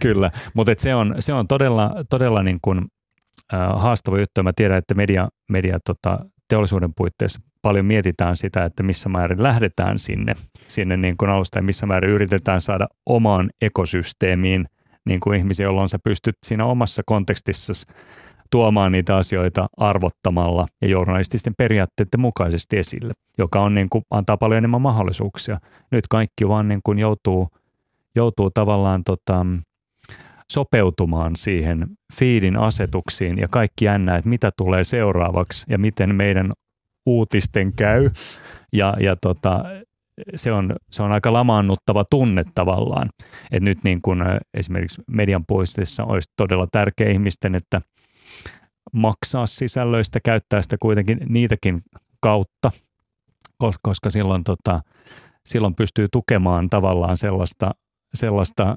kyllä. 0.00 0.30
mutta 0.54 0.72
se 0.78 0.94
on, 0.94 1.14
se 1.18 1.32
on 1.32 1.48
todella, 1.48 1.94
todella 2.10 2.42
niin 2.42 2.58
kuin, 2.62 2.84
äh, 3.54 3.60
haastava 3.76 4.20
juttu. 4.20 4.42
Mä 4.42 4.52
tiedän, 4.56 4.78
että 4.78 4.94
media, 4.94 5.28
media 5.50 5.78
tota, 5.86 6.18
teollisuuden 6.48 6.90
puitteissa 6.96 7.40
paljon 7.62 7.86
mietitään 7.86 8.36
sitä, 8.36 8.64
että 8.64 8.82
missä 8.82 9.08
määrin 9.08 9.42
lähdetään 9.42 9.98
sinne, 9.98 10.32
sinne 10.66 10.96
niin 10.96 11.16
kuin 11.16 11.30
alusta 11.30 11.58
ja 11.58 11.62
missä 11.62 11.86
määrin 11.86 12.10
yritetään 12.10 12.60
saada 12.60 12.88
omaan 13.06 13.50
ekosysteemiin 13.62 14.66
niin 15.06 15.20
kuin 15.20 15.38
ihmisiä, 15.38 15.66
jolloin 15.66 15.88
sä 15.88 15.98
pystyt 16.04 16.36
siinä 16.46 16.64
omassa 16.64 17.02
kontekstissa 17.06 17.72
tuomaan 18.52 18.92
niitä 18.92 19.16
asioita 19.16 19.66
arvottamalla 19.76 20.66
ja 20.82 20.88
journalististen 20.88 21.52
periaatteiden 21.58 22.20
mukaisesti 22.20 22.78
esille, 22.78 23.12
joka 23.38 23.60
on 23.60 23.74
niin 23.74 23.88
kuin, 23.90 24.04
antaa 24.10 24.36
paljon 24.36 24.58
enemmän 24.58 24.80
mahdollisuuksia. 24.80 25.60
Nyt 25.90 26.08
kaikki 26.08 26.48
vaan 26.48 26.68
niin 26.68 26.80
kuin 26.84 26.98
joutuu, 26.98 27.48
joutuu 28.16 28.50
tavallaan 28.50 29.04
tota, 29.04 29.46
sopeutumaan 30.52 31.36
siihen 31.36 31.86
feedin 32.14 32.58
asetuksiin 32.58 33.38
ja 33.38 33.48
kaikki 33.50 33.84
jännää, 33.84 34.16
että 34.16 34.28
mitä 34.28 34.50
tulee 34.56 34.84
seuraavaksi 34.84 35.64
ja 35.68 35.78
miten 35.78 36.14
meidän 36.14 36.52
uutisten 37.06 37.72
käy. 37.72 38.10
Ja, 38.72 38.96
ja 39.00 39.16
tota, 39.16 39.64
se, 40.34 40.52
on, 40.52 40.76
se 40.90 41.02
on 41.02 41.12
aika 41.12 41.32
lamaannuttava 41.32 42.04
tunne 42.10 42.42
tavallaan. 42.54 43.10
Että 43.50 43.64
nyt 43.64 43.78
niin 43.84 44.02
kuin 44.02 44.18
esimerkiksi 44.54 45.02
median 45.06 45.42
puistissa 45.48 46.04
olisi 46.04 46.30
todella 46.36 46.66
tärkeä 46.72 47.10
ihmisten, 47.10 47.54
että 47.54 47.80
maksaa 48.92 49.46
sisällöistä, 49.46 50.20
käyttää 50.24 50.62
sitä 50.62 50.76
kuitenkin 50.80 51.18
niitäkin 51.28 51.78
kautta, 52.20 52.70
koska 53.82 54.10
silloin, 54.10 54.44
tota, 54.44 54.80
silloin 55.44 55.74
pystyy 55.74 56.08
tukemaan 56.12 56.70
tavallaan 56.70 57.16
sellaista, 57.16 57.70
sellaista 58.14 58.76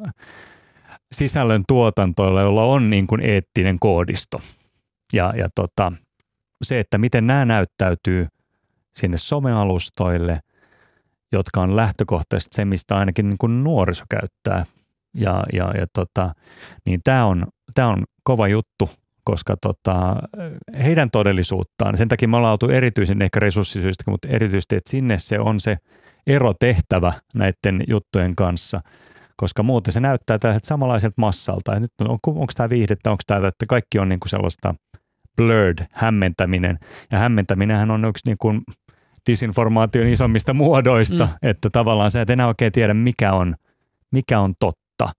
sisällön 1.11 1.63
tuotantoilla, 1.67 2.41
jolla 2.41 2.63
on 2.63 2.89
niin 2.89 3.07
kuin 3.07 3.21
eettinen 3.21 3.79
koodisto. 3.79 4.41
Ja, 5.13 5.33
ja 5.37 5.49
tota, 5.55 5.91
se, 6.63 6.79
että 6.79 6.97
miten 6.97 7.27
nämä 7.27 7.45
näyttäytyy 7.45 8.27
sinne 8.95 9.17
somealustoille, 9.17 10.39
jotka 11.31 11.61
on 11.61 11.75
lähtökohtaisesti 11.75 12.55
se, 12.55 12.65
mistä 12.65 12.97
ainakin 12.97 13.29
niin 13.29 13.37
kuin 13.39 13.63
nuoriso 13.63 14.03
käyttää. 14.09 14.65
Ja, 15.13 15.43
ja, 15.53 15.71
ja 15.77 15.87
tota, 15.93 16.33
niin 16.85 16.99
tämä 17.03 17.25
on, 17.25 17.47
tämä 17.75 17.87
on 17.87 18.03
kova 18.23 18.47
juttu, 18.47 18.89
koska 19.25 19.57
tota, 19.61 20.15
heidän 20.83 21.09
todellisuuttaan, 21.11 21.97
sen 21.97 22.07
takia 22.07 22.27
me 22.27 22.37
ollaan 22.37 22.51
oltu 22.51 22.69
erityisen 22.69 23.21
ehkä 23.21 23.39
resurssisyistä, 23.39 24.11
mutta 24.11 24.27
erityisesti, 24.27 24.75
että 24.75 24.91
sinne 24.91 25.17
se 25.17 25.39
on 25.39 25.59
se 25.59 25.77
erotehtävä 26.27 27.13
näiden 27.33 27.83
juttujen 27.87 28.35
kanssa– 28.35 28.81
koska 29.37 29.63
muuten 29.63 29.93
se 29.93 29.99
näyttää 29.99 30.39
tällaiselta 30.39 30.67
samanlaiselta 30.67 31.21
massalta. 31.21 31.73
Ja 31.73 31.79
nyt 31.79 31.91
on, 32.01 32.19
onko 32.25 32.53
tämä 32.55 32.69
viihdettä, 32.69 33.11
onko 33.11 33.23
tämä, 33.27 33.47
että 33.47 33.65
kaikki 33.65 33.99
on 33.99 34.09
niin 34.09 34.19
kuin 34.19 34.29
sellaista 34.29 34.75
blurred 35.37 35.85
hämmentäminen. 35.91 36.77
Ja 37.11 37.17
hämmentäminenhän 37.17 37.91
on 37.91 38.05
yksi 38.05 38.23
niin 38.25 38.37
kuin 38.39 38.61
disinformaation 39.29 40.07
isommista 40.07 40.53
muodoista, 40.53 41.25
mm. 41.25 41.49
että 41.49 41.69
tavallaan 41.69 42.11
sä 42.11 42.21
et 42.21 42.29
enää 42.29 42.47
oikein 42.47 42.71
tiedä, 42.71 42.93
mikä 42.93 43.33
on, 43.33 43.55
mikä 44.11 44.39
on 44.39 44.53
totta. 44.59 45.09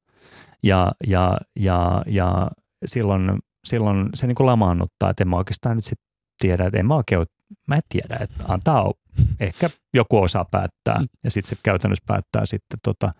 Ja, 0.62 0.92
ja, 1.06 1.38
ja, 1.56 2.02
ja 2.06 2.50
silloin, 2.86 3.38
silloin 3.66 4.08
se 4.14 4.26
niin 4.26 4.34
kuin 4.34 4.46
lamaannuttaa, 4.46 5.10
että 5.10 5.24
en 5.24 5.28
mä 5.28 5.36
oikeastaan 5.36 5.76
nyt 5.76 5.84
sitten 5.84 6.06
tiedä, 6.40 6.66
että 6.66 6.78
en 6.78 6.86
mä 6.86 6.94
oikein 6.94 7.26
mä 7.68 7.74
en 7.74 7.82
tiedä, 7.88 8.16
että 8.20 8.44
antaa 8.48 8.92
ehkä 9.40 9.70
joku 9.94 10.18
osaa 10.18 10.44
päättää 10.44 10.98
mm. 10.98 11.06
ja 11.24 11.30
sitten 11.30 11.56
se 11.56 11.62
käytännössä 11.62 12.04
päättää 12.06 12.46
sitten 12.46 12.78
tota, 12.82 13.12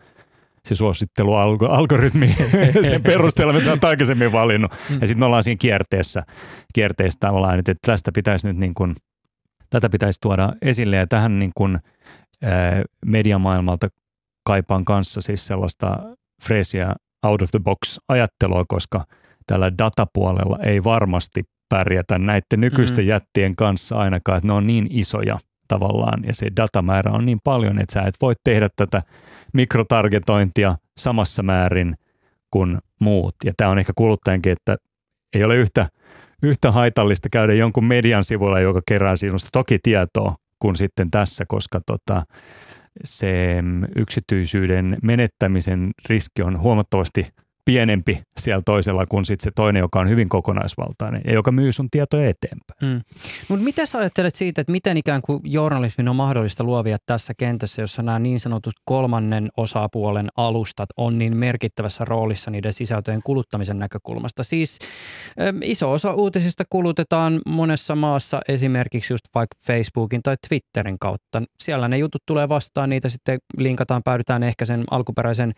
se 0.69 0.75
suosittelualgoritmi 0.75 2.37
sen 2.89 3.03
perusteella, 3.03 3.53
mitä 3.53 3.71
oot 3.71 3.85
aikaisemmin 3.85 4.33
valinnut. 4.33 4.73
Mm. 4.91 5.01
Ja 5.01 5.07
sitten 5.07 5.19
me 5.21 5.27
ollaan 5.27 5.43
siinä 5.43 5.59
kierteessä, 5.61 6.23
kierteessä 6.75 7.21
tavallaan, 7.21 7.59
että 7.59 7.75
tästä 7.87 8.13
pitäisi 8.13 8.47
nyt 8.47 8.57
niin 8.57 8.75
kuin, 8.75 8.95
tätä 9.71 9.89
pitäisi 9.89 10.21
tuoda 10.21 10.53
esille 10.63 10.97
ja 10.97 11.07
tähän 11.07 11.39
niin 11.39 11.53
kuin, 11.55 11.79
ää, 12.43 12.83
mediamaailmalta 13.07 13.89
kaipaan 14.47 14.85
kanssa 14.85 15.21
siis 15.21 15.47
sellaista 15.47 15.99
freesiä 16.45 16.95
out 17.23 17.43
of 17.43 17.51
the 17.51 17.59
box 17.59 17.99
ajattelua, 18.09 18.65
koska 18.69 19.05
tällä 19.47 19.73
datapuolella 19.79 20.59
ei 20.63 20.85
varmasti 20.85 21.43
pärjätä 21.69 22.19
näiden 22.19 22.61
nykyisten 22.61 23.05
mm. 23.05 23.09
jättien 23.09 23.57
kanssa 23.57 23.97
ainakaan, 23.97 24.39
että 24.39 24.47
ne 24.47 24.53
on 24.53 24.67
niin 24.67 24.87
isoja 24.91 25.39
tavallaan 25.69 26.25
ja 26.27 26.35
se 26.35 26.47
datamäärä 26.57 27.13
on 27.13 27.27
niin 27.27 27.39
paljon, 27.45 27.79
että 27.79 27.93
sä 27.93 28.03
et 28.03 28.15
voi 28.23 28.35
tehdä 28.45 28.69
tätä 28.77 29.03
mikrotargetointia 29.55 30.77
samassa 30.99 31.43
määrin 31.43 31.95
kuin 32.51 32.79
muut. 33.01 33.35
Ja 33.45 33.53
tämä 33.57 33.71
on 33.71 33.79
ehkä 33.79 33.93
kuluttajankin, 33.97 34.53
että 34.53 34.77
ei 35.35 35.45
ole 35.45 35.57
yhtä, 35.57 35.89
yhtä 36.43 36.73
haitallista 36.73 37.29
käydä 37.33 37.53
jonkun 37.53 37.85
median 37.85 38.25
sivulla, 38.25 38.61
joka 38.61 38.81
kerää 38.89 39.17
sinusta 39.17 39.49
toki 39.53 39.79
tietoa, 39.83 40.37
kuin 40.59 40.77
sitten 40.77 41.11
tässä, 41.11 41.45
koska 41.49 41.81
tota, 41.87 42.23
se 43.05 43.63
yksityisyyden 43.97 44.97
menettämisen 45.03 45.91
riski 46.09 46.43
on 46.43 46.61
huomattavasti 46.61 47.27
pienempi 47.67 48.23
siellä 48.39 48.63
toisella 48.65 49.07
kuin 49.07 49.25
sit 49.25 49.41
se 49.41 49.51
toinen, 49.57 49.81
joka 49.81 50.01
on 50.01 50.09
hyvin 50.09 50.29
kokonaisvaltainen 50.29 51.23
ja 51.25 51.33
joka 51.33 51.53
myy 51.53 51.73
sun 51.73 51.91
tietoja 51.91 52.29
eteenpäin. 52.29 52.95
Mm. 52.95 53.03
Mutta 53.49 53.65
mitä 53.65 53.87
sä 53.87 53.99
ajattelet 53.99 54.35
siitä, 54.35 54.61
että 54.61 54.73
miten 54.73 54.97
ikään 54.97 55.23
kuin 55.23 55.41
journalismin 55.45 56.09
on 56.09 56.17
mahdollista 56.17 56.65
luovia 56.65 56.97
tässä 57.07 57.35
kentässä, 57.35 57.83
jossa 57.83 58.03
nämä 58.03 58.19
niin 58.19 58.41
sanotut 58.41 58.75
kolmannen 58.85 59.49
osapuolen 59.57 60.29
alustat 60.37 60.89
on 60.97 61.19
niin 61.19 61.37
merkittävässä 61.37 62.05
roolissa 62.05 62.51
niiden 62.51 62.73
sisältöjen 62.73 63.21
kuluttamisen 63.25 63.79
näkökulmasta? 63.79 64.43
Siis 64.43 64.79
iso 65.63 65.93
osa 65.93 66.13
uutisista 66.13 66.65
kulutetaan 66.71 67.41
monessa 67.47 67.97
maassa 67.97 68.41
esimerkiksi 68.49 69.13
just 69.13 69.25
vaikka 69.35 69.57
Facebookin 69.67 70.23
tai 70.23 70.37
Twitterin 70.49 70.99
kautta. 70.99 71.43
Siellä 71.61 71.89
ne 71.89 71.99
jutut 71.99 72.23
tulee 72.27 72.49
vastaan, 72.49 72.91
niitä 72.91 73.09
sitten 73.09 73.39
linkataan, 73.57 74.03
päädytään 74.03 74.43
ehkä 74.43 74.65
sen 74.65 74.85
alkuperäisen 74.91 75.53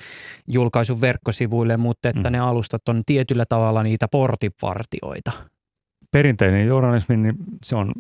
julkaisun 0.47 1.01
verkkosivuille, 1.01 1.77
mutta 1.77 1.98
mutta 1.99 2.19
että 2.19 2.31
mm. 2.31 2.33
ne 2.33 2.39
alustat 2.39 2.89
on 2.89 3.03
tietyllä 3.07 3.45
tavalla 3.49 3.83
niitä 3.83 4.09
portinvartioita. 4.09 5.33
Perinteinen 6.13 6.67
journalismi, 6.67 7.17
niin 7.17 7.35
se 7.63 7.77
on, 7.77 7.93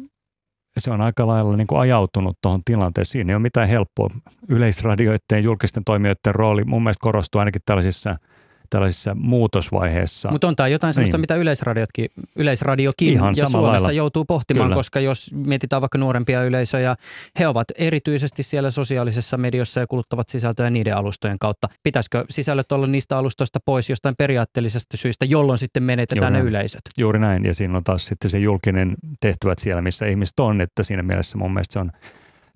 se 0.78 0.90
on 0.90 1.00
aika 1.00 1.26
lailla 1.26 1.56
niin 1.56 1.66
kuin 1.66 1.80
ajautunut 1.80 2.38
tuohon 2.42 2.60
tilanteeseen. 2.64 3.12
Siinä 3.12 3.30
ei 3.30 3.34
ole 3.34 3.42
mitään 3.42 3.68
helppoa. 3.68 4.08
Yleisradioiden, 4.48 5.44
julkisten 5.44 5.84
toimijoiden 5.84 6.34
rooli 6.34 6.64
mun 6.64 6.82
mielestä 6.82 7.02
korostuu 7.02 7.38
ainakin 7.38 7.62
tällaisissa– 7.66 8.16
tällaisissa 8.70 9.14
muutosvaiheessa. 9.14 10.30
Mutta 10.30 10.48
on 10.48 10.56
tämä 10.56 10.68
jotain 10.68 10.94
sellaista, 10.94 11.16
niin. 11.16 11.20
mitä 11.20 11.34
yleisradiotkin, 11.34 12.08
yleisradiokin 12.36 13.08
Ihan 13.08 13.34
ja 13.36 13.48
Suomessa 13.48 13.84
lailla. 13.84 13.92
joutuu 13.92 14.24
pohtimaan, 14.24 14.66
Kyllä. 14.66 14.76
koska 14.76 15.00
jos 15.00 15.30
mietitään 15.34 15.82
vaikka 15.82 15.98
nuorempia 15.98 16.44
yleisöjä, 16.44 16.96
he 17.38 17.48
ovat 17.48 17.68
erityisesti 17.74 18.42
siellä 18.42 18.70
sosiaalisessa 18.70 19.36
mediassa 19.36 19.80
ja 19.80 19.86
kuluttavat 19.86 20.28
sisältöjä 20.28 20.70
niiden 20.70 20.96
alustojen 20.96 21.38
kautta. 21.38 21.68
Pitäisikö 21.82 22.24
sisällöt 22.30 22.72
olla 22.72 22.86
niistä 22.86 23.18
alustoista 23.18 23.58
pois 23.64 23.90
jostain 23.90 24.14
periaatteellisesta 24.18 24.96
syystä, 24.96 25.24
jolloin 25.24 25.58
sitten 25.58 25.82
menetetään 25.82 26.32
Juuri 26.32 26.44
ne 26.44 26.50
yleisöt? 26.50 26.82
Juuri 26.98 27.18
näin, 27.18 27.44
ja 27.44 27.54
siinä 27.54 27.76
on 27.76 27.84
taas 27.84 28.06
sitten 28.06 28.30
se 28.30 28.38
julkinen 28.38 28.96
tehtävät 29.20 29.58
siellä, 29.58 29.82
missä 29.82 30.06
ihmiset 30.06 30.40
on, 30.40 30.60
että 30.60 30.82
siinä 30.82 31.02
mielessä 31.02 31.38
mun 31.38 31.52
mielestä 31.52 31.72
se 31.72 31.78
on 31.78 31.92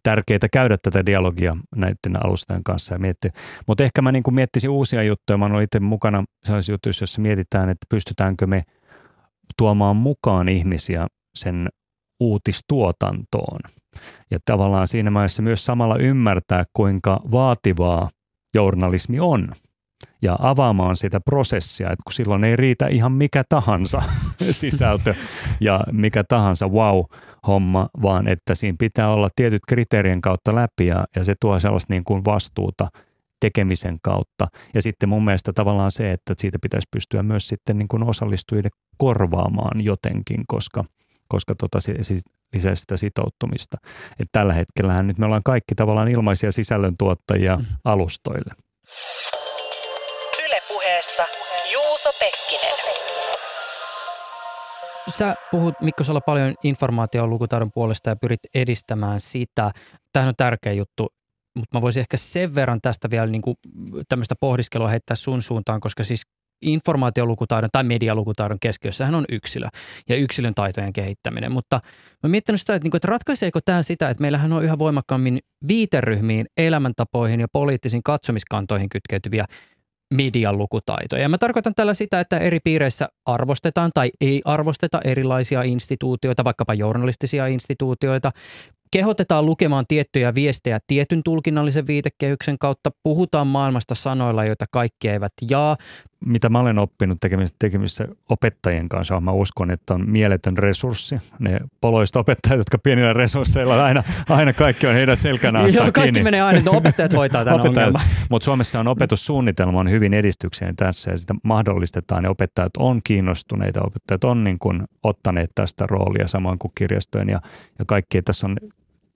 tärkeää 0.02 0.48
käydä 0.52 0.78
tätä 0.82 1.06
dialogia 1.06 1.56
näiden 1.76 2.26
alustojen 2.26 2.64
kanssa 2.64 2.94
ja 2.94 2.98
miettiä. 2.98 3.30
Mutta 3.66 3.84
ehkä 3.84 4.02
mä 4.02 4.12
niin 4.12 4.22
kuin 4.22 4.34
miettisin 4.34 4.70
uusia 4.70 5.02
juttuja. 5.02 5.36
Mä 5.36 5.46
olen 5.46 5.64
itse 5.64 5.80
mukana 5.80 6.24
sellaisissa 6.44 6.72
jutuissa, 6.72 7.02
joissa 7.02 7.20
mietitään, 7.20 7.68
että 7.68 7.86
pystytäänkö 7.88 8.46
me 8.46 8.62
tuomaan 9.58 9.96
mukaan 9.96 10.48
ihmisiä 10.48 11.06
sen 11.34 11.68
uutistuotantoon. 12.20 13.60
Ja 14.30 14.38
tavallaan 14.44 14.88
siinä 14.88 15.10
mielessä 15.10 15.42
myös 15.42 15.64
samalla 15.64 15.96
ymmärtää, 15.96 16.64
kuinka 16.72 17.20
vaativaa 17.30 18.08
journalismi 18.54 19.20
on 19.20 19.48
ja 20.22 20.36
avaamaan 20.40 20.96
sitä 20.96 21.20
prosessia, 21.20 21.86
että 21.86 22.02
kun 22.04 22.12
silloin 22.12 22.44
ei 22.44 22.56
riitä 22.56 22.86
ihan 22.86 23.12
mikä 23.12 23.42
tahansa 23.48 24.02
sisältö 24.50 25.14
ja 25.60 25.80
mikä 25.92 26.24
tahansa 26.24 26.68
wow-homma, 26.68 27.88
vaan 28.02 28.28
että 28.28 28.54
siinä 28.54 28.76
pitää 28.78 29.12
olla 29.12 29.28
tietyt 29.36 29.62
kriteerien 29.68 30.20
kautta 30.20 30.54
läpi 30.54 30.86
ja, 30.86 31.04
ja 31.16 31.24
se 31.24 31.34
tuo 31.40 31.60
sellaista 31.60 31.92
niin 31.92 32.04
kuin 32.04 32.24
vastuuta 32.24 32.88
tekemisen 33.40 33.96
kautta. 34.02 34.46
Ja 34.74 34.82
sitten 34.82 35.08
mun 35.08 35.24
mielestä 35.24 35.52
tavallaan 35.52 35.90
se, 35.90 36.12
että 36.12 36.34
siitä 36.38 36.58
pitäisi 36.62 36.88
pystyä 36.90 37.22
myös 37.22 37.48
sitten 37.48 37.78
niin 37.78 37.88
kuin 37.88 38.02
osallistujille 38.02 38.70
korvaamaan 38.98 39.84
jotenkin, 39.84 40.44
koska, 40.46 40.84
koska 41.28 41.54
tota, 41.54 41.80
se, 41.80 41.94
se 42.00 42.14
lisää 42.54 42.74
sitä 42.74 42.96
sitoutumista. 42.96 43.76
Et 44.18 44.28
tällä 44.32 44.52
hetkellähän 44.52 45.06
nyt 45.06 45.18
me 45.18 45.26
ollaan 45.26 45.42
kaikki 45.44 45.74
tavallaan 45.74 46.08
ilmaisia 46.08 46.52
sisällöntuottajia 46.52 47.56
mm. 47.56 47.64
alustoille. 47.84 48.54
Sä 55.10 55.34
puhut 55.50 55.74
Mikko 55.82 56.04
Sala 56.04 56.20
paljon 56.20 56.54
informaation 56.64 57.30
lukutaidon 57.30 57.70
puolesta 57.74 58.10
ja 58.10 58.16
pyrit 58.16 58.40
edistämään 58.54 59.20
sitä. 59.20 59.70
Tämähän 60.12 60.28
on 60.28 60.34
tärkeä 60.36 60.72
juttu, 60.72 61.08
mutta 61.58 61.78
mä 61.78 61.82
voisin 61.82 62.00
ehkä 62.00 62.16
sen 62.16 62.54
verran 62.54 62.80
tästä 62.80 63.10
vielä 63.10 63.26
niin 63.26 63.42
kuin 63.42 63.56
tämmöistä 64.08 64.34
pohdiskelua 64.40 64.88
heittää 64.88 65.16
sun 65.16 65.42
suuntaan, 65.42 65.80
koska 65.80 66.04
siis 66.04 66.22
informaatiolukutaidon 66.62 67.70
tai 67.72 67.84
medialukutaidon 67.84 68.58
keskiössähän 68.60 69.14
on 69.14 69.24
yksilö 69.28 69.68
ja 70.08 70.16
yksilön 70.16 70.54
taitojen 70.54 70.92
kehittäminen. 70.92 71.52
Mutta 71.52 71.80
mä 72.22 72.28
miettinyt 72.28 72.60
sitä, 72.60 72.74
että, 72.74 72.84
niin 72.84 72.90
kuin, 72.90 72.98
että 72.98 73.08
ratkaiseeko 73.08 73.60
tämä 73.64 73.82
sitä, 73.82 74.10
että 74.10 74.20
meillähän 74.20 74.52
on 74.52 74.64
yhä 74.64 74.78
voimakkaammin 74.78 75.38
viiteryhmiin, 75.68 76.46
elämäntapoihin 76.56 77.40
ja 77.40 77.46
poliittisiin 77.52 78.02
katsomiskantoihin 78.02 78.88
kytkeytyviä 78.88 79.44
median 80.12 80.58
lukutaitoja. 80.58 81.22
Ja 81.22 81.28
mä 81.28 81.38
tarkoitan 81.38 81.74
tällä 81.74 81.94
sitä, 81.94 82.20
että 82.20 82.38
eri 82.38 82.60
piireissä 82.64 83.08
arvostetaan 83.26 83.90
tai 83.94 84.10
ei 84.20 84.42
arvosteta 84.44 85.00
erilaisia 85.04 85.62
instituutioita, 85.62 86.44
vaikkapa 86.44 86.74
journalistisia 86.74 87.46
instituutioita, 87.46 88.32
kehotetaan 88.92 89.46
lukemaan 89.46 89.84
tiettyjä 89.88 90.34
viestejä 90.34 90.78
tietyn 90.86 91.22
tulkinnallisen 91.22 91.86
viitekehyksen 91.86 92.58
kautta, 92.58 92.90
puhutaan 93.02 93.46
maailmasta 93.46 93.94
sanoilla, 93.94 94.44
joita 94.44 94.64
kaikki 94.70 95.08
eivät 95.08 95.32
jaa. 95.50 95.76
Mitä 96.26 96.48
mä 96.48 96.60
olen 96.60 96.78
oppinut 96.78 97.18
tekemissä, 97.20 97.56
tekemissä 97.58 98.08
opettajien 98.28 98.88
kanssa, 98.88 99.20
mä 99.20 99.32
uskon, 99.32 99.70
että 99.70 99.94
on 99.94 100.10
mieletön 100.10 100.58
resurssi. 100.58 101.16
Ne 101.38 101.60
poloiset 101.80 102.16
opettajat, 102.16 102.58
jotka 102.58 102.78
pienillä 102.78 103.12
resursseilla, 103.12 103.84
aina, 103.84 104.02
aina 104.28 104.52
kaikki 104.52 104.86
on 104.86 104.94
heidän 104.94 105.16
selkänään 105.16 105.74
Joo, 105.74 105.82
kaikki 105.82 106.02
kiinni. 106.02 106.22
menee 106.22 106.42
aina, 106.42 106.58
että 106.58 106.70
opettajat 106.70 107.12
hoitaa 107.12 107.44
tämän 107.44 107.60
ongelman. 107.60 108.02
Mutta 108.30 108.44
Suomessa 108.44 108.80
on 108.80 108.88
opetussuunnitelma 108.88 109.80
on 109.80 109.90
hyvin 109.90 110.14
edistykseen 110.14 110.76
tässä 110.76 111.10
ja 111.10 111.16
sitä 111.16 111.34
mahdollistetaan 111.42 112.24
ja 112.24 112.30
opettajat 112.30 112.72
on 112.78 113.00
kiinnostuneita, 113.04 113.80
opettajat 113.82 114.24
on 114.24 114.44
niin 114.44 114.58
kuin 114.60 114.82
ottaneet 115.02 115.50
tästä 115.54 115.86
roolia 115.86 116.28
samoin 116.28 116.58
kuin 116.58 116.72
kirjastojen 116.74 117.28
ja, 117.28 117.40
ja 117.78 117.84
kaikki. 117.84 118.22
Tässä 118.22 118.46
on 118.46 118.56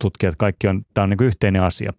tutkijat, 0.01 0.37
kaikki 0.37 0.69
on, 0.69 0.81
tämä 0.95 1.03
on 1.03 1.11
niin 1.11 1.19
kuin 1.19 1.27
yhteinen 1.27 1.63
asia. 1.63 1.93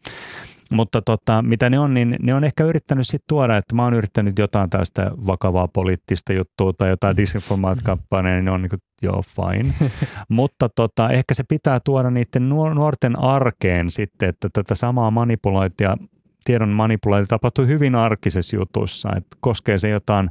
Mutta 0.72 1.02
tota, 1.02 1.42
mitä 1.42 1.70
ne 1.70 1.80
on, 1.80 1.94
niin 1.94 2.16
ne 2.22 2.34
on 2.34 2.44
ehkä 2.44 2.64
yrittänyt 2.64 3.08
sitten 3.08 3.28
tuoda, 3.30 3.58
että 3.58 3.76
mä 3.76 3.84
oon 3.84 3.94
yrittänyt 3.94 4.40
jotain 4.40 4.70
tästä 4.70 5.12
vakavaa 5.28 5.68
poliittista 5.68 6.34
juttua 6.34 6.74
tai 6.74 6.90
jotain 6.90 7.18
disinformaatkampanjaa, 7.18 8.36
niin 8.36 8.46
ne 8.46 8.52
on 8.52 8.62
niin 8.62 8.70
kuin, 8.70 8.80
joo, 9.02 9.22
fine. 9.22 9.74
Mutta 10.30 10.70
tota, 10.70 11.10
ehkä 11.10 11.34
se 11.34 11.44
pitää 11.44 11.80
tuoda 11.86 12.12
niiden 12.12 12.50
nuorten 12.50 13.20
arkeen 13.20 13.90
sitten, 13.90 14.30
että 14.30 14.50
tätä 14.54 14.76
samaa 14.76 15.12
manipulointia, 15.12 15.98
tiedon 16.46 16.70
manipulointia 16.70 17.28
tapahtuu 17.28 17.66
hyvin 17.66 17.96
arkisessa 17.96 18.56
jutussa, 18.56 19.10
että 19.18 19.38
koskee 19.40 19.78
se 19.78 19.90
jotain 19.90 20.30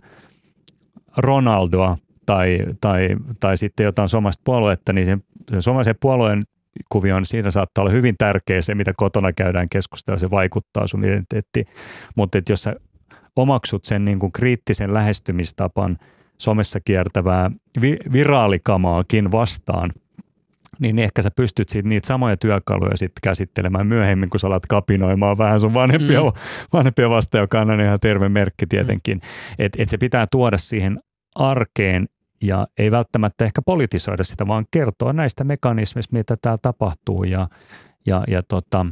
Ronaldoa 1.19 1.97
tai, 2.27 2.59
tai, 2.81 3.09
tai 3.41 3.59
sitten 3.59 3.85
jotain 3.85 4.09
somasta 4.09 4.43
puoluetta, 4.45 4.93
niin 4.93 5.07
sen, 5.07 5.19
sen 5.51 5.63
somaisen 5.63 5.95
puolueen 6.01 6.43
kuvioon, 6.89 7.21
niin 7.21 7.27
siinä 7.27 7.51
saattaa 7.51 7.83
olla 7.83 7.93
hyvin 7.93 8.15
tärkeä 8.19 8.63
se, 8.63 8.75
mitä 8.75 8.93
kotona 8.97 9.33
käydään 9.33 9.67
keskustelua, 9.71 10.19
se 10.19 10.31
vaikuttaa 10.31 10.87
sun 10.87 11.05
identiteettiin. 11.05 11.67
Mutta 12.17 12.39
jos 12.49 12.63
sä 12.63 12.75
omaksut 13.37 13.85
sen 13.85 14.05
niin 14.05 14.19
kuin 14.19 14.33
kriittisen 14.33 14.95
lähestymistapan 14.95 15.99
somessa 16.39 16.81
kiertävää 16.85 17.51
vi- 17.81 17.99
viraalikamaakin 18.13 19.33
vastaan, 19.33 19.91
niin 20.79 20.99
ehkä 20.99 21.23
sä 21.23 21.31
pystyt 21.37 21.69
siitä 21.69 21.89
niitä 21.89 22.07
samoja 22.07 22.37
työkaluja 22.37 22.97
sitten 22.97 23.21
käsittelemään 23.23 23.87
myöhemmin, 23.87 24.31
kun 24.31 24.41
sä 24.41 24.47
alat 24.47 24.67
kapinoimaan 24.67 25.39
vähän 25.39 25.61
sun 25.61 25.75
vanhempia, 25.75 26.21
mm. 26.21 26.33
vanhempia 26.73 27.11
vastaan, 27.11 27.43
joka 27.43 27.61
on 27.61 27.81
ihan 27.81 28.01
terve 28.01 28.29
merkki 28.29 28.67
tietenkin. 28.67 29.17
Mm. 29.19 29.55
Että 29.59 29.83
et 29.83 29.89
se 29.89 29.99
pitää 29.99 30.27
tuoda 30.31 30.59
siihen 30.59 30.99
arkeen 31.35 32.07
ja 32.43 32.67
ei 32.79 32.91
välttämättä 32.91 33.45
ehkä 33.45 33.63
politisoida 33.63 34.25
sitä, 34.25 34.47
vaan 34.47 34.65
kertoa 34.71 35.13
näistä 35.13 35.45
mekanismeista, 35.45 36.17
mitä 36.17 36.37
täällä 36.43 36.59
tapahtuu. 36.63 37.25
Ja, 37.25 37.49
ja, 38.07 38.25
ja, 38.29 38.43
tota, 38.43 38.87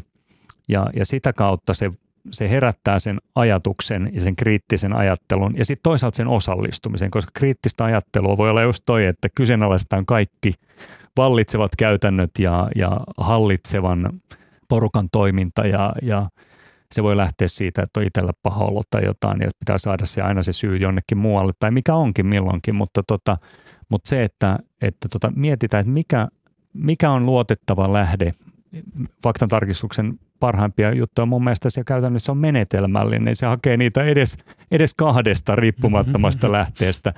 ja, 0.68 0.86
ja 0.96 1.06
sitä 1.06 1.32
kautta 1.32 1.74
se, 1.74 1.90
se 2.32 2.50
herättää 2.50 2.98
sen 2.98 3.18
ajatuksen 3.34 4.10
ja 4.12 4.20
sen 4.20 4.36
kriittisen 4.36 4.96
ajattelun 4.96 5.54
ja 5.56 5.64
sitten 5.64 5.82
toisaalta 5.82 6.16
sen 6.16 6.28
osallistumisen, 6.28 7.10
koska 7.10 7.30
kriittistä 7.34 7.84
ajattelua 7.84 8.36
voi 8.36 8.50
olla 8.50 8.62
just 8.62 8.82
toi, 8.86 9.06
että 9.06 9.28
kyseenalaistetaan 9.34 10.06
kaikki 10.06 10.54
vallitsevat 11.16 11.70
käytännöt 11.78 12.30
ja, 12.38 12.68
ja 12.76 13.00
hallitsevan 13.18 14.20
porukan 14.68 15.08
toiminta 15.12 15.66
ja, 15.66 15.92
ja 16.02 16.28
se 16.94 17.02
voi 17.02 17.16
lähteä 17.16 17.48
siitä, 17.48 17.82
että 17.82 18.00
on 18.00 18.06
itsellä 18.06 18.32
paha 18.42 18.64
olo 18.64 18.82
tai 18.90 19.04
jotain 19.04 19.40
ja 19.40 19.50
pitää 19.58 19.78
saada 19.78 20.06
se 20.06 20.22
aina 20.22 20.42
se 20.42 20.52
syy 20.52 20.76
jonnekin 20.76 21.18
muualle 21.18 21.52
tai 21.58 21.70
mikä 21.70 21.94
onkin 21.94 22.26
milloinkin, 22.26 22.74
mutta, 22.74 23.02
tota, 23.06 23.38
mutta 23.88 24.08
se, 24.08 24.24
että, 24.24 24.58
että 24.82 25.08
tota, 25.08 25.32
mietitään, 25.36 25.80
että 25.80 25.92
mikä, 25.92 26.28
mikä 26.72 27.10
on 27.10 27.26
luotettava 27.26 27.92
lähde, 27.92 28.32
faktan 29.22 29.48
tarkistuksen 29.48 30.18
parhaimpia 30.40 30.92
juttuja 30.94 31.26
mun 31.26 31.44
mielestä 31.44 31.70
se 31.70 31.84
käytännössä 31.84 32.32
on 32.32 32.38
menetelmällinen. 32.38 33.36
Se 33.36 33.46
hakee 33.46 33.76
niitä 33.76 34.04
edes, 34.04 34.38
edes 34.70 34.94
kahdesta 34.94 35.56
riippumattomasta 35.56 36.52
lähteestä. 36.58 37.14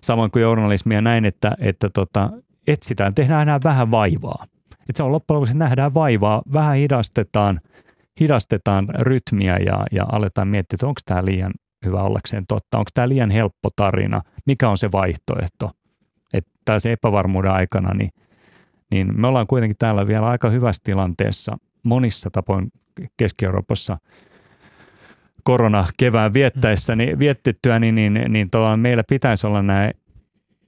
Samoin 0.00 0.30
kuin 0.30 0.42
journalismia 0.42 1.00
näin, 1.00 1.24
että, 1.24 1.56
että 1.60 1.90
tota, 1.90 2.30
etsitään, 2.66 3.14
tehdään 3.14 3.42
enää 3.42 3.58
vähän 3.64 3.90
vaivaa. 3.90 4.44
että 4.72 4.96
se 4.96 5.02
on 5.02 5.12
loppujen 5.12 5.36
lopuksi, 5.36 5.56
nähdään 5.56 5.94
vaivaa, 5.94 6.42
vähän 6.52 6.76
hidastetaan– 6.76 7.60
hidastetaan 8.20 8.86
rytmiä 8.98 9.58
ja, 9.66 9.86
ja 9.92 10.06
aletaan 10.12 10.48
miettiä, 10.48 10.76
että 10.76 10.86
onko 10.86 11.00
tämä 11.06 11.24
liian 11.24 11.52
hyvä 11.84 12.02
ollakseen 12.02 12.44
totta, 12.48 12.78
onko 12.78 12.88
tämä 12.94 13.08
liian 13.08 13.30
helppo 13.30 13.68
tarina, 13.76 14.22
mikä 14.46 14.68
on 14.68 14.78
se 14.78 14.92
vaihtoehto. 14.92 15.70
Että 16.34 16.78
se 16.78 16.92
epävarmuuden 16.92 17.50
aikana, 17.50 17.94
niin, 17.94 18.10
niin 18.90 19.20
me 19.20 19.26
ollaan 19.26 19.46
kuitenkin 19.46 19.76
täällä 19.78 20.06
vielä 20.06 20.26
aika 20.28 20.50
hyvässä 20.50 20.80
tilanteessa. 20.84 21.56
Monissa 21.82 22.30
tapoin 22.30 22.68
Keski-Euroopassa 23.16 23.98
korona 25.42 25.84
kevään 25.96 26.34
viettäessä, 26.34 26.96
niin, 26.96 27.18
viettettyä, 27.18 27.78
niin, 27.78 27.94
niin, 27.94 28.20
niin 28.28 28.48
meillä 28.76 29.02
pitäisi 29.08 29.46
olla 29.46 29.62
nämä 29.62 29.90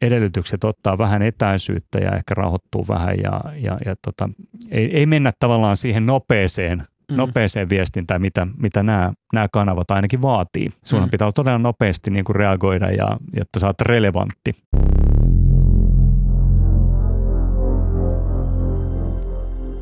edellytykset 0.02 0.64
ottaa 0.64 0.98
vähän 0.98 1.22
etäisyyttä 1.22 1.98
ja 1.98 2.10
ehkä 2.16 2.34
rauhoittuu 2.36 2.88
vähän 2.88 3.16
ja, 3.22 3.40
ja, 3.56 3.78
ja 3.86 3.94
tota, 4.04 4.28
ei, 4.70 4.96
ei 4.96 5.06
mennä 5.06 5.32
tavallaan 5.38 5.76
siihen 5.76 6.06
nopeeseen 6.06 6.82
mm. 7.10 7.16
nopeeseen 7.16 7.68
viestintään, 7.68 8.20
mitä, 8.20 8.46
mitä 8.56 8.82
nämä, 8.82 9.12
nämä 9.32 9.48
kanavat 9.52 9.90
ainakin 9.90 10.22
vaatii. 10.22 10.68
Sunhan 10.84 11.08
mm. 11.08 11.10
pitää 11.10 11.30
todella 11.34 11.58
nopeasti 11.58 12.10
niin 12.10 12.24
kuin 12.24 12.36
reagoida, 12.36 12.90
ja, 12.90 13.16
jotta 13.36 13.66
oot 13.66 13.80
relevantti. 13.80 14.52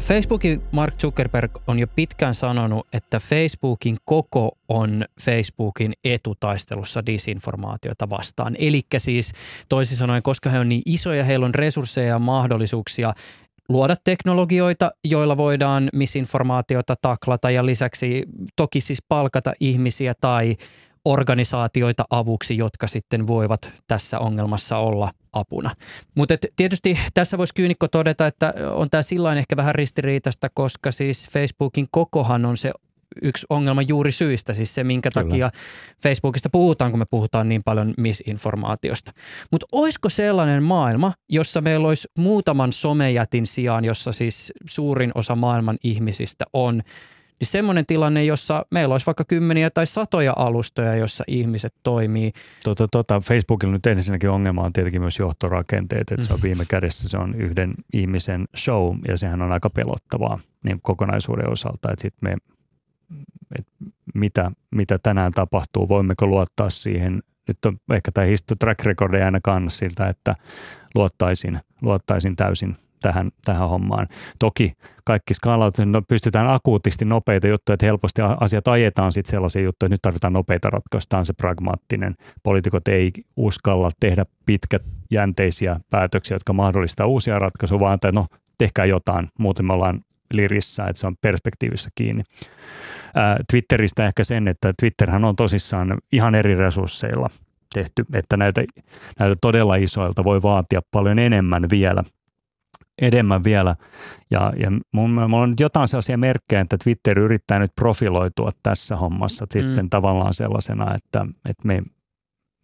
Facebookin 0.07 0.63
Mark 0.73 0.95
Zuckerberg 0.99 1.57
on 1.67 1.79
jo 1.79 1.87
pitkään 1.87 2.35
sanonut, 2.35 2.87
että 2.93 3.21
Facebookin 3.21 3.97
koko 4.05 4.59
on 4.69 5.05
Facebookin 5.21 5.93
etutaistelussa 6.05 7.07
disinformaatiota 7.07 8.11
vastaan. 8.11 8.57
Eli 8.59 8.81
siis 8.99 9.33
toisin 9.69 9.97
sanoen, 9.97 10.23
koska 10.23 10.51
he 10.51 10.59
on 10.59 10.69
niin 10.69 10.83
isoja, 10.87 11.25
heillä 11.25 11.47
on 11.47 11.55
resursseja 11.55 12.09
ja 12.09 12.19
mahdollisuuksia 12.19 13.13
luoda 13.69 13.97
teknologioita, 14.05 14.91
joilla 15.05 15.37
voidaan 15.37 15.89
misinformaatiota 15.93 16.95
taklata 17.03 17.51
ja 17.51 17.67
lisäksi 17.67 18.25
toki 18.57 18.81
siis 18.81 18.99
palkata 19.09 19.53
ihmisiä 19.61 20.15
tai 20.21 20.57
organisaatioita 21.05 22.05
avuksi, 22.11 22.57
jotka 22.57 22.87
sitten 22.87 23.27
voivat 23.27 23.71
tässä 23.89 24.19
ongelmassa 24.19 24.79
olla 24.79 25.11
apuna. 25.33 25.71
Mutta 26.15 26.35
tietysti 26.57 26.99
tässä 27.15 27.39
voisi 27.39 27.55
kyynikko 27.55 27.89
todeta, 27.89 28.27
että 28.27 28.55
on 28.75 28.91
tämä 28.91 29.03
sillain 29.03 29.39
ehkä 29.39 29.57
vähän 29.57 29.75
ristiriitasta, 29.75 30.49
koska 30.55 30.91
siis 30.91 31.29
Facebookin 31.31 31.89
kokohan 31.91 32.45
on 32.45 32.57
se 32.57 32.73
yksi 33.23 33.47
ongelma 33.51 33.83
juuri 33.83 34.13
syistä, 34.13 34.55
siis 34.55 34.75
se 34.75 34.85
minkä 34.85 35.11
Kyllä. 35.15 35.25
takia 35.25 35.51
Facebookista 36.03 36.49
puhutaan, 36.51 36.91
kun 36.91 36.99
me 36.99 37.07
puhutaan 37.11 37.49
niin 37.49 37.65
paljon 37.65 37.95
misinformaatiosta. 37.99 39.13
Mutta 39.51 39.67
olisiko 39.73 40.09
sellainen 40.09 40.63
maailma, 40.63 41.13
jossa 41.29 41.61
meillä 41.61 41.89
olisi 41.89 42.09
muutaman 42.19 42.73
somejätin 42.73 43.47
sijaan, 43.47 43.85
jossa 43.85 44.13
siis 44.13 44.53
suurin 44.67 45.13
osa 45.15 45.37
maailman 45.37 45.79
ihmisistä 45.85 46.45
on, 46.53 46.83
niin 47.41 47.49
semmoinen 47.49 47.87
tilanne, 47.87 48.25
jossa 48.25 48.67
meillä 48.71 48.95
olisi 48.95 49.07
vaikka 49.07 49.25
kymmeniä 49.25 49.71
tai 49.71 49.87
satoja 49.87 50.33
alustoja, 50.37 50.97
jossa 50.97 51.25
ihmiset 51.29 51.75
toimii. 51.83 52.33
Tota, 52.65 52.89
tota, 52.89 53.21
Facebookilla 53.21 53.73
nyt 53.73 53.87
ensinnäkin 53.87 54.31
ongelma 54.31 54.63
on 54.63 54.73
tietenkin 54.73 55.01
myös 55.01 55.19
johtorakenteet, 55.19 56.11
että 56.11 56.27
se 56.27 56.33
on 56.33 56.39
mm. 56.39 56.43
viime 56.43 56.65
kädessä 56.69 57.09
se 57.09 57.19
on 57.19 57.35
yhden 57.35 57.75
ihmisen 57.93 58.49
show 58.57 58.97
ja 59.09 59.17
sehän 59.17 59.43
on 59.43 59.53
aika 59.53 59.71
pelottavaa 59.71 60.39
niin 60.65 60.79
kokonaisuuden 60.83 61.51
osalta, 61.51 61.93
että 61.93 62.03
sitten 62.03 62.31
me 62.31 62.37
että 63.59 63.73
mitä, 64.15 64.51
mitä 64.75 64.99
tänään 65.03 65.33
tapahtuu, 65.33 65.89
voimmeko 65.89 66.27
luottaa 66.27 66.71
siihen. 66.71 67.23
Nyt 67.49 67.65
on 67.67 67.79
ehkä 67.93 68.13
tämä 68.13 68.27
track 68.59 68.85
record 68.85 69.15
ei 69.15 69.23
aina 69.23 69.41
kanna 69.43 69.71
siltä, 69.71 70.09
että 70.09 70.35
luottaisin, 70.95 71.61
luottaisin 71.83 72.37
täysin 72.37 72.77
tähän, 73.03 73.31
tähän 73.45 73.69
hommaan. 73.69 74.07
Toki 74.39 74.73
kaikki 75.05 75.35
skaalaut, 75.35 75.79
no 75.85 76.03
pystytään 76.03 76.51
akuutisti 76.51 77.05
nopeita 77.05 77.47
juttuja, 77.47 77.75
että 77.75 77.87
helposti 77.87 78.23
asiat 78.41 78.69
ajetaan 78.69 79.13
sitten 79.13 79.31
sellaisia 79.31 79.63
juttuja, 79.63 79.87
että 79.87 79.95
nyt 79.95 80.03
tarvitaan 80.03 80.33
nopeita 80.33 80.69
on 81.19 81.27
se 81.27 81.33
pragmaattinen. 81.33 82.15
Poliitikot 82.43 82.89
ei 82.89 83.11
uskalla 83.37 83.91
tehdä 84.01 84.27
pitkäjänteisiä 84.47 85.81
päätöksiä, 85.91 86.35
jotka 86.35 86.53
mahdollistaa 86.53 87.07
uusia 87.07 87.39
ratkaisuja, 87.39 87.81
vaan 87.81 87.95
että 87.95 88.13
no 88.13 88.27
tehkää 88.59 88.85
jotain, 88.85 89.29
muuten 89.39 89.67
me 89.67 89.73
ollaan 89.73 90.01
lirissä, 90.33 90.85
että 90.85 91.01
se 91.01 91.07
on 91.07 91.17
perspektiivissä 91.21 91.91
kiinni. 91.95 92.23
Twitteristä 93.51 94.07
ehkä 94.07 94.25
sen, 94.25 94.49
että 94.49 94.73
Twitterhän 94.81 95.25
on 95.25 95.37
tosissaan 95.37 95.99
ihan 96.13 96.35
eri 96.35 96.55
resursseilla 96.55 97.31
tehty, 97.75 98.05
että 98.15 98.37
näitä, 98.37 98.65
näitä 99.19 99.37
todella 99.41 99.75
isoilta 99.77 100.25
voi 100.25 100.43
vaatia 100.43 100.81
paljon 100.93 101.19
enemmän 101.19 101.71
vielä 101.71 102.03
enemmän 103.03 103.45
vielä. 103.45 103.77
Ja, 104.31 104.53
ja 104.57 104.71
mulla 104.93 105.39
on 105.39 105.55
jotain 105.61 105.89
sellaisia 105.89 106.19
merkkejä, 106.19 106.61
että 106.61 106.77
Twitter 106.85 107.19
yrittää 107.19 107.59
nyt 107.59 107.73
profiloitua 107.75 108.51
tässä 108.63 108.97
hommassa 108.97 109.45
mm. 109.45 109.49
sitten 109.53 109.91
tavallaan 109.91 110.35
sellaisena, 110.35 110.95
että, 110.95 111.27
että 111.49 111.67
me, 111.67 111.83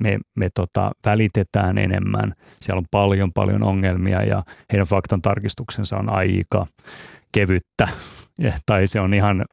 me, 0.02 0.18
me 0.34 0.48
tota, 0.54 0.92
välitetään 1.06 1.78
enemmän. 1.78 2.32
Siellä 2.60 2.78
on 2.78 2.86
paljon, 2.90 3.32
paljon 3.32 3.62
ongelmia 3.62 4.22
ja 4.22 4.42
heidän 4.72 4.86
faktan 4.86 5.22
tarkistuksensa 5.22 5.96
on 5.96 6.12
aika 6.12 6.66
kevyttä 7.32 7.88
tai 8.66 8.86
se 8.86 9.00
on 9.00 9.14
ihan 9.14 9.44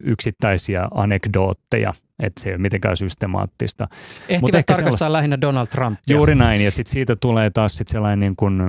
yksittäisiä 0.00 0.88
anekdootteja, 0.94 1.92
että 2.22 2.42
se 2.42 2.48
ei 2.48 2.54
ole 2.54 2.62
mitenkään 2.62 2.96
systemaattista. 2.96 3.88
Ehtivät 4.28 4.52
tarkastaa 4.52 4.76
sellaista, 4.76 5.12
lähinnä 5.12 5.40
Donald 5.40 5.66
Trump. 5.66 5.98
Juuri 6.06 6.34
näin, 6.34 6.64
ja 6.64 6.70
sitten 6.70 6.92
siitä 6.92 7.16
tulee 7.16 7.50
taas 7.50 7.76
sit 7.76 7.88
sellainen 7.88 8.20
niin 8.20 8.36
kuin, 8.36 8.60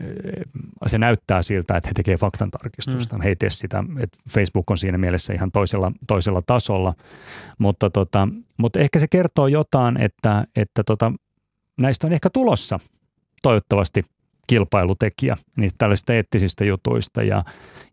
eh, 0.00 0.42
se 0.86 0.98
näyttää 0.98 1.42
siltä, 1.42 1.76
että 1.76 1.88
he 1.88 1.92
tekevät 1.94 2.20
faktantarkistusta. 2.20 3.16
Mm. 3.16 3.22
He 3.22 3.28
ei 3.28 3.36
tee 3.36 3.50
sitä, 3.50 3.84
että 4.00 4.18
Facebook 4.30 4.70
on 4.70 4.78
siinä 4.78 4.98
mielessä 4.98 5.32
ihan 5.32 5.52
toisella, 5.52 5.92
toisella 6.08 6.42
tasolla, 6.46 6.94
mutta, 7.58 7.90
tota, 7.90 8.28
mutta 8.56 8.80
ehkä 8.80 8.98
se 8.98 9.08
kertoo 9.08 9.46
jotain, 9.46 10.00
että, 10.00 10.44
että 10.56 10.84
tota, 10.84 11.12
näistä 11.78 12.06
on 12.06 12.12
ehkä 12.12 12.30
tulossa 12.30 12.78
toivottavasti 13.42 14.02
kilpailutekijä 14.46 15.36
niistä 15.56 15.78
tällaisista 15.78 16.12
eettisistä 16.12 16.64
jutuista 16.64 17.22
ja, 17.22 17.44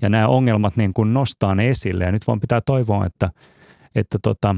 ja 0.02 0.10
nämä 0.10 0.28
ongelmat 0.28 0.78
niin 0.78 0.94
kuin 0.94 1.14
nostaa 1.14 1.56
ne 1.56 1.70
esille 1.70 2.04
ja 2.04 2.12
nyt 2.12 2.28
vaan 2.28 2.40
pitää 2.40 2.62
toivoa, 2.62 3.06
että, 3.06 3.30
että 3.96 4.20
tota, 4.24 4.56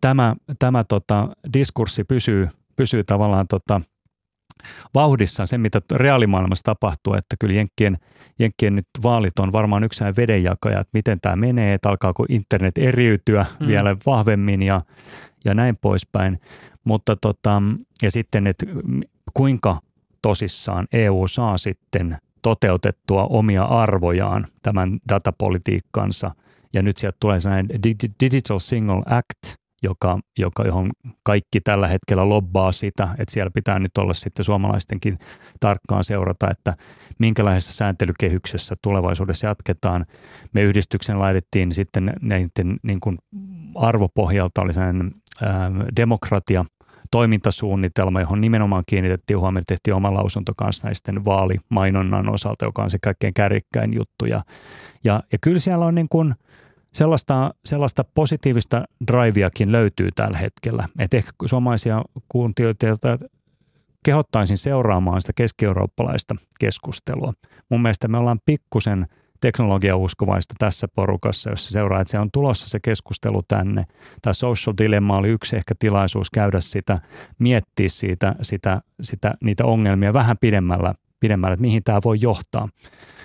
tämä, 0.00 0.36
tämä 0.58 0.84
tota, 0.84 1.28
diskurssi 1.52 2.04
pysyy, 2.04 2.48
pysyy 2.76 3.04
tavallaan 3.04 3.46
tota, 3.48 3.80
vauhdissa 4.94 5.46
se, 5.46 5.58
mitä 5.58 5.80
reaalimaailmassa 5.92 6.64
tapahtuu, 6.64 7.14
että 7.14 7.36
kyllä 7.40 7.54
Jenkkien, 7.54 7.98
Jenkkien 8.38 8.76
nyt 8.76 8.88
vaalit 9.02 9.38
on 9.38 9.52
varmaan 9.52 9.84
yksi 9.84 10.04
vedenjakaja, 10.16 10.80
että 10.80 10.90
miten 10.92 11.20
tämä 11.20 11.36
menee, 11.36 11.74
että 11.74 11.88
alkaako 11.88 12.26
internet 12.28 12.78
eriytyä 12.78 13.46
mm. 13.60 13.66
vielä 13.66 13.96
vahvemmin 14.06 14.62
ja, 14.62 14.80
ja 15.44 15.54
näin 15.54 15.74
poispäin. 15.80 16.40
Mutta 16.84 17.16
tota, 17.16 17.62
ja 18.02 18.10
sitten, 18.10 18.46
että 18.46 18.66
kuinka 19.34 19.78
tosissaan 20.22 20.86
EU 20.92 21.28
saa 21.28 21.58
sitten 21.58 22.16
toteutettua 22.42 23.26
omia 23.26 23.64
arvojaan 23.64 24.46
tämän 24.62 24.98
datapolitiikkansa. 25.08 26.30
Ja 26.74 26.82
nyt 26.82 26.96
sieltä 26.96 27.16
tulee 27.20 27.40
sellainen 27.40 27.68
Digital 28.20 28.58
Single 28.58 29.02
Act, 29.10 29.56
joka, 29.82 30.18
joka, 30.38 30.62
johon 30.64 30.90
kaikki 31.22 31.60
tällä 31.60 31.88
hetkellä 31.88 32.28
lobbaa 32.28 32.72
sitä, 32.72 33.08
että 33.18 33.32
siellä 33.32 33.50
pitää 33.54 33.78
nyt 33.78 33.98
olla 33.98 34.14
sitten 34.14 34.44
suomalaistenkin 34.44 35.18
tarkkaan 35.60 36.04
seurata, 36.04 36.50
että 36.50 36.74
minkälaisessa 37.18 37.72
sääntelykehyksessä 37.72 38.76
tulevaisuudessa 38.82 39.46
jatketaan. 39.46 40.06
Me 40.52 40.62
yhdistyksen 40.62 41.18
laitettiin 41.18 41.72
sitten 41.72 42.12
näiden 42.22 42.76
niin 42.82 43.00
kuin 43.00 43.18
arvopohjalta 43.74 44.62
oli 44.62 44.72
sellainen 44.72 45.12
demokratia– 45.96 46.64
toimintasuunnitelma, 47.10 48.20
johon 48.20 48.40
nimenomaan 48.40 48.82
kiinnitettiin 48.86 49.38
huomioon, 49.38 49.64
tehtiin 49.66 49.94
oma 49.94 50.14
lausunto 50.14 50.52
kanssa 50.56 50.86
näisten 50.86 51.24
vaalimainonnan 51.24 52.28
osalta, 52.34 52.64
joka 52.64 52.82
on 52.82 52.90
se 52.90 52.98
kaikkein 53.02 53.34
kärikkäin 53.34 53.94
juttu. 53.94 54.24
Ja, 54.24 54.42
ja, 55.04 55.22
ja 55.32 55.38
kyllä 55.40 55.58
siellä 55.58 55.86
on 55.86 55.94
niin 55.94 56.08
kuin 56.10 56.34
sellaista, 56.92 57.54
sellaista 57.64 58.04
positiivista 58.14 58.84
driveakin 59.06 59.72
löytyy 59.72 60.08
tällä 60.14 60.38
hetkellä. 60.38 60.88
että 60.98 61.16
ehkä 61.16 61.30
suomalaisia 61.44 62.02
kuuntelijoita, 62.28 63.18
kehottaisin 64.04 64.58
seuraamaan 64.58 65.20
sitä 65.20 65.32
keski-eurooppalaista 65.36 66.34
keskustelua. 66.60 67.32
Mun 67.70 67.82
mielestä 67.82 68.08
me 68.08 68.18
ollaan 68.18 68.40
pikkusen– 68.46 69.06
teknologiauskovaista 69.40 70.54
tässä 70.58 70.88
porukassa, 70.94 71.50
jos 71.50 71.64
se 71.64 71.70
seuraa, 71.70 72.00
että 72.00 72.10
se 72.10 72.18
on 72.18 72.30
tulossa 72.30 72.68
se 72.68 72.78
keskustelu 72.82 73.42
tänne. 73.48 73.84
Tämä 74.22 74.32
social 74.32 74.74
dilemma 74.78 75.16
oli 75.16 75.28
yksi 75.28 75.56
ehkä 75.56 75.74
tilaisuus 75.78 76.30
käydä 76.30 76.60
sitä, 76.60 77.00
miettiä 77.38 77.88
siitä, 77.88 78.34
sitä, 78.42 78.80
sitä, 79.02 79.34
niitä 79.42 79.64
ongelmia 79.64 80.12
vähän 80.12 80.36
pidemmällä, 80.40 80.94
pidemmällä, 81.20 81.52
että 81.54 81.62
mihin 81.62 81.82
tämä 81.84 82.00
voi 82.04 82.16
johtaa. 82.20 82.68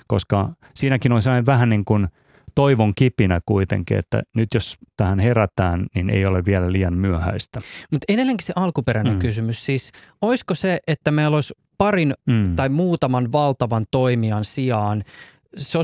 Koska 0.08 0.50
siinäkin 0.76 1.12
on 1.12 1.22
sellainen 1.22 1.46
vähän 1.46 1.70
niin 1.70 1.86
kuin 1.86 2.08
toivon 2.56 2.94
kipinä 2.98 3.42
kuitenkin, 3.46 3.98
että 3.98 4.24
nyt 4.36 4.54
jos 4.54 4.78
tähän 4.98 5.20
herätään, 5.20 5.86
niin 5.96 6.10
ei 6.10 6.26
ole 6.26 6.46
vielä 6.46 6.72
liian 6.72 6.98
myöhäistä. 6.98 7.60
Mutta 7.92 8.06
edelleenkin 8.10 8.46
se 8.46 8.54
alkuperäinen 8.56 9.14
mm. 9.14 9.20
kysymys, 9.20 9.66
siis 9.66 9.92
olisiko 10.22 10.56
se, 10.56 10.80
että 10.88 11.12
meillä 11.12 11.36
olisi 11.36 11.54
parin 11.78 12.14
mm. 12.26 12.56
tai 12.56 12.70
muutaman 12.70 13.32
valtavan 13.32 13.86
toimijan 13.92 14.46
sijaan 14.46 15.04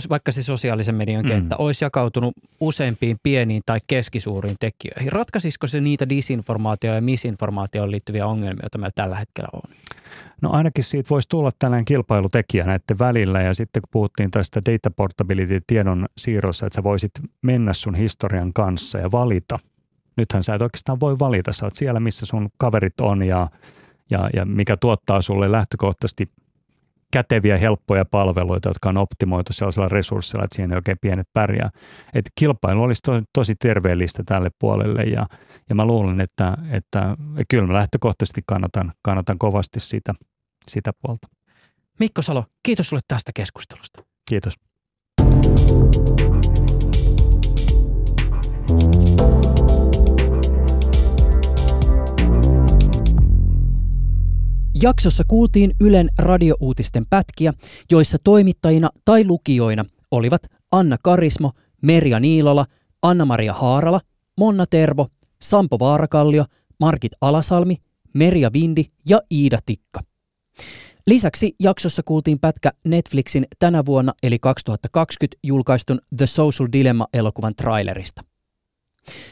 vaikka 0.10 0.32
se 0.32 0.44
sosiaalisen 0.44 0.96
median 0.96 1.26
mm. 1.26 1.30
kenttä 1.30 1.56
olisi 1.58 1.86
jakautunut 1.86 2.34
useampiin 2.60 3.18
pieniin 3.24 3.62
tai 3.66 3.80
keskisuuriin 3.88 4.56
tekijöihin, 4.60 5.12
ratkaisisiko 5.12 5.68
se 5.68 5.82
niitä 5.82 6.06
disinformaatio- 6.10 6.94
ja 6.96 7.02
misinformaatioon 7.02 7.92
liittyviä 7.92 8.28
ongelmia, 8.28 8.64
joita 8.64 8.78
meillä 8.78 8.92
tällä 8.96 9.16
hetkellä 9.16 9.50
on? 9.54 9.62
No 10.42 10.50
ainakin 10.52 10.84
siitä 10.84 11.10
voisi 11.10 11.30
tulla 11.30 11.52
tällainen 11.60 11.86
kilpailutekijä 11.86 12.66
näiden 12.66 13.00
välillä 13.00 13.42
ja 13.42 13.54
sitten 13.54 13.82
kun 13.82 13.90
puhuttiin 13.92 14.32
tästä 14.32 14.62
data 14.66 14.92
portability 14.92 15.62
tiedon 15.68 16.06
siirrossa, 16.18 16.66
että 16.66 16.76
sä 16.76 16.84
voisit 16.84 17.12
mennä 17.42 17.74
sun 17.74 17.96
historian 17.96 18.54
kanssa 18.54 18.98
ja 18.98 19.12
valita. 19.12 19.60
Nythän 20.18 20.44
sä 20.44 20.56
et 20.56 20.62
oikeastaan 20.62 21.00
voi 21.00 21.20
valita, 21.20 21.54
sä 21.54 21.66
oot 21.66 21.76
siellä 21.76 22.00
missä 22.00 22.26
sun 22.26 22.50
kaverit 22.58 23.02
on 23.02 23.24
ja, 23.24 23.48
ja, 24.12 24.30
ja 24.34 24.46
mikä 24.46 24.78
tuottaa 24.78 25.22
sulle 25.22 25.52
lähtökohtaisesti 25.52 26.30
käteviä, 27.14 27.58
helppoja 27.58 28.06
palveluita, 28.06 28.70
jotka 28.70 28.90
on 28.90 28.98
optimoitu 28.98 29.54
sellaisella 29.54 29.88
resurssilla, 29.88 30.44
että 30.44 30.56
siinä 30.56 30.74
ei 30.74 30.78
oikein 30.78 30.98
pienet 31.02 31.28
pärjää. 31.34 31.70
Et 32.14 32.26
kilpailu 32.36 32.84
olisi 32.84 33.02
to, 33.02 33.12
tosi 33.34 33.56
terveellistä 33.56 34.24
tälle 34.26 34.50
puolelle 34.60 35.04
ja, 35.04 35.26
ja 35.70 35.76
mä 35.76 35.86
luulen, 35.86 36.22
että, 36.22 36.58
että 36.72 37.18
kyllä 37.50 37.68
mä 37.68 37.74
lähtökohtaisesti 37.74 38.42
kannatan, 38.46 38.92
kannatan 39.02 39.38
kovasti 39.38 39.80
sitä, 39.80 40.14
sitä 40.68 40.92
puolta. 41.02 41.28
Mikko 42.00 42.22
Salo, 42.22 42.46
kiitos 42.64 42.90
sulle 42.90 43.02
tästä 43.08 43.32
keskustelusta. 43.36 44.04
Kiitos. 44.30 44.54
Jaksossa 54.82 55.24
kuultiin 55.28 55.72
Ylen 55.82 56.10
radiouutisten 56.20 57.06
pätkiä, 57.10 57.54
joissa 57.92 58.18
toimittajina 58.24 58.90
tai 59.06 59.26
lukijoina 59.26 59.86
olivat 60.12 60.42
Anna 60.72 60.98
Karismo, 61.04 61.52
Merja 61.82 62.20
Niilola, 62.20 62.66
Anna-Maria 63.02 63.54
Haarala, 63.54 64.00
Monna 64.38 64.66
Tervo, 64.66 65.08
Sampo 65.42 65.80
Vaarakallio, 65.80 66.46
Markit 66.80 67.12
Alasalmi, 67.22 67.76
Merja 68.14 68.54
Vindi 68.54 68.86
ja 69.10 69.22
Iida 69.32 69.60
Tikka. 69.66 70.02
Lisäksi 71.08 71.56
jaksossa 71.60 72.04
kuultiin 72.04 72.40
pätkä 72.40 72.72
Netflixin 72.86 73.46
tänä 73.60 73.86
vuonna 73.86 74.14
eli 74.24 74.40
2020 74.40 75.40
julkaistun 75.44 76.00
The 76.18 76.28
Social 76.28 76.68
Dilemma-elokuvan 76.72 77.56
trailerista. 77.56 78.24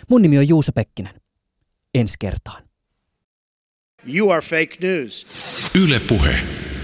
Mun 0.10 0.22
nimi 0.22 0.38
on 0.38 0.48
Juuso 0.48 0.72
Pekkinen. 0.72 1.22
Ensi 1.96 2.16
kertaan. 2.20 2.64
You 4.06 4.30
are 4.30 4.41
fake 4.41 4.82
news. 4.82 5.26
Yle 5.74 5.99
Puhe. 5.99 6.75